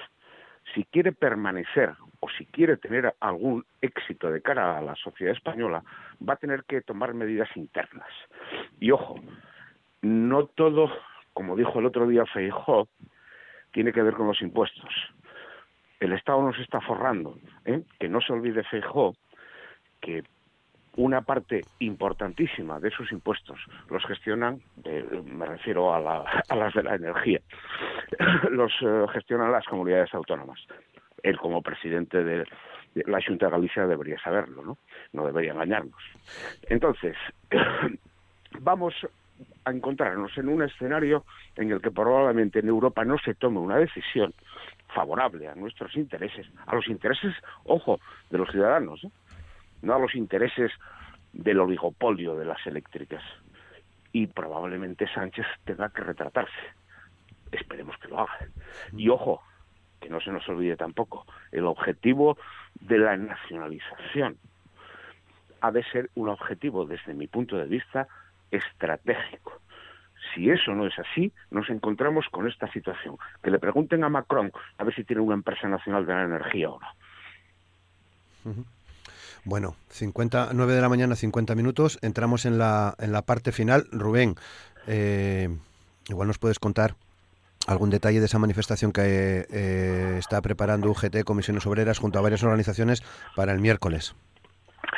si 0.74 0.84
quiere 0.86 1.12
permanecer 1.12 1.94
o 2.20 2.30
si 2.38 2.46
quiere 2.46 2.78
tener 2.78 3.14
algún 3.20 3.66
éxito 3.82 4.32
de 4.32 4.42
cara 4.42 4.78
a 4.78 4.82
la 4.82 4.96
sociedad 4.96 5.34
española, 5.34 5.84
va 6.28 6.34
a 6.34 6.38
tener 6.38 6.64
que 6.64 6.82
tomar 6.82 7.14
medidas 7.14 7.50
internas. 7.56 8.08
Y 8.80 8.92
ojo, 8.92 9.16
no 10.02 10.46
todo, 10.46 10.92
como 11.34 11.56
dijo 11.56 11.80
el 11.80 11.86
otro 11.86 12.08
día 12.08 12.26
Feijó, 12.26 12.88
tiene 13.74 13.92
que 13.92 14.02
ver 14.02 14.14
con 14.14 14.28
los 14.28 14.42
impuestos. 14.42 14.90
El 16.00 16.14
Estado 16.14 16.42
nos 16.42 16.58
está 16.60 16.80
forrando. 16.80 17.38
¿eh? 17.66 17.82
Que 18.00 18.08
no 18.08 18.22
se 18.22 18.32
olvide 18.32 18.64
Feijó 18.64 19.16
que 20.00 20.24
una 20.96 21.22
parte 21.22 21.62
importantísima 21.80 22.80
de 22.80 22.90
esos 22.90 23.12
impuestos 23.12 23.60
los 23.90 24.06
gestionan, 24.06 24.62
eh, 24.84 25.24
me 25.26 25.46
refiero 25.46 25.94
a, 25.94 26.00
las 26.56 26.74
de 26.74 26.84
la 26.84 26.96
energía, 26.96 27.40
los 28.52 28.72
eh, 28.82 29.06
gestionan 29.12 29.52
las 29.52 29.66
comunidades 29.66 30.14
autónomas. 30.14 30.60
Él 31.24 31.38
como 31.40 31.62
presidente 31.62 32.24
de, 32.24 32.46
la 33.08 33.20
Junta 33.26 33.48
de 33.48 33.52
Galicia 33.54 33.88
debería 33.88 34.20
saberlo, 34.20 34.64
¿no? 34.64 34.78
No 35.14 35.26
debería 35.26 35.54
engañarnos. 35.54 36.04
Entonces, 36.70 37.16
vamos 38.60 38.94
a 39.66 39.72
encontrarnos 39.72 40.38
en 40.38 40.50
un 40.50 40.64
escenario 40.64 41.26
en 41.56 41.72
el 41.72 41.82
que 41.82 41.92
probablemente 41.92 42.60
en 42.60 42.68
Europa 42.68 43.04
no 43.06 43.18
se 43.18 43.34
tome 43.36 43.60
una 43.60 43.78
decisión 43.78 44.34
favorable 44.94 45.48
a 45.48 45.56
nuestros 45.56 45.96
intereses, 45.96 46.48
a 46.66 46.76
los 46.76 46.88
intereses, 46.88 47.34
ojo, 47.64 48.00
de 48.30 48.38
los 48.38 48.50
ciudadanos, 48.50 49.04
¿eh? 49.04 49.10
no 49.82 49.96
a 49.96 50.00
los 50.00 50.16
intereses 50.16 50.72
del 51.34 51.60
oligopolio 51.60 52.36
de 52.36 52.46
las 52.46 52.66
eléctricas. 52.68 53.24
Y 54.12 54.28
probablemente 54.28 55.08
Sánchez 55.14 55.46
tenga 55.66 55.90
que 55.90 56.04
retratarse. 56.04 56.54
esperemos 57.52 57.98
que 57.98 58.08
lo 58.08 58.20
haga. 58.20 58.38
Y 58.96 59.10
ojo, 59.10 59.42
que 60.00 60.10
no 60.10 60.20
se 60.20 60.32
nos 60.32 60.48
olvide 60.50 60.76
tampoco, 60.76 61.26
el 61.52 61.66
objetivo 61.66 62.38
de 62.80 63.00
la 63.00 63.18
nacionalización 63.18 64.38
ha 65.62 65.72
de 65.72 65.84
ser 65.86 66.10
un 66.16 66.30
objetivo, 66.30 66.86
desde 66.86 67.14
mi 67.14 67.28
punto 67.28 67.56
de 67.56 67.66
vista, 67.66 68.08
estratégico. 68.56 69.60
Si 70.34 70.50
eso 70.50 70.74
no 70.74 70.88
es 70.88 70.94
así, 70.98 71.32
nos 71.52 71.70
encontramos 71.70 72.26
con 72.32 72.48
esta 72.48 72.72
situación. 72.72 73.18
Que 73.42 73.52
le 73.52 73.60
pregunten 73.60 74.04
a 74.04 74.10
Macron 74.10 74.52
a 74.78 74.84
ver 74.84 74.96
si 74.96 75.04
tiene 75.04 75.22
una 75.22 75.36
empresa 75.36 75.68
nacional 75.68 76.06
de 76.06 76.14
la 76.14 76.24
energía 76.24 76.70
o 76.70 76.80
no. 76.80 76.88
Bueno, 79.46 79.76
59 79.90 80.74
de 80.74 80.82
la 80.82 80.90
mañana, 80.90 81.16
50 81.16 81.56
minutos. 81.56 82.00
Entramos 82.02 82.46
en 82.46 82.58
la, 82.58 82.96
en 83.00 83.12
la 83.12 83.22
parte 83.24 83.52
final. 83.52 83.86
Rubén, 83.92 84.36
eh, 84.88 85.50
igual 86.08 86.28
nos 86.28 86.40
puedes 86.40 86.60
contar 86.60 86.96
algún 87.68 87.90
detalle 87.90 88.20
de 88.20 88.26
esa 88.26 88.40
manifestación 88.40 88.92
que 88.92 89.46
eh, 89.50 90.16
está 90.18 90.42
preparando 90.42 90.90
UGT, 90.90 91.24
Comisiones 91.24 91.66
Obreras, 91.66 92.00
junto 92.00 92.20
a 92.20 92.22
varias 92.22 92.44
organizaciones 92.44 93.04
para 93.36 93.54
el 93.54 93.60
miércoles 93.60 94.16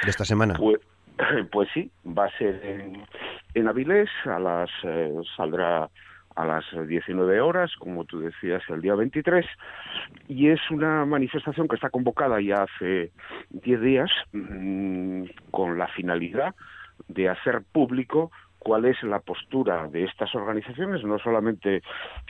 de 0.03 0.09
esta 0.09 0.25
semana. 0.25 0.55
Pues, 0.57 0.79
pues 1.51 1.69
sí, 1.73 1.91
va 2.05 2.25
a 2.25 2.37
ser 2.37 2.63
en, 2.65 3.05
en 3.55 3.67
Avilés, 3.67 4.09
a 4.25 4.37
las, 4.37 4.69
eh, 4.83 5.13
saldrá 5.35 5.89
a 6.35 6.45
las 6.45 6.65
19 6.87 7.39
horas, 7.39 7.71
como 7.79 8.03
tú 8.03 8.19
decías, 8.19 8.61
el 8.69 8.81
día 8.81 8.93
23, 8.95 9.45
y 10.27 10.49
es 10.49 10.59
una 10.69 11.05
manifestación 11.05 11.67
que 11.67 11.75
está 11.75 11.89
convocada 11.89 12.41
ya 12.41 12.63
hace 12.63 13.11
10 13.51 13.81
días 13.81 14.11
mm, 14.33 15.23
con 15.49 15.77
la 15.77 15.87
finalidad 15.87 16.53
de 17.07 17.29
hacer 17.29 17.63
público 17.71 18.31
cuál 18.59 18.85
es 18.85 19.01
la 19.03 19.19
postura 19.19 19.87
de 19.87 20.03
estas 20.03 20.35
organizaciones, 20.35 21.03
no 21.03 21.17
solamente 21.19 21.81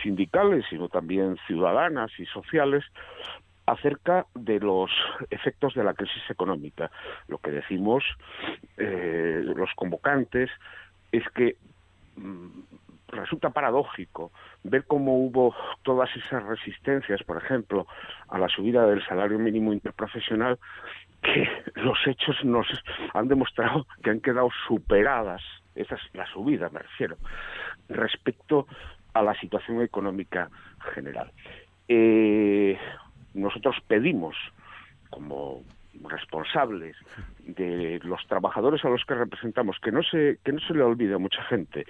sindicales, 0.03 0.65
sino 0.69 0.89
también 0.89 1.37
ciudadanas 1.47 2.11
y 2.19 2.25
sociales, 2.27 2.83
acerca 3.65 4.27
de 4.35 4.59
los 4.59 4.91
efectos 5.31 5.73
de 5.73 5.83
la 5.83 5.93
crisis 5.93 6.21
económica. 6.29 6.91
Lo 7.27 7.39
que 7.39 7.51
decimos 7.51 8.03
eh, 8.77 9.41
los 9.43 9.69
convocantes 9.75 10.49
es 11.17 11.29
que 11.29 11.55
mm, 12.15 12.61
resulta 13.09 13.49
paradójico 13.49 14.31
ver 14.63 14.85
cómo 14.85 15.17
hubo 15.17 15.55
todas 15.83 16.09
esas 16.15 16.43
resistencias, 16.43 17.23
por 17.23 17.37
ejemplo, 17.37 17.87
a 18.27 18.37
la 18.37 18.49
subida 18.49 18.85
del 18.87 19.05
salario 19.05 19.39
mínimo 19.39 19.73
interprofesional, 19.73 20.59
que 21.21 21.47
los 21.75 21.97
hechos 22.05 22.43
nos 22.43 22.67
han 23.13 23.27
demostrado 23.27 23.87
que 24.03 24.09
han 24.09 24.21
quedado 24.21 24.49
superadas 24.67 25.41
esa 25.75 25.95
es 25.95 26.01
la 26.13 26.25
subida, 26.27 26.69
me 26.69 26.79
refiero, 26.79 27.17
respecto 27.89 28.65
a 29.13 29.21
la 29.21 29.37
situación 29.39 29.81
económica 29.81 30.49
general. 30.93 31.31
Eh, 31.87 32.77
nosotros 33.33 33.75
pedimos, 33.87 34.35
como 35.09 35.63
responsables 36.03 36.95
de 37.39 37.99
los 38.03 38.25
trabajadores 38.27 38.83
a 38.85 38.89
los 38.89 39.03
que 39.05 39.15
representamos, 39.15 39.79
que 39.79 39.91
no 39.91 40.03
se, 40.03 40.39
que 40.43 40.51
no 40.51 40.59
se 40.59 40.73
le 40.73 40.83
olvide 40.83 41.15
a 41.15 41.19
mucha 41.19 41.43
gente, 41.43 41.85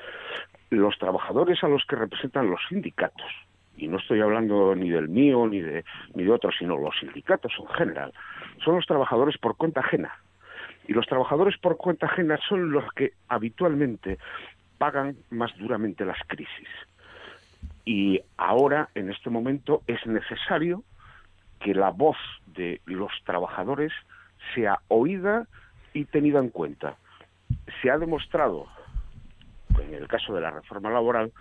los 0.70 0.98
trabajadores 0.98 1.64
a 1.64 1.68
los 1.68 1.86
que 1.86 1.96
representan 1.96 2.50
los 2.50 2.60
sindicatos, 2.70 3.32
y 3.78 3.88
no 3.88 3.98
estoy 3.98 4.22
hablando 4.22 4.76
ni 4.76 4.90
del 4.90 5.10
mío 5.10 5.48
ni 5.48 5.62
de, 5.62 5.84
ni 6.14 6.24
de 6.24 6.32
otros, 6.32 6.56
sino 6.58 6.78
los 6.78 6.98
sindicatos 7.00 7.54
en 7.60 7.68
general, 7.68 8.14
son 8.64 8.76
los 8.76 8.86
trabajadores 8.86 9.38
por 9.38 9.58
cuenta 9.58 9.82
ajena. 9.82 10.18
Y 10.88 10.94
los 10.94 11.08
trabajadores 11.08 11.58
por 11.58 11.78
cuenta 11.78 12.06
ajena 12.06 12.38
son 12.48 12.72
los 12.72 12.86
que 12.94 13.14
habitualmente 13.28 14.20
pagan 14.78 15.16
más 15.30 15.56
duramente 15.58 16.06
las 16.06 16.20
crisis. 16.28 16.70
Y 17.86 18.22
ahora, 18.38 18.90
en 18.96 19.10
este 19.10 19.30
momento, 19.30 19.82
es 19.88 20.06
necesario 20.06 20.84
que 21.60 21.74
la 21.74 21.92
voz 21.92 22.18
de 22.48 22.82
los 22.86 23.12
trabajadores 23.24 23.92
sea 24.54 24.80
oída 24.88 25.48
y 25.94 26.06
tenida 26.06 26.40
en 26.40 26.50
cuenta. 26.50 26.98
Se 27.82 27.90
ha 27.90 27.98
demostrado, 27.98 28.68
en 29.80 29.94
el 29.94 30.08
caso 30.08 30.34
de 30.34 30.42
la 30.42 30.52
reforma 30.52 30.90
laboral, 30.90 31.32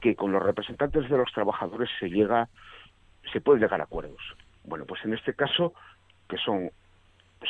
que 0.00 0.14
con 0.14 0.32
los 0.32 0.42
representantes 0.42 1.08
de 1.08 1.16
los 1.16 1.32
trabajadores 1.32 1.90
se 1.98 2.08
llega, 2.08 2.48
se 3.32 3.40
puede 3.40 3.60
llegar 3.60 3.80
a 3.80 3.84
acuerdos. 3.84 4.20
Bueno, 4.64 4.84
pues 4.84 5.04
en 5.04 5.14
este 5.14 5.34
caso, 5.34 5.74
que 6.28 6.36
son 6.38 6.70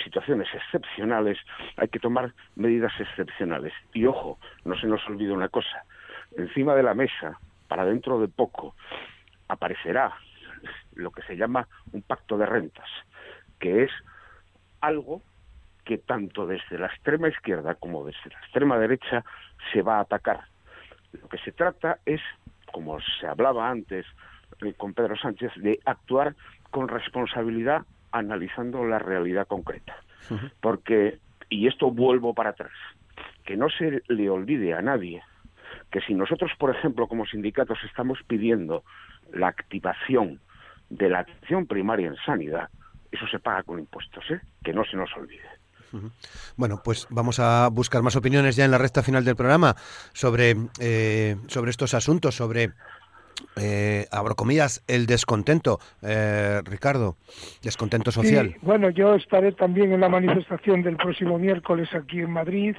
situaciones 0.05 0.49
excepcionales, 0.53 1.39
hay 1.76 1.89
que 1.89 1.99
tomar 1.99 2.32
medidas 2.55 2.93
excepcionales. 2.99 3.72
Y 3.95 4.07
ojo, 4.07 4.39
no 4.64 4.78
se 4.78 4.87
nos 4.87 5.07
olvide 5.07 5.32
una 5.32 5.49
cosa, 5.49 5.84
encima 6.37 6.74
de 6.74 6.82
la 6.82 6.95
mesa, 6.95 7.39
para 7.68 7.84
dentro 7.84 8.20
de 8.20 8.28
poco, 8.28 8.74
aparecerá 9.49 10.14
lo 10.95 11.11
que 11.11 11.23
se 11.23 11.37
llama 11.37 11.69
un 11.93 12.03
pacto 12.03 12.39
de 12.39 12.47
rentas, 12.47 12.89
que 13.59 13.85
es 13.85 13.91
algo 14.81 15.23
que 15.85 15.99
tanto 15.99 16.47
desde 16.47 16.79
la 16.79 16.87
extrema 16.87 17.29
izquierda 17.29 17.75
como 17.77 18.05
desde 18.05 18.31
la 18.31 18.41
extrema 18.41 18.79
derecha 18.79 19.25
se 19.73 19.83
va 19.83 19.99
a 19.99 20.01
atacar. 20.01 20.45
Lo 21.12 21.29
que 21.29 21.39
se 21.39 21.53
trata 21.53 21.99
es, 22.05 22.21
como 22.73 22.99
se 23.21 23.27
hablaba 23.27 23.71
antes 23.71 24.05
eh, 24.62 24.75
con 24.77 24.95
Pedro 24.95 25.17
Sánchez, 25.17 25.53
de 25.57 25.79
actuar 25.85 26.35
con 26.71 26.89
responsabilidad 26.89 27.83
analizando 28.11 28.85
la 28.85 28.99
realidad 28.99 29.47
concreta. 29.47 29.97
Porque, 30.61 31.19
y 31.49 31.69
esto 31.69 31.91
vuelvo 31.93 32.35
para 32.35 32.51
atrás, 32.51 32.73
que 33.45 33.57
no 33.57 33.69
se 33.71 34.03
le 34.09 34.29
olvide 34.29 34.75
a 34.75 34.83
nadie 34.83 35.23
que 35.91 36.01
si 36.01 36.14
nosotros, 36.14 36.51
por 36.59 36.75
ejemplo, 36.75 37.07
como 37.07 37.27
sindicatos 37.27 37.79
estamos 37.85 38.19
pidiendo 38.27 38.83
la 39.33 39.49
activación 39.49 40.41
de 40.89 41.09
la 41.09 41.20
atención 41.20 41.66
primaria 41.66 42.09
en 42.09 42.16
sanidad, 42.24 42.68
eso 43.11 43.26
se 43.28 43.39
paga 43.39 43.62
con 43.62 43.78
impuestos, 43.78 44.24
¿eh? 44.30 44.41
que 44.62 44.72
no 44.72 44.84
se 44.84 44.97
nos 44.97 45.11
olvide. 45.16 45.49
Bueno, 46.57 46.80
pues 46.84 47.07
vamos 47.11 47.39
a 47.39 47.68
buscar 47.68 48.03
más 48.03 48.16
opiniones 48.16 48.57
ya 48.57 48.64
en 48.64 48.70
la 48.70 48.76
recta 48.76 49.03
final 49.03 49.24
del 49.24 49.37
programa 49.37 49.74
sobre, 50.12 50.55
eh, 50.80 51.37
sobre 51.47 51.70
estos 51.70 51.95
asuntos, 51.95 52.34
sobre 52.34 52.72
eh, 53.59 54.07
abro 54.11 54.34
comillas, 54.34 54.82
el 54.87 55.07
descontento, 55.07 55.78
eh, 56.03 56.61
Ricardo, 56.64 57.16
descontento 57.62 58.11
social. 58.11 58.57
bueno, 58.62 58.91
yo 58.91 59.14
estaré 59.14 59.53
también 59.53 59.93
en 59.93 60.01
la 60.01 60.09
manifestación 60.09 60.82
del 60.82 60.97
próximo 60.97 61.39
miércoles 61.39 61.89
aquí 61.95 62.20
en 62.20 62.30
Madrid 62.30 62.76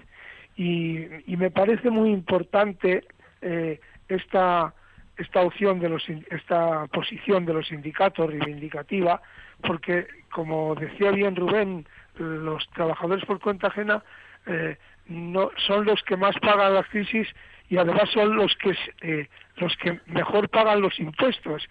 y, 0.55 1.07
me 1.27 1.51
parece 1.51 1.89
muy 1.89 2.09
importante 2.09 3.05
eh, 3.41 3.79
esta 4.07 4.73
esta 5.17 5.41
opción 5.41 5.79
de 5.79 5.89
los 5.89 6.07
esta 6.29 6.87
posición 6.87 7.45
de 7.45 7.53
los 7.53 7.67
sindicatos 7.67 8.29
reivindicativa 8.29 9.21
porque 9.61 10.07
como 10.29 10.75
decía 10.75 11.11
bien 11.11 11.35
Rubén 11.35 11.85
los 12.17 12.67
trabajadores 12.69 13.25
por 13.25 13.39
cuenta 13.39 13.67
ajena 13.67 14.03
eh, 14.45 14.77
no 15.07 15.51
son 15.67 15.85
los 15.85 16.01
que 16.03 16.17
más 16.17 16.35
pagan 16.39 16.73
las 16.73 16.87
crisis 16.87 17.27
y 17.69 17.77
además 17.77 18.09
son 18.13 18.35
los 18.35 18.55
que 18.57 18.75
eh, 19.01 19.27
los 19.57 19.75
que 19.77 19.99
mejor 20.05 20.47
pagan 20.49 20.81
los 20.81 20.99
impuestos. 20.99 21.67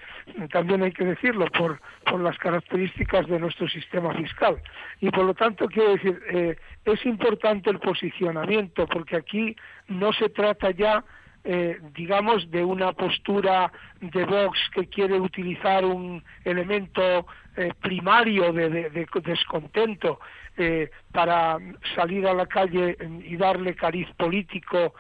También 0.50 0.82
hay 0.82 0.92
que 0.92 1.04
decirlo 1.04 1.46
por 1.46 1.80
por 2.04 2.20
las 2.20 2.36
características 2.38 3.26
de 3.28 3.38
nuestro 3.38 3.68
sistema 3.68 4.12
fiscal. 4.14 4.60
Y 5.00 5.10
por 5.10 5.24
lo 5.24 5.34
tanto 5.34 5.66
quiero 5.68 5.92
decir 5.92 6.20
eh, 6.30 6.56
es 6.84 7.06
importante 7.06 7.70
el 7.70 7.78
posicionamiento 7.78 8.86
porque 8.86 9.16
aquí 9.16 9.56
no 9.88 10.12
se 10.12 10.28
trata 10.28 10.70
ya 10.70 11.04
eh, 11.48 11.78
digamos, 11.94 12.50
de 12.50 12.64
una 12.64 12.92
postura 12.92 13.70
de 14.00 14.24
Vox 14.24 14.58
que 14.74 14.88
quiere 14.88 15.20
utilizar 15.20 15.84
un 15.84 16.24
elemento 16.44 17.24
eh, 17.56 17.72
primario 17.80 18.52
de, 18.52 18.90
descontento 19.22 20.18
eh, 20.56 20.90
para 21.12 21.58
salir 21.94 22.26
a 22.26 22.34
la 22.34 22.46
calle 22.46 22.96
y 23.22 23.36
darle 23.36 23.76
cariz 23.76 24.08
político 24.16 24.94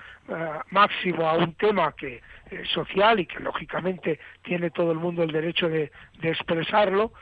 máximo 0.70 1.28
a 1.28 1.34
un 1.36 1.54
tema 1.54 1.92
que 1.92 2.20
social 2.74 3.18
y 3.18 3.26
que 3.26 3.40
lógicamente 3.40 4.20
tiene 4.42 4.70
todo 4.70 4.92
el 4.92 4.98
mundo 4.98 5.24
el 5.24 5.32
derecho 5.32 5.68
de, 5.68 5.90
expresarlo, 6.22 7.12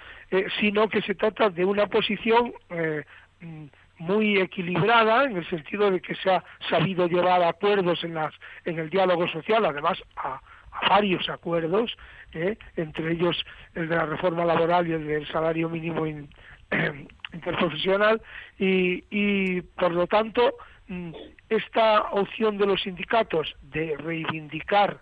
sino 0.61 0.89
que 0.89 1.01
se 1.03 1.15
trata 1.15 1.49
de 1.49 1.65
una 1.65 1.87
posición 1.87 2.53
muy 4.05 4.39
equilibrada 4.39 5.25
en 5.25 5.37
el 5.37 5.49
sentido 5.49 5.91
de 5.91 6.01
que 6.01 6.15
se 6.15 6.31
ha 6.31 6.45
sabido 6.69 7.07
llevar 7.07 7.43
acuerdos 7.43 8.05
en 8.05 8.15
las 8.15 8.35
en 8.65 8.79
el 8.79 8.91
diálogo 8.91 9.27
social 9.29 9.65
además 9.65 10.03
a, 10.17 10.41
varios 10.89 11.29
acuerdos 11.29 11.97
¿eh? 12.33 12.57
entre 12.77 13.13
ellos 13.13 13.37
el 13.75 13.89
de 13.89 13.97
la 13.97 14.07
reforma 14.07 14.45
laboral 14.45 14.87
y 14.87 14.93
el 14.93 15.07
del 15.07 15.27
salario 15.29 15.69
mínimo 15.69 16.07
interprofesional 17.33 18.21
y, 18.59 19.61
por 19.63 19.93
lo 19.93 20.07
tanto 20.07 20.55
mm, 20.89 21.13
esta 21.49 22.03
opción 22.11 22.59
de 22.59 22.67
los 22.67 22.83
sindicatos 22.83 23.55
de 23.63 23.97
reivindicar 23.99 25.01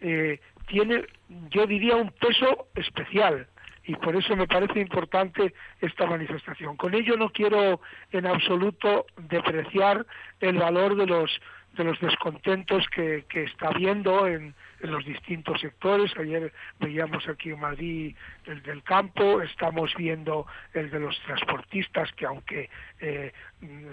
eh, 0.00 0.40
tiene 0.66 1.04
yo 1.50 1.66
diría 1.66 1.96
un 1.96 2.10
peso 2.10 2.68
especial 2.74 3.46
y 3.84 3.96
por 3.96 4.14
eso 4.16 4.36
me 4.36 4.46
parece 4.46 4.80
importante 4.80 5.54
esta 5.80 6.06
manifestación. 6.06 6.76
Con 6.76 6.94
ello 6.94 7.16
no 7.16 7.30
quiero 7.30 7.80
en 8.10 8.26
absoluto 8.26 9.06
depreciar 9.16 10.06
el 10.40 10.58
valor 10.58 10.96
de 10.96 11.06
los 11.06 11.30
de 11.76 11.84
los 11.84 11.98
descontentos 12.00 12.86
que, 12.88 13.24
que 13.28 13.44
está 13.44 13.68
habiendo 13.68 14.26
en, 14.26 14.54
en 14.80 14.90
los 14.90 15.04
distintos 15.04 15.60
sectores. 15.60 16.12
Ayer 16.18 16.52
veíamos 16.80 17.28
aquí 17.28 17.50
en 17.50 17.60
Madrid 17.60 18.16
el 18.46 18.62
del 18.62 18.82
campo, 18.82 19.40
estamos 19.40 19.94
viendo 19.96 20.46
el 20.74 20.90
de 20.90 21.00
los 21.00 21.18
transportistas, 21.20 22.12
que 22.12 22.26
aunque 22.26 22.68
eh, 23.00 23.32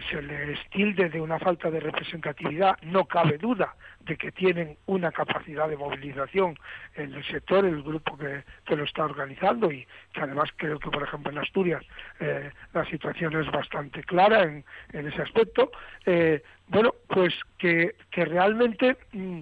se 0.09 0.21
les 0.21 0.59
tilde 0.69 1.09
de 1.09 1.21
una 1.21 1.39
falta 1.39 1.69
de 1.69 1.80
representatividad, 1.80 2.77
no 2.82 3.05
cabe 3.05 3.38
duda 3.38 3.75
de 4.01 4.17
que 4.17 4.32
tienen 4.32 4.77
una 4.88 5.11
capacidad 5.11 5.69
de 5.69 5.77
movilización 5.77 6.57
en 6.95 7.13
el 7.13 7.23
sector, 7.25 7.65
el 7.65 7.84
grupo 7.84 8.17
que, 8.17 8.43
que 8.65 8.75
lo 8.75 8.84
está 8.84 9.05
organizando 9.05 9.71
y 9.71 9.86
que 10.13 10.21
además 10.21 10.49
creo 10.55 10.80
que, 10.80 10.89
por 10.89 11.03
ejemplo, 11.03 11.32
en 11.32 11.38
Asturias 11.38 11.84
eh, 12.19 12.51
la 12.73 12.86
situación 12.86 13.39
es 13.39 13.49
bastante 13.51 14.03
clara 14.03 14.43
en, 14.43 14.65
en 14.93 15.07
ese 15.07 15.21
aspecto. 15.21 15.71
Eh, 16.05 16.41
bueno, 16.70 16.93
pues 17.07 17.34
que, 17.57 17.93
realmente 18.11 18.97
mm, 19.11 19.39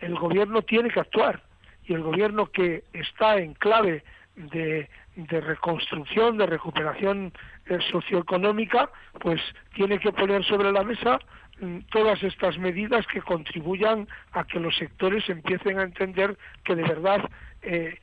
el, 0.00 0.14
gobierno 0.16 0.62
tiene 0.62 0.90
que 0.90 1.00
actuar 1.00 1.42
y 1.84 1.94
el 1.94 2.02
gobierno 2.02 2.46
que 2.50 2.84
está 2.92 3.38
en 3.38 3.54
clave 3.54 4.02
de, 4.36 4.88
reconstrucción, 5.16 6.36
de 6.36 6.46
recuperación 6.46 7.32
eh, 7.66 7.78
socioeconómica, 7.90 8.90
pues 9.20 9.40
tiene 9.74 9.98
que 9.98 10.12
poner 10.12 10.44
sobre 10.44 10.72
la 10.72 10.82
mesa 10.82 11.18
mm, 11.60 11.78
todas 11.90 12.22
estas 12.22 12.58
medidas 12.58 13.06
que 13.06 13.22
contribuyan 13.22 14.08
a 14.32 14.44
que 14.44 14.60
los 14.60 14.76
sectores 14.76 15.28
empiecen 15.28 15.78
a 15.78 15.84
entender 15.84 16.36
que 16.64 16.74
de 16.74 16.82
verdad 16.82 17.20
eh, 17.62 17.98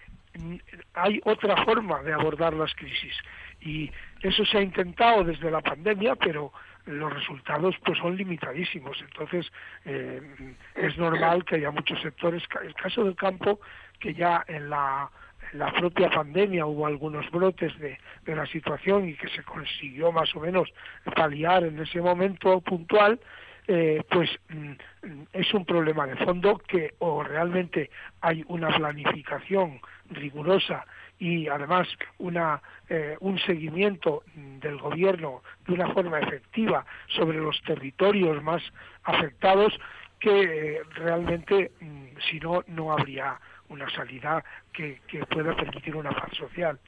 hay 0.94 1.22
otra 1.26 1.64
forma 1.66 2.02
de 2.04 2.14
abordar 2.14 2.54
las 2.54 2.74
crisis. 2.76 3.14
Y 3.62 3.92
eso 4.22 4.46
se 4.46 4.58
ha 4.58 4.62
intentado 4.62 5.24
desde 5.24 5.52
la 5.52 5.62
pandemia, 5.62 6.16
pero 6.16 6.52
los 6.86 7.14
resultados 7.14 7.76
pues 7.84 7.98
son 7.98 8.16
limitadísimos. 8.16 8.98
Entonces 9.02 9.52
eh, 9.86 10.22
es 10.76 10.98
normal 10.98 11.44
que 11.46 11.56
haya 11.56 11.72
muchos 11.72 12.02
sectores. 12.02 12.44
El 12.64 12.74
caso 12.76 13.04
del 13.04 13.16
campo, 13.16 13.60
que 14.00 14.14
ya 14.14 14.44
en 14.48 14.70
la, 14.70 15.10
la 15.54 15.72
propia 15.74 16.10
pandemia 16.10 16.66
hubo 16.66 16.86
algunos 16.86 17.30
brotes 17.32 17.78
de, 17.80 17.98
de, 18.26 18.36
la 18.36 18.46
situación 18.46 19.10
y 19.10 19.16
que 19.16 19.30
se 19.30 19.44
consiguió 19.44 20.12
más 20.12 20.36
o 20.36 20.40
menos 20.40 20.72
paliar 21.16 21.64
en 21.64 21.80
ese 21.80 22.02
momento 22.02 22.62
puntual, 22.62 23.20
eh, 23.68 24.04
pues 24.10 24.30
mm, 24.50 24.74
es 25.34 25.54
un 25.54 25.66
problema 25.66 26.06
de 26.06 26.16
fondo 26.18 26.60
que 26.60 26.94
o 27.00 27.24
realmente 27.24 27.90
hay 28.22 28.44
una 28.48 28.76
planificación 28.76 29.80
rigurosa 30.10 30.86
y 31.18 31.48
además 31.48 31.88
una, 32.20 32.62
eh, 32.90 33.18
un 33.22 33.40
seguimiento 33.40 34.24
del 34.36 34.78
gobierno 34.78 35.42
de 35.66 35.74
una 35.74 35.92
forma 35.94 36.20
efectiva 36.20 36.86
sobre 37.08 37.40
los 37.40 37.60
territorios 37.64 38.44
más 38.44 38.62
afectados 39.04 39.74
que 40.20 40.42
eh, 40.42 40.82
realmente 40.94 41.72
mm, 41.80 42.06
si 42.30 42.40
no 42.40 42.64
no 42.68 42.92
habría 42.92 43.40
una 43.70 43.90
salida 43.90 44.44
que, 44.72 45.02
que 45.08 45.26
pueda 45.26 45.56
permitir 45.56 45.96
una 45.96 46.12
paz 46.12 46.30
social. 46.38 46.80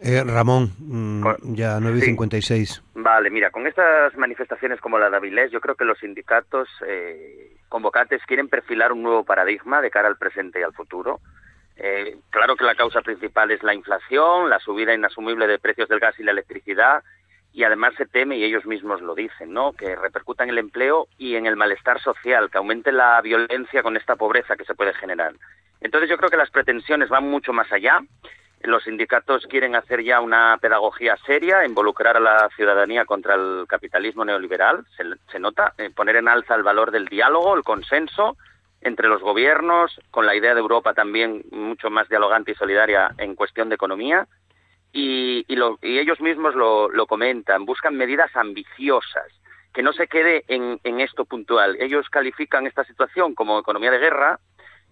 Eh, 0.00 0.22
Ramón, 0.24 0.72
mm, 0.78 1.54
ya 1.54 1.78
9.56. 1.78 2.82
Vale, 2.94 3.30
mira, 3.30 3.50
con 3.50 3.66
estas 3.66 4.16
manifestaciones 4.16 4.80
como 4.80 4.98
la 4.98 5.10
de 5.10 5.16
Avilés, 5.16 5.50
yo 5.50 5.60
creo 5.60 5.74
que 5.74 5.84
los 5.84 5.98
sindicatos 5.98 6.68
eh, 6.86 7.56
convocantes 7.68 8.22
quieren 8.26 8.48
perfilar 8.48 8.92
un 8.92 9.02
nuevo 9.02 9.24
paradigma 9.24 9.80
de 9.80 9.90
cara 9.90 10.08
al 10.08 10.16
presente 10.16 10.60
y 10.60 10.62
al 10.62 10.72
futuro. 10.74 11.20
Eh, 11.76 12.16
claro 12.30 12.56
que 12.56 12.64
la 12.64 12.74
causa 12.74 13.02
principal 13.02 13.50
es 13.50 13.62
la 13.62 13.74
inflación, 13.74 14.48
la 14.48 14.58
subida 14.58 14.94
inasumible 14.94 15.46
de 15.46 15.58
precios 15.58 15.88
del 15.88 16.00
gas 16.00 16.18
y 16.18 16.22
la 16.22 16.32
electricidad, 16.32 17.02
y 17.56 17.64
además 17.64 17.94
se 17.96 18.04
teme, 18.04 18.36
y 18.36 18.44
ellos 18.44 18.66
mismos 18.66 19.00
lo 19.00 19.14
dicen, 19.14 19.54
¿no? 19.54 19.72
que 19.72 19.96
repercuta 19.96 20.44
en 20.44 20.50
el 20.50 20.58
empleo 20.58 21.08
y 21.16 21.36
en 21.36 21.46
el 21.46 21.56
malestar 21.56 21.98
social, 22.02 22.50
que 22.50 22.58
aumente 22.58 22.92
la 22.92 23.18
violencia 23.22 23.82
con 23.82 23.96
esta 23.96 24.14
pobreza 24.14 24.56
que 24.56 24.66
se 24.66 24.74
puede 24.74 24.92
generar. 24.92 25.32
Entonces 25.80 26.10
yo 26.10 26.18
creo 26.18 26.28
que 26.28 26.36
las 26.36 26.50
pretensiones 26.50 27.08
van 27.08 27.24
mucho 27.24 27.54
más 27.54 27.72
allá. 27.72 28.00
Los 28.60 28.84
sindicatos 28.84 29.46
quieren 29.46 29.74
hacer 29.74 30.04
ya 30.04 30.20
una 30.20 30.58
pedagogía 30.60 31.16
seria, 31.24 31.64
involucrar 31.64 32.18
a 32.18 32.20
la 32.20 32.50
ciudadanía 32.54 33.06
contra 33.06 33.36
el 33.36 33.64
capitalismo 33.66 34.22
neoliberal, 34.22 34.84
se, 35.32 35.38
nota, 35.38 35.72
eh, 35.78 35.88
poner 35.88 36.16
en 36.16 36.28
alza 36.28 36.56
el 36.56 36.62
valor 36.62 36.90
del 36.90 37.06
diálogo, 37.06 37.56
el 37.56 37.62
consenso, 37.62 38.36
entre 38.82 39.08
los 39.08 39.22
gobiernos, 39.22 39.98
con 40.10 40.26
la 40.26 40.36
idea 40.36 40.52
de 40.52 40.60
Europa 40.60 40.92
también 40.92 41.42
mucho 41.52 41.88
más 41.88 42.06
dialogante 42.10 42.52
y 42.52 42.54
solidaria 42.54 43.14
en 43.16 43.34
cuestión 43.34 43.70
de 43.70 43.76
economía. 43.76 44.28
Y, 44.98 45.44
ellos 45.82 46.20
mismos 46.22 46.54
lo, 46.54 47.06
comentan, 47.06 47.66
buscan 47.66 47.96
medidas 47.96 48.34
ambiciosas, 48.34 49.26
que 49.74 49.82
no 49.82 49.92
se 49.92 50.08
quede 50.08 50.44
en, 50.48 51.00
esto 51.00 51.26
puntual. 51.26 51.76
Ellos 51.78 52.08
califican 52.08 52.66
esta 52.66 52.82
situación 52.84 53.34
como 53.34 53.58
economía 53.58 53.90
de 53.90 53.98
guerra 53.98 54.40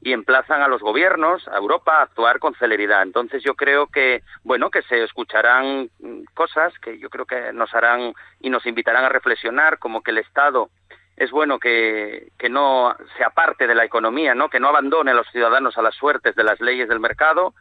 y 0.03 0.13
emplazan 0.13 0.61
a 0.61 0.69
los 0.69 0.83
gobiernos, 0.83 1.49
a 1.49 1.57
Europa, 1.57 1.97
a 1.97 2.03
actuar 2.03 2.39
con 2.39 2.55
celeridad. 2.57 3.03
Entonces 3.03 3.43
yo 3.43 3.55
creo 3.55 3.87
que, 3.87 4.23
bueno, 4.43 4.69
que 4.69 4.83
se 4.83 5.03
escucharán 5.03 5.89
cosas 6.35 6.79
que 6.81 6.99
yo 6.99 7.09
creo 7.09 7.25
que 7.25 7.55
nos 7.55 7.73
harán 7.73 8.13
y 8.41 8.51
nos 8.51 8.67
invitarán 8.67 9.07
a 9.07 9.09
reflexionar, 9.09 9.79
como 9.79 10.03
que 10.03 10.11
el 10.11 10.19
Estado 10.19 10.69
es 11.17 11.31
bueno 11.31 11.59
que, 11.59 12.29
que 12.39 12.51
no 12.51 12.95
se 13.17 13.25
aparte 13.25 13.67
de 13.67 13.75
la 13.75 13.87
economía, 13.87 14.35
¿no? 14.35 14.51
que 14.51 14.61
no 14.61 14.69
abandone 14.69 15.13
a 15.13 15.15
los 15.15 15.29
ciudadanos 15.29 15.79
a 15.79 15.83
las 15.83 15.95
suertes 15.95 16.35
de 16.35 16.45
las 16.45 16.61
leyes 16.61 16.91
del 16.91 17.01
mercado 17.01 17.55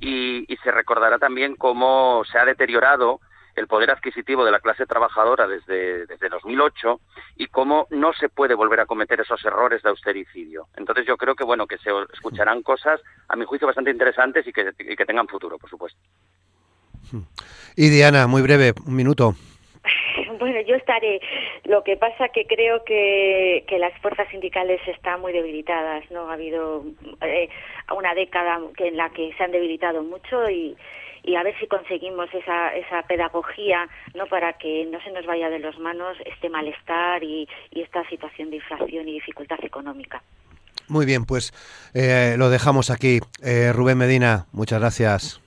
y, 0.00 0.46
se 0.62 0.70
recordará 0.70 1.18
también 1.18 1.56
cómo 1.56 2.22
se 2.30 2.38
ha 2.38 2.44
deteriorado 2.44 3.20
el 3.54 3.66
poder 3.66 3.90
adquisitivo 3.90 4.44
de 4.44 4.50
la 4.50 4.60
clase 4.60 4.86
trabajadora 4.86 5.46
desde, 5.46 6.06
desde 6.06 6.28
2008 6.28 7.00
y 7.36 7.46
cómo 7.48 7.86
no 7.90 8.12
se 8.12 8.28
puede 8.28 8.54
volver 8.54 8.80
a 8.80 8.86
cometer 8.86 9.20
esos 9.20 9.44
errores 9.44 9.82
de 9.82 9.88
austericidio. 9.88 10.66
Entonces 10.76 11.06
yo 11.06 11.16
creo 11.16 11.34
que 11.34 11.44
bueno 11.44 11.66
que 11.66 11.78
se 11.78 11.90
escucharán 12.12 12.62
cosas, 12.62 13.00
a 13.28 13.36
mi 13.36 13.44
juicio, 13.44 13.66
bastante 13.66 13.90
interesantes 13.90 14.46
y 14.46 14.52
que, 14.52 14.72
y 14.78 14.96
que 14.96 15.06
tengan 15.06 15.26
futuro, 15.26 15.58
por 15.58 15.70
supuesto. 15.70 15.98
Y 17.76 17.88
Diana, 17.88 18.26
muy 18.26 18.42
breve, 18.42 18.74
un 18.86 18.94
minuto. 18.94 19.34
Bueno, 20.38 20.60
yo 20.62 20.74
estaré. 20.76 21.20
Lo 21.64 21.82
que 21.84 21.96
pasa 21.96 22.28
que 22.28 22.46
creo 22.46 22.84
que, 22.84 23.64
que 23.66 23.78
las 23.78 23.92
fuerzas 24.00 24.28
sindicales 24.30 24.80
están 24.86 25.20
muy 25.20 25.32
debilitadas, 25.32 26.10
¿no? 26.10 26.30
Ha 26.30 26.34
habido 26.34 26.84
eh, 27.20 27.48
una 27.96 28.14
década 28.14 28.60
en 28.78 28.96
la 28.96 29.10
que 29.10 29.32
se 29.36 29.44
han 29.44 29.52
debilitado 29.52 30.02
mucho 30.02 30.48
y, 30.48 30.76
y 31.24 31.36
a 31.36 31.42
ver 31.42 31.58
si 31.58 31.66
conseguimos 31.66 32.32
esa, 32.32 32.74
esa 32.74 33.02
pedagogía, 33.02 33.88
¿no? 34.14 34.26
Para 34.26 34.54
que 34.54 34.86
no 34.86 35.00
se 35.02 35.10
nos 35.10 35.26
vaya 35.26 35.50
de 35.50 35.58
las 35.58 35.78
manos 35.78 36.16
este 36.24 36.48
malestar 36.48 37.22
y, 37.22 37.48
y 37.70 37.82
esta 37.82 38.08
situación 38.08 38.50
de 38.50 38.56
inflación 38.56 39.08
y 39.08 39.12
dificultad 39.14 39.58
económica. 39.62 40.22
Muy 40.88 41.04
bien, 41.04 41.26
pues 41.26 41.52
eh, 41.94 42.36
lo 42.38 42.48
dejamos 42.48 42.90
aquí. 42.90 43.20
Eh, 43.42 43.72
Rubén 43.72 43.98
Medina, 43.98 44.46
muchas 44.52 44.80
gracias. 44.80 45.40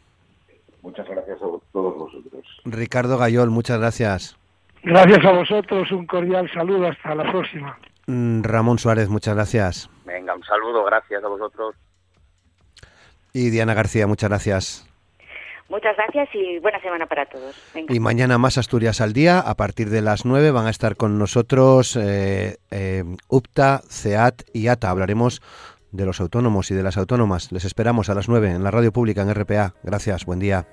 Muchas 0.81 1.07
gracias 1.07 1.37
a 1.37 1.45
todos 1.71 1.97
vosotros. 1.97 2.45
Ricardo 2.65 3.17
Gayol, 3.17 3.49
muchas 3.49 3.79
gracias. 3.79 4.37
Gracias 4.83 5.23
a 5.25 5.31
vosotros, 5.31 5.91
un 5.91 6.05
cordial 6.05 6.49
saludo, 6.51 6.87
hasta 6.87 7.13
la 7.15 7.31
próxima. 7.31 7.77
Mm, 8.07 8.43
Ramón 8.43 8.79
Suárez, 8.79 9.09
muchas 9.09 9.35
gracias. 9.35 9.89
Venga, 10.05 10.35
un 10.35 10.43
saludo, 10.43 10.83
gracias 10.83 11.23
a 11.23 11.27
vosotros. 11.27 11.75
Y 13.33 13.49
Diana 13.49 13.73
García, 13.73 14.07
muchas 14.07 14.29
gracias. 14.29 14.87
Muchas 15.69 15.95
gracias 15.95 16.27
y 16.33 16.59
buena 16.59 16.81
semana 16.81 17.05
para 17.05 17.25
todos. 17.27 17.55
Y 17.87 17.99
mañana 18.01 18.37
más 18.37 18.57
Asturias 18.57 18.99
al 18.99 19.13
día. 19.13 19.39
A 19.39 19.55
partir 19.55 19.89
de 19.89 20.01
las 20.01 20.25
9 20.25 20.51
van 20.51 20.67
a 20.67 20.69
estar 20.69 20.97
con 20.97 21.17
nosotros 21.17 21.95
eh, 21.95 22.57
eh, 22.71 23.05
UPTA, 23.29 23.81
CEAT 23.89 24.41
y 24.53 24.67
ATA. 24.67 24.89
Hablaremos 24.89 25.41
de 25.91 26.05
los 26.05 26.19
autónomos 26.19 26.71
y 26.71 26.75
de 26.75 26.83
las 26.83 26.97
autónomas. 26.97 27.53
Les 27.53 27.63
esperamos 27.63 28.09
a 28.09 28.15
las 28.15 28.27
9 28.27 28.51
en 28.51 28.65
la 28.65 28.71
radio 28.71 28.91
pública 28.91 29.21
en 29.21 29.33
RPA. 29.33 29.75
Gracias, 29.83 30.25
buen 30.25 30.39
día. 30.39 30.67